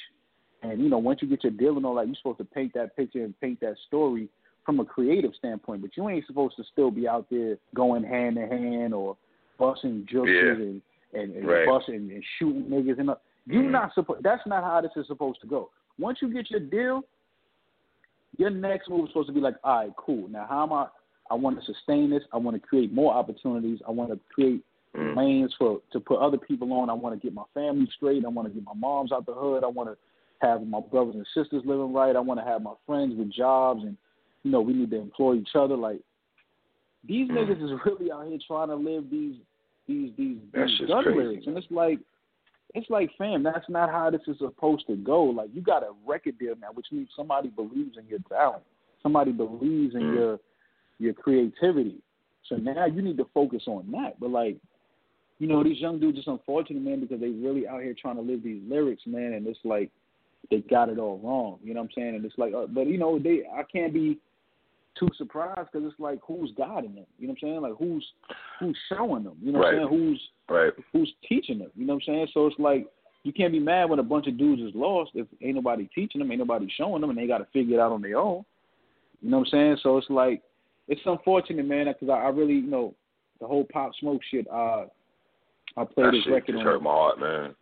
[0.64, 2.74] and you know, once you get your deal and all that, you're supposed to paint
[2.74, 4.28] that picture and paint that story
[4.66, 5.82] from a creative standpoint.
[5.82, 9.18] But you ain't supposed to still be out there going hand in hand or
[9.58, 10.52] busting jokes Yeah.
[10.52, 10.82] and
[11.14, 11.68] and, and Right.
[11.68, 13.10] busting and shooting niggas and.
[13.10, 13.72] all- You're Mhm.
[13.72, 14.24] not supposed.
[14.24, 15.72] That's not how this is supposed to go.
[16.00, 17.04] Once you get your deal,
[18.38, 20.28] your next move is supposed to be like, all right, cool.
[20.30, 20.88] Now, how am I?
[21.30, 22.24] I want to sustain this.
[22.32, 23.82] I want to create more opportunities.
[23.88, 24.64] I want to create
[24.96, 25.16] Mm.
[25.16, 26.90] lanes for to put other people on.
[26.90, 28.24] I want to get my family straight.
[28.26, 29.64] I want to get my moms out the hood.
[29.64, 29.98] I want to
[30.46, 32.16] have my brothers and sisters living right.
[32.16, 33.98] I want to have my friends with jobs, and
[34.44, 35.76] you know, we need to employ each other.
[35.76, 36.02] Like
[37.08, 37.36] these Mm.
[37.36, 39.36] niggas is really out here trying to live these
[39.88, 42.00] these these, these gun crazy, lyrics, and it's like
[42.74, 45.24] it's like, fam, that's not how this is supposed to go.
[45.24, 48.64] Like, you got a record deal now, which means somebody believes in your talent.
[49.04, 50.14] Somebody believes in Mm.
[50.14, 50.40] your
[51.00, 52.00] your creativity.
[52.48, 54.20] So now you need to focus on that.
[54.20, 54.58] But like,
[55.40, 58.22] you know, these young dudes, it's unfortunate, man, because they really out here trying to
[58.22, 59.90] live these lyrics, man, and it's like
[60.52, 61.60] they got it all wrong.
[61.64, 62.16] You know what I'm saying?
[62.16, 64.20] And it's like, uh, but you know, they I can't be
[65.00, 67.06] too surprised because it's like who's guiding them?
[67.18, 67.62] You know what I'm saying?
[67.62, 68.06] Like who's
[68.60, 69.36] who's showing them?
[69.42, 69.88] You know what I'm saying?
[69.90, 70.74] Who's Right.
[70.92, 71.72] who's teaching them.
[71.76, 72.28] You know what I'm saying?
[72.34, 72.88] So it's like
[73.24, 76.20] you can't be mad when a bunch of dudes is lost if ain't nobody teaching
[76.20, 78.44] them, ain't nobody showing them, and they got to figure it out on their own.
[79.22, 79.78] You know what I'm saying?
[79.84, 80.42] So it's like
[80.88, 82.94] it's unfortunate, man, because I, I really, you know,
[83.40, 84.48] the whole pop smoke shit.
[84.52, 84.86] Uh,
[85.78, 86.66] I played That this shit record just on.
[86.66, 87.56] hurt my heart, man.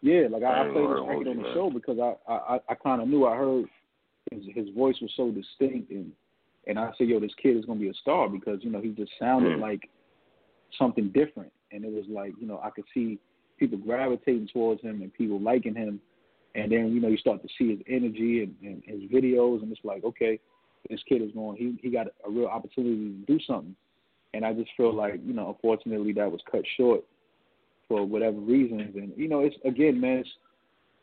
[0.00, 1.54] Yeah, like I, I played this record on the man.
[1.54, 3.64] show because I I I kind of knew I heard
[4.30, 6.12] his his voice was so distinct and
[6.66, 8.90] and I said, yo, this kid is gonna be a star because you know he
[8.90, 9.60] just sounded Mm.
[9.60, 9.88] like
[10.78, 13.18] something different, and it was like you know I could see
[13.58, 16.00] people gravitating towards him and people liking him,
[16.54, 19.70] and then you know you start to see his energy and, and his videos, and
[19.70, 20.38] it's like okay,
[20.88, 23.76] this kid is going he he got a real opportunity to do something,
[24.32, 27.04] and I just feel like you know unfortunately that was cut short
[27.88, 30.30] for whatever reasons, and you know it's again man it's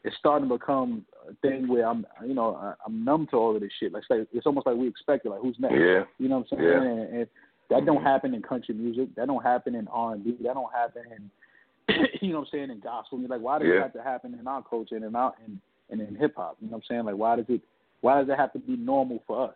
[0.04, 1.06] it's starting to become
[1.42, 3.94] thing where I'm, you know, I, I'm numb to all of this shit.
[3.94, 5.30] Like, it's like it's almost like we expect it.
[5.30, 5.74] Like, who's next?
[5.76, 6.04] Yeah.
[6.20, 6.70] You know what I'm saying?
[6.70, 6.82] Yeah.
[6.82, 7.28] And, and
[7.70, 8.04] that don't Mhm.
[8.04, 9.14] happen in country music.
[9.16, 10.38] That don't happen in R and B.
[10.44, 13.20] That don't happen in, you know what I'm saying, in gospel.
[13.20, 15.60] You're like, why does it have to happen in our culture and in our and,
[15.90, 16.58] and in hip hop?
[16.60, 17.06] You know what I'm saying?
[17.06, 17.62] Like, why does it,
[18.02, 19.56] why does it have to be normal for us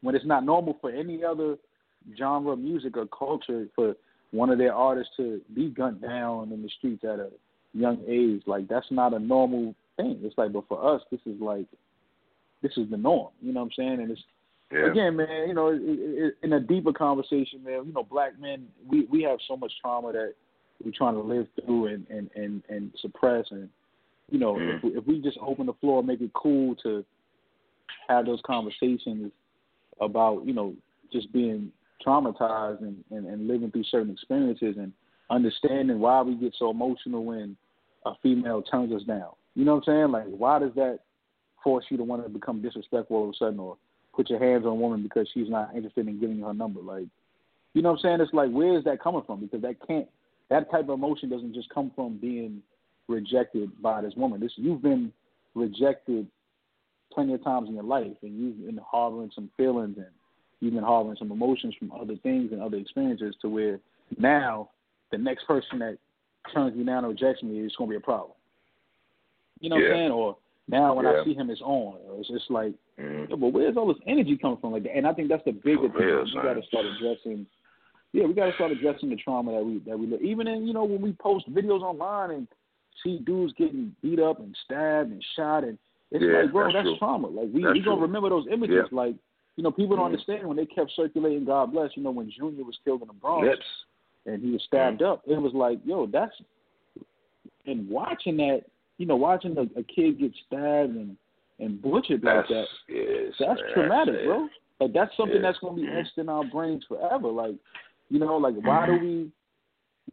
[0.00, 1.56] when it's not normal for any other
[2.18, 3.94] genre of music or culture for
[4.32, 7.28] one of their artists to be gunned down in the streets at a
[7.74, 8.42] young age.
[8.46, 10.18] Like that's not a normal thing.
[10.22, 11.66] It's like, but for us, this is like,
[12.62, 13.30] this is the norm.
[13.40, 14.00] You know what I'm saying?
[14.00, 14.22] And it's
[14.70, 14.90] Yeah.
[14.90, 15.48] again, man.
[15.48, 17.86] You know, it, it, in a deeper conversation, man.
[17.86, 20.34] You know, black men, we we have so much trauma that
[20.84, 23.46] we're trying to live through and and and, and suppress.
[23.50, 23.68] And
[24.30, 24.76] you know, Mm.
[24.76, 27.04] if we, if we just open the floor, make it cool to
[28.08, 29.30] have those conversations
[30.00, 30.74] about you know
[31.12, 31.70] just being
[32.06, 34.92] traumatized and, and, and living through certain experiences and
[35.30, 37.56] understanding why we get so emotional when
[38.06, 39.30] a female turns us down.
[39.54, 40.12] You know what I'm saying?
[40.12, 41.00] Like, why does that
[41.62, 43.76] force you to want to become disrespectful all of a sudden or
[44.14, 46.80] put your hands on a woman because she's not interested in giving you her number?
[46.80, 47.06] Like,
[47.74, 48.20] you know what I'm saying?
[48.20, 49.40] It's like, where is that coming from?
[49.40, 50.08] Because that can't,
[50.50, 52.62] that type of emotion doesn't just come from being
[53.08, 54.40] rejected by this woman.
[54.40, 55.12] This You've been
[55.54, 56.26] rejected
[57.12, 60.06] plenty of times in your life and you've been harboring some feelings and
[60.60, 63.78] you've been harboring some emotions from other things and other experiences to where
[64.18, 64.70] now
[65.10, 65.98] the next person that
[66.52, 68.32] turns me down or rejects me is going to be a problem.
[69.62, 70.10] You know what I'm saying?
[70.10, 70.36] Or
[70.68, 71.20] now when Yeah.
[71.20, 71.96] I see him, it's on.
[72.18, 73.30] It's just like, Mhm.
[73.30, 74.72] yeah, but where's all this energy coming from?
[74.72, 74.96] Like, that?
[74.96, 76.24] and I think that's the bigger thing.
[76.34, 77.46] we got to start addressing.
[78.12, 80.20] Yeah, we got to start addressing the trauma that we that we live.
[80.20, 82.48] Even in you know when we post videos online and
[83.02, 85.78] see dudes getting beat up and stabbed and shot, and
[86.10, 87.28] it's Yeah, like, bro, that's that's, trauma.
[87.28, 88.02] Like we That's we gonna true.
[88.06, 88.76] remember those images.
[88.90, 88.96] Yeah.
[88.96, 89.14] Like
[89.56, 90.12] you know, people don't Mhm.
[90.12, 91.44] understand when they kept circulating.
[91.44, 91.96] God bless.
[91.96, 93.66] You know, when Junior was killed in the Bronx Lips.
[94.26, 95.06] and he was stabbed Mm.
[95.06, 96.34] up, it was like, yo, that's
[97.66, 98.64] and watching that,
[99.02, 101.16] you know, watching a, a kid get stabbed and
[101.58, 104.48] and butchered like that, yes, that's man, traumatic, that's bro.
[104.78, 105.42] Like that's something Yeah.
[105.42, 107.26] that's gonna be etched in our brains forever.
[107.28, 107.56] Like,
[108.10, 109.00] you know, like why do Mhm.
[109.02, 109.32] we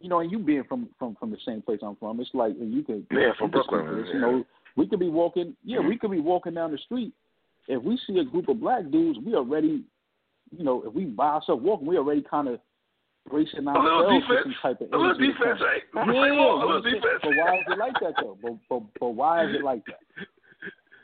[0.00, 2.56] you know, and you being from from from the same place I'm from, it's like
[2.58, 3.96] and you can yeah from Brooklyn.
[3.98, 4.14] this, yeah.
[4.14, 5.56] You know, we could be walking.
[5.64, 5.88] Yeah, Mhm.
[5.88, 7.12] we could be walking down the street.
[7.68, 9.84] If we see a group of black dudes, we already,
[10.50, 12.60] you know, if we by ourselves walking, we already kind of
[13.28, 15.82] bracing ourselves for defense, some type of a little defense, right?
[15.94, 17.20] Yeah, Say more, a little defense.
[17.22, 18.38] but why is it like that though?
[18.42, 20.00] But, but but why is it like that?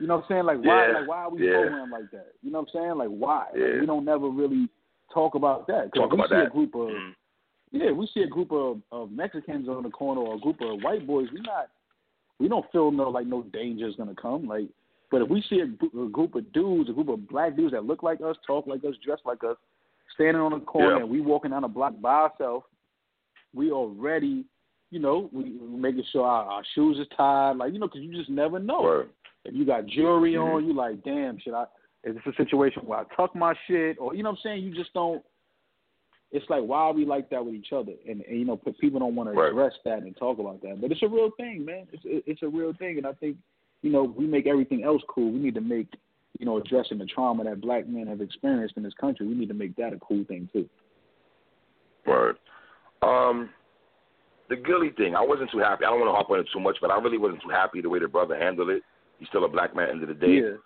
[0.01, 0.45] You know what I'm saying?
[0.45, 1.53] Like why Yeah, like why are we yeah.
[1.57, 2.33] programmed like that?
[2.43, 2.99] You know what I'm saying?
[2.99, 3.47] Like why?
[3.55, 4.69] Like, we don't never really
[5.13, 5.91] talk about that.
[5.95, 6.47] Talk we about see that.
[6.47, 7.15] a group of Mhm.
[7.73, 10.83] yeah, we see a group of, of Mexicans on the corner or a group of
[10.83, 11.29] white boys.
[11.33, 11.69] We not
[12.39, 14.47] we don't feel no like no danger is gonna come.
[14.47, 14.67] Like,
[15.11, 15.65] but if we see a,
[16.03, 18.85] a group of dudes, a group of black dudes that look like us, talk like
[18.85, 19.57] us, dress like us,
[20.17, 21.01] standing on the corner, Yeah.
[21.03, 22.67] and we walking down a block by ourselves,
[23.55, 24.45] we already,
[24.91, 27.57] you know, we making sure our, our shoes is tied.
[27.57, 28.83] Like, you know, because you just never know.
[28.83, 29.11] Word.
[29.45, 30.55] If you got jewelry Mhm.
[30.57, 31.67] on, you like, damn, should I?
[32.05, 34.65] Is this a situation where I tuck my shit, or you know what I'm saying?
[34.65, 35.25] You just don't.
[36.33, 37.93] It's like why are we like that with each other?
[38.09, 40.81] And, and you know, people don't want to address that and talk about that.
[40.81, 41.87] But it's a real thing, man.
[41.93, 43.37] It's it- it's a real thing, and I think
[43.83, 45.31] you know we make everything else cool.
[45.31, 45.89] We need to make
[46.39, 49.27] you know addressing the trauma that black men have experienced in this country.
[49.27, 50.69] We need to make that a cool thing too.
[52.07, 52.37] Word.
[53.03, 53.51] Um,
[54.49, 55.85] the Gillie thing, I wasn't too happy.
[55.85, 57.81] I don't want to harp on it too much, but I really wasn't too happy
[57.81, 58.83] the way the brother handled it.
[59.19, 60.33] He's still a black man at the end of the day.
[60.43, 60.57] Yeah,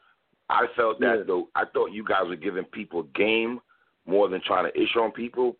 [0.48, 1.22] I felt that Yeah.
[1.26, 1.48] though.
[1.54, 3.60] I thought you guys were giving people game
[4.06, 5.56] more than trying to issue on people.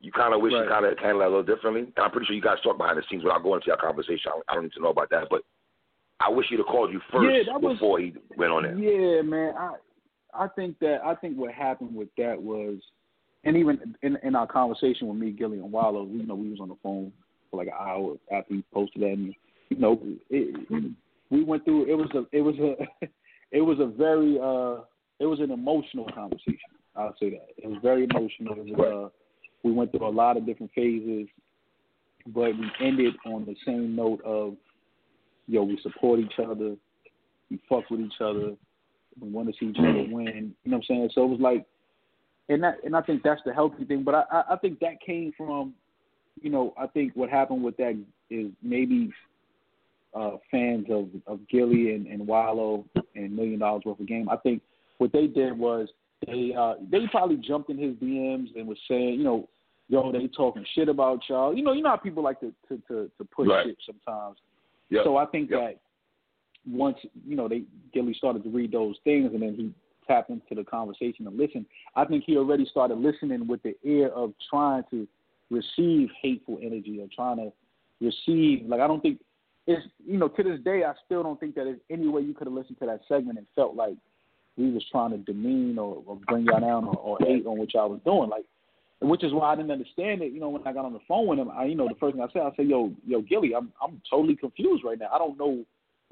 [0.00, 0.64] You kind of wish Right.
[0.64, 1.82] you kind of handled that a little differently.
[1.82, 4.30] And I'm pretty sure you guys talk behind the scenes without going into your conversation.
[4.48, 5.42] I don't need to know about that, but
[6.20, 8.76] I wish he'd have called you first Yeah, was- before he went on there.
[8.76, 9.54] Yeah, man.
[9.56, 9.74] I
[10.34, 12.78] I think that I think what happened with that was,
[13.44, 16.50] and even in in our conversation with me, Gillie and Wallo, we, you know, we
[16.50, 17.12] was on the phone
[17.50, 19.34] for like an hour after he posted that, and
[19.70, 20.94] you know, it,
[21.30, 21.86] we went through.
[21.86, 23.06] It was a it was a
[23.52, 24.82] it was a very uh
[25.18, 26.58] it was an emotional conversation.
[26.96, 28.54] I'll say that it was very emotional.
[28.54, 29.08] It was, uh,
[29.62, 31.28] we went through a lot of different phases,
[32.26, 34.54] but we ended on the same note of,
[35.48, 36.76] yo, we support each other,
[37.50, 38.52] we fuck with each other,
[39.20, 40.54] we want to see each other win.
[40.64, 41.10] You know what I'm saying?
[41.14, 41.66] So it was like,
[42.48, 44.04] and that, and I think that's the healthy thing.
[44.04, 45.74] But I, I, I think that came from,
[46.40, 47.98] you know, I think what happened with that
[48.30, 49.10] is maybe
[50.14, 52.84] uh, fans of of Gillie and, and Wallo
[53.14, 54.28] and Million Dollars Worth of Game.
[54.28, 54.62] I think
[54.98, 55.88] what they did was
[56.26, 59.48] they uh, they probably jumped in his DMs and was saying, you know,
[59.88, 61.54] yo, they talking shit about y'all.
[61.54, 63.66] You know, you know how people like to to to, to push Right.
[63.66, 64.38] shit sometimes.
[64.90, 65.04] Yep.
[65.04, 65.60] So I think Yep.
[65.60, 65.80] that
[66.70, 69.72] once you know they Gillie started to read those things, and then he
[70.06, 71.66] tapped into the conversation and listened.
[71.94, 75.06] I think he already started listening with the ear of trying to
[75.50, 77.52] receive hateful energy or trying to
[78.00, 78.66] receive.
[78.66, 79.20] Like I don't think
[79.66, 82.34] it's you know to this day I still don't think that there's any way you
[82.34, 83.96] could have listened to that segment and felt like
[84.56, 87.72] we was trying to demean or, or bring y'all down or, or hate on what
[87.74, 88.28] y'all was doing.
[88.28, 88.44] Like
[89.00, 90.32] which is why I didn't understand it.
[90.32, 92.14] You know, when I got on the phone with him, I, you know, the first
[92.14, 95.10] thing I said, I said, "Yo, yo, Gillie, I'm, I'm totally confused right now.
[95.12, 95.64] I don't know,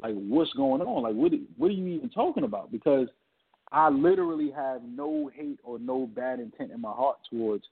[0.03, 1.03] like, what's going on.
[1.03, 2.71] Like, what, what are you even talking about?
[2.71, 3.09] Because
[3.73, 7.65] I literally have no hate or no bad intent in my heart towards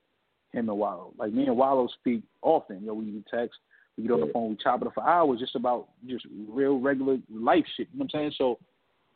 [0.53, 1.13] him and Wallo.
[1.17, 2.81] Like, me and Wallo speak often.
[2.81, 3.59] You know, we text,
[3.97, 6.81] we get on the phone, we chop it up for hours, just about just real
[6.81, 7.89] regular life shit.
[7.93, 8.33] You know what I'm saying?
[8.37, 8.59] So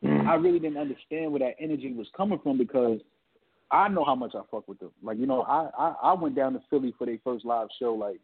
[0.05, 0.27] mm.
[0.29, 3.01] I really didn't understand where that energy was coming from because
[3.71, 4.91] I know how much I fuck with them.
[5.03, 7.95] Like you know, I I, I went down to Philly for their first live show,
[7.95, 8.19] like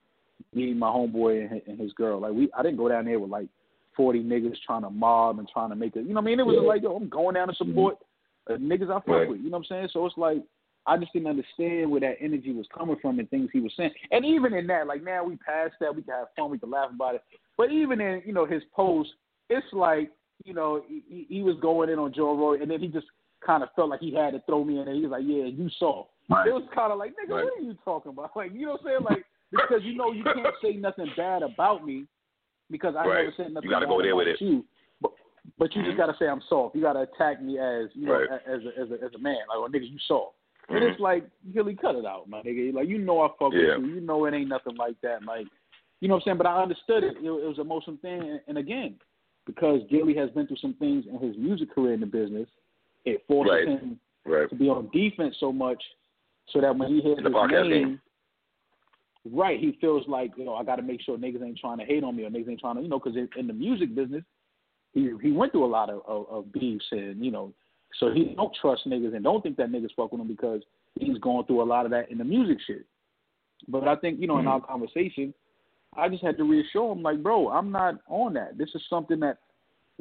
[0.54, 2.20] meeting my homeboy and his, and his girl.
[2.20, 3.48] Like we, I didn't go down there with like
[3.96, 6.04] forty niggas trying to mob and trying to make it.
[6.04, 6.40] You know what I mean?
[6.40, 7.98] It was like yo, I'm going down to support
[8.48, 9.28] uh, niggas I fuck Right.
[9.28, 9.40] with.
[9.40, 9.88] You know what I'm saying?
[9.92, 10.38] So it's like
[10.86, 13.90] I just didn't understand where that energy was coming from and things he was saying.
[14.10, 16.70] And even in that, like now we passed that, we can have fun, we can
[16.70, 17.22] laugh about it.
[17.56, 19.10] But even in you know his post,
[19.50, 20.10] it's like
[20.44, 23.06] you know he, he was going in on Joe Roy, and then he just
[23.44, 24.94] kind of felt like he had to throw me in there.
[24.94, 26.48] He was like, "Yeah, you saw." Right.
[26.48, 27.44] It was kind of like, "Nigga, Right.
[27.44, 29.04] what are you talking about?" Like, you know what I'm saying?
[29.04, 32.06] Like because you know you can't say nothing bad about me
[32.70, 33.24] because I Right.
[33.24, 34.40] never said nothing You gotta bad go there with it.
[34.40, 34.64] you.
[35.00, 35.12] But
[35.58, 36.74] but you just gotta say I'm soft.
[36.74, 39.36] You gotta attack me as you know as a, as a as a man.
[39.48, 40.36] Like, oh, nigga, you soft.
[40.70, 40.90] And Mhm.
[40.92, 42.72] it's like, Gillie, cut it out, my nigga.
[42.72, 43.76] Like, you know I fuck Yeah.
[43.76, 43.94] with you.
[43.96, 45.22] You know it ain't nothing like that.
[45.24, 45.46] Like,
[46.00, 46.38] you know what I'm saying?
[46.38, 47.16] But I understood it.
[47.18, 48.20] It, it was an emotional thing.
[48.22, 48.98] And, and again,
[49.46, 52.48] because Gillie has been through some things in his music career in the business,
[53.04, 53.68] it forces Right.
[53.68, 54.48] him Right.
[54.48, 55.82] to be on defense so much
[56.48, 58.00] so that when he hears the his name, game.
[59.32, 61.84] right, he feels like, you know, I got to make sure niggas ain't trying to
[61.84, 63.94] hate on me or niggas ain't trying to, you know, because in, in the music
[63.94, 64.24] business,
[64.92, 67.52] he he went through a lot of, of, of beefs and, you know,
[68.00, 70.62] so he don't trust niggas and don't think that niggas fuck with him because
[70.98, 72.84] he's going through a lot of that in the music shit.
[73.68, 75.32] But I think, you know, in our conversation,
[75.96, 78.58] I just had to reassure him, like, bro, I'm not on that.
[78.58, 79.38] This is something that,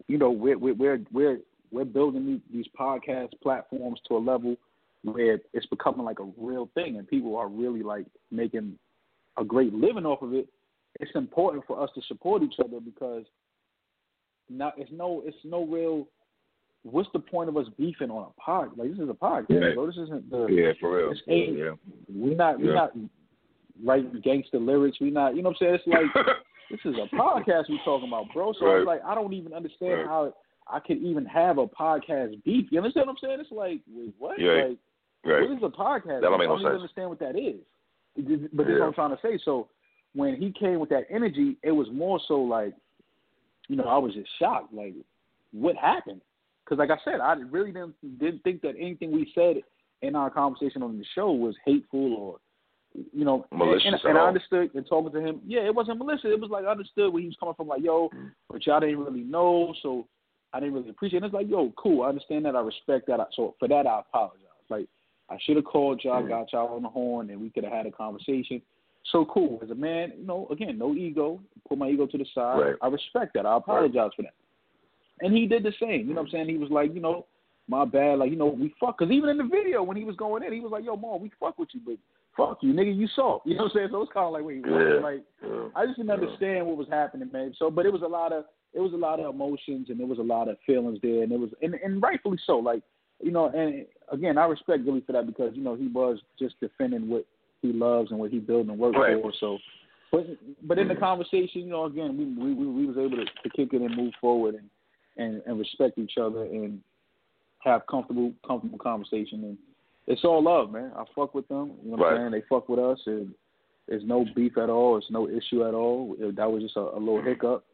[0.07, 1.37] you know, we're we're we're we're,
[1.73, 4.55] we're building these, podcast platforms to a level
[5.03, 8.77] where it's becoming like a real thing, and people are really like making
[9.37, 10.47] a great living off of it,
[10.99, 13.25] it's important for us to support each other because
[14.49, 16.07] not it's no it's no real
[16.83, 18.77] what's the point of us beefing on a pod?
[18.77, 19.73] Like this is a podcast, Yeah.
[19.73, 19.87] bro.
[19.87, 21.13] This isn't the Yeah, for real.
[21.27, 21.71] Yeah.
[22.13, 22.91] we're not we're not
[23.83, 24.99] writing gangster lyrics.
[25.01, 25.79] We not you know what I'm saying?
[25.85, 26.25] It's like
[26.71, 28.53] this is a podcast we're talking about, bro.
[28.59, 28.77] So Right.
[28.79, 30.05] it's like I don't even understand Right.
[30.07, 30.33] how
[30.67, 32.67] I could even have a podcast beef.
[32.71, 33.39] You understand what I'm saying?
[33.41, 34.39] It's like wait, what?
[34.39, 34.51] Yeah.
[34.69, 34.77] Like
[35.25, 35.49] right.
[35.49, 36.21] what is a podcast?
[36.21, 36.81] That don't I make no don't even sense.
[36.81, 37.59] understand what that is.
[38.15, 38.79] But this is Yeah.
[38.79, 39.39] what I'm trying to say.
[39.43, 39.67] So
[40.13, 42.73] when he came with that energy, it was more so like,
[43.67, 44.73] you know, I was just shocked.
[44.73, 44.93] Like,
[45.51, 46.21] what happened?
[46.63, 49.57] Because like I said, I really didn't didn't think that anything we said
[50.01, 52.37] in our conversation on the show was hateful or,
[53.13, 55.41] you know, Malicious and, and I understood and talking to him.
[55.45, 56.25] Yeah, it wasn't malicious.
[56.25, 57.67] It was like I understood where he was coming from.
[57.67, 58.31] Like, yo, mm.
[58.49, 60.07] but y'all didn't really know, so
[60.53, 61.23] I didn't really appreciate.
[61.23, 61.25] it.
[61.25, 62.03] It's like, yo, cool.
[62.03, 62.55] I understand that.
[62.55, 63.19] I respect that.
[63.35, 64.39] So for that, I apologize.
[64.69, 64.87] Like,
[65.29, 66.29] I should have called y'all, Mm.
[66.29, 68.61] got y'all on the horn, and we could have had a conversation.
[69.11, 69.59] So cool.
[69.63, 71.39] As a man, you know, again, no ego.
[71.67, 72.59] Put my ego to the side.
[72.59, 72.75] Right.
[72.81, 73.45] I respect that.
[73.45, 74.33] I apologize for that.
[75.21, 76.07] And he did the same.
[76.07, 76.49] You know what I'm saying?
[76.49, 77.25] He was like, you know,
[77.67, 78.19] my bad.
[78.19, 78.97] Like, you know, we fuck.
[78.97, 81.21] Because even in the video when he was going in, he was like, yo, mom,
[81.21, 81.95] we fuck with you, but
[82.35, 83.45] fuck you, nigga, you soft.
[83.45, 83.87] You know what I'm saying?
[83.91, 84.79] So it was kind of like, wait, what?
[84.79, 84.99] Yeah.
[85.01, 85.67] Like, Yeah.
[85.75, 87.53] I just didn't understand what was happening, man.
[87.57, 90.07] So, but it was a lot of it was a lot of emotions and there
[90.07, 92.57] was a lot of feelings there, and it was and, and rightfully so.
[92.57, 92.81] Like
[93.21, 96.59] you know, and again, I respect Billy for that because you know he was just
[96.59, 97.25] defending what
[97.61, 99.21] he loves and what he built and worked Right.
[99.21, 99.31] for.
[99.39, 99.57] So,
[100.11, 100.27] but
[100.63, 103.49] but in the conversation, you know, again, we we we, we was able to, to
[103.55, 104.69] kick it and move forward and,
[105.17, 106.81] and and respect each other and
[107.59, 109.57] have comfortable comfortable conversation and
[110.05, 110.91] it's all love, man.
[110.97, 111.71] I fuck with them.
[111.81, 112.11] You know what Right.
[112.15, 112.31] I'm saying?
[112.31, 113.33] They fuck with us and
[113.87, 114.97] there's no beef at all.
[114.97, 116.15] It's no issue at all.
[116.19, 117.65] That was just a, a little hiccup,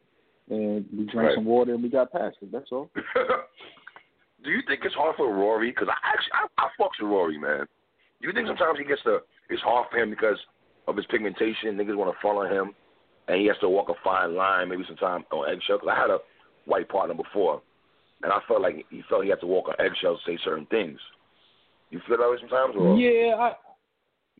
[0.50, 1.34] and we drank Right.
[1.36, 2.52] some water and we got past it.
[2.52, 2.90] That's all.
[4.44, 5.70] Do you think it's hard for Rory?
[5.70, 7.66] Because I actually I, I fucks with Rory, man.
[8.20, 10.38] Do you think sometimes he gets the it's hard for him because
[10.88, 11.76] of his pigmentation?
[11.76, 12.74] Niggas want to follow him,
[13.28, 15.80] and he has to walk a fine line, maybe sometimes on eggshells.
[15.80, 16.18] 'Cause I had a
[16.64, 17.60] white partner before,
[18.22, 20.66] and I felt like he felt he had to walk on eggshells to say certain
[20.66, 20.98] things.
[21.90, 23.56] You feel that way sometimes, or Yeah, I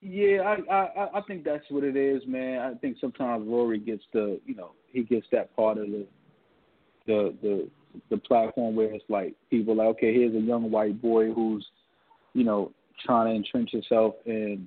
[0.01, 2.61] yeah, I, I I think that's what it is, man.
[2.61, 6.07] I think sometimes Rory gets the you know he gets that part of the
[7.07, 7.69] the the
[8.09, 11.67] the platform where it's like people like okay, here's a young white boy who's
[12.33, 12.73] you know
[13.05, 14.67] trying to entrench himself in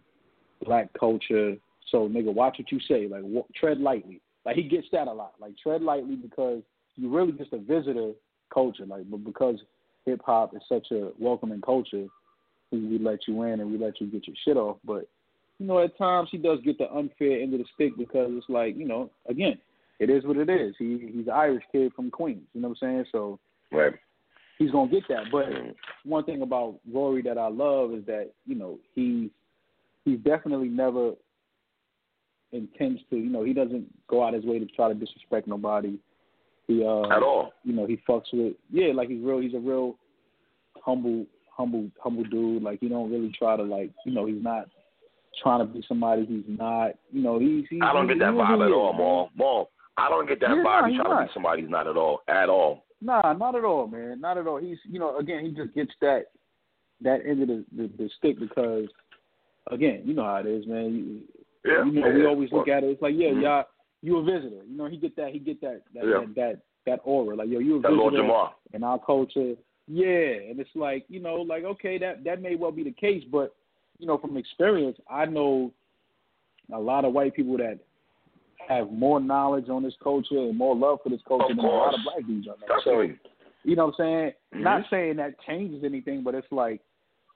[0.64, 1.56] black culture.
[1.92, 3.08] So nigga, watch what you say.
[3.08, 4.22] Like wa- tread lightly.
[4.46, 5.34] Like he gets that a lot.
[5.40, 6.62] Like tread lightly because
[6.96, 8.12] you're really just a visitor
[8.54, 8.86] culture.
[8.86, 9.60] Like but because
[10.06, 12.06] hip hop is such a welcoming culture,
[12.72, 14.78] we, we let you in and we let you get your shit off.
[14.84, 15.08] But
[15.64, 18.50] you know, at times he does get the unfair end of the stick because it's
[18.50, 19.58] like you know, again,
[19.98, 20.76] it is what it is.
[20.78, 22.44] He he's an Irish kid from Queens.
[22.54, 23.06] You know what I'm saying?
[23.14, 23.40] So
[23.72, 23.94] right?
[24.60, 25.32] he's gonna get that.
[25.32, 25.46] But
[26.04, 29.32] one thing about Rory that I love is that you know he
[30.04, 31.14] he's definitely never
[32.52, 35.98] intends to you know he doesn't go out his way to try to disrespect nobody.
[36.68, 37.54] He uh At all?
[37.64, 39.96] you know he fucks with yeah like he's real he's a real
[40.84, 41.26] humble
[41.56, 44.68] humble humble dude like he don't really try to like you know he's not
[45.42, 48.66] trying to be somebody he's not you know he's, he's I don't get that vibe
[48.66, 48.94] at all.
[48.94, 49.30] Mal.
[49.38, 49.70] Mal.
[49.98, 50.82] I don't get that Yeah, vibe.
[50.82, 52.22] nah, He's trying to be somebody he's not at all.
[52.28, 52.86] At all.
[53.02, 54.20] Nah, not at all, man.
[54.22, 54.58] Not at all.
[54.58, 56.26] He's you know, again, he just gets that
[57.02, 58.88] that end of the, the, the stick because
[59.72, 60.94] again, you know how it is, man.
[60.96, 61.22] You,
[61.70, 61.86] Yeah.
[61.86, 62.28] you know, we yeah.
[62.28, 62.88] always look at it.
[62.92, 63.42] It's like, yeah, Mhm.
[63.44, 63.66] y'all,
[64.02, 64.64] you a visitor.
[64.68, 66.20] You know, he get that, he get that, that, Yeah.
[66.22, 67.36] that, that, that aura.
[67.36, 69.56] Like, yo, you a that visitor in our culture.
[69.88, 73.24] Yeah, and it's like, you know, like okay, that that may well be the case,
[73.30, 73.54] but
[74.04, 75.72] you know, from experience, I know
[76.74, 77.80] a lot of white people that
[78.68, 81.94] have more knowledge on this culture and more love for this culture than a lot
[81.94, 82.78] of black dudes there.
[82.84, 83.02] So,
[83.64, 84.34] you know what I'm saying?
[84.56, 84.62] Mhm.
[84.62, 86.82] Not saying that changes anything, but it's like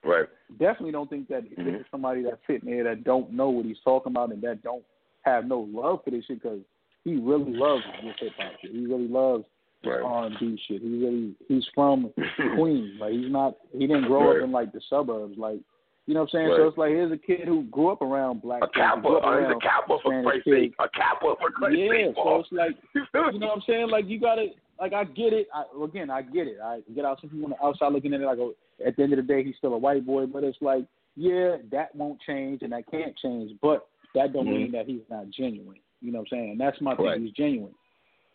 [0.04, 0.28] Right.
[0.58, 1.68] definitely don't think that if Mhm.
[1.80, 4.84] it's somebody that's sitting there that don't know what he's talking about and that don't
[5.22, 6.62] have no love for this shit because
[7.06, 8.72] he really loves this hip hop shit.
[8.72, 9.46] He really loves
[9.86, 10.02] Right.
[10.02, 10.82] R and B shit.
[10.82, 12.12] He really he's from
[12.56, 13.00] Queens.
[13.00, 14.38] Like he's not he didn't grow Right.
[14.38, 15.38] up in like the suburbs.
[15.38, 15.62] Like
[16.08, 16.54] you know what I'm saying?
[16.56, 19.08] So it's like here's a kid who grew up around black A kappa.
[19.08, 20.74] Uh, he's a kappa for Christ's sake.
[20.80, 22.16] A kappa for Christ's Yeah, sake.
[22.16, 23.34] so it's like You feel me?
[23.34, 23.90] you know what I'm saying?
[23.90, 24.48] Like you gotta
[24.80, 25.48] like I get it.
[25.54, 26.58] I, again, I get it.
[26.64, 28.56] I get out some people on the outside looking at it like oh,
[28.86, 30.86] at the end of the day he's still a white boy, but it's like
[31.18, 34.52] yeah, that won't change and that can't change, but that don't Mhm.
[34.56, 35.80] mean that he's not genuine.
[36.00, 36.52] You know what I'm saying?
[36.52, 37.22] And that's my thing.
[37.24, 37.74] He's genuine.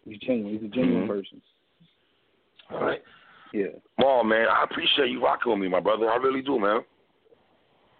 [0.04, 0.52] He's genuine.
[0.58, 1.08] He's a genuine Mhm.
[1.08, 1.40] person.
[2.70, 3.02] All right.
[3.52, 3.66] Yeah.
[3.98, 6.10] Mal, man, I appreciate you rocking with me, my brother.
[6.10, 6.84] I really do, man.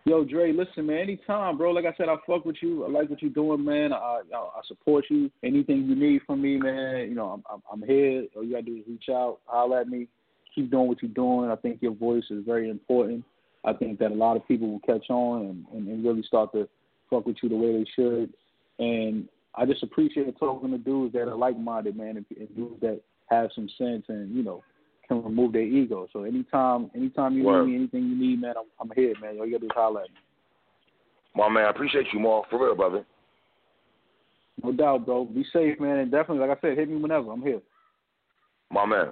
[0.05, 0.99] Yo, Dre, listen, man.
[0.99, 1.71] Anytime, bro.
[1.71, 2.85] Like I said, I fuck with you.
[2.85, 3.93] I like what you're doing, man.
[3.93, 5.31] I I, I support you.
[5.45, 7.09] Anything you need from me, man.
[7.09, 8.27] You know, I'm I'm, here.
[8.35, 10.09] All you gotta do is reach out, holler at me.
[10.55, 11.51] Keep doing what you're doing.
[11.51, 13.25] I think your voice is very important.
[13.65, 16.53] I think that a lot of people will catch on and, and, and really start
[16.53, 16.69] to
[17.09, 18.35] fuck with you the way they should.
[18.79, 22.81] and I just appreciate talking to dudes that are like minded, man, and, and dudes
[22.81, 24.63] that have some sense and you know
[25.13, 26.09] can remove their ego.
[26.13, 27.67] So anytime, anytime you Word.
[27.67, 29.39] need me, anything you need, man, I'm, I'm here, man.
[29.39, 30.17] All you gotta do is holler at me.
[31.35, 33.05] My man, I appreciate you, more for real, brother.
[34.63, 35.25] No doubt, bro.
[35.25, 37.33] Be safe, man, and definitely, like I said, hit me whenever.
[37.33, 37.61] I'm here.
[38.71, 39.09] My man.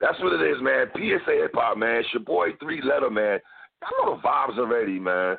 [0.00, 0.86] That's what it is, man.
[0.94, 1.96] PSA Hip Hop, man.
[2.00, 3.38] It's your boy Three Letter, man.
[3.82, 5.38] I know the vibes already, man.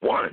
[0.00, 0.30] One.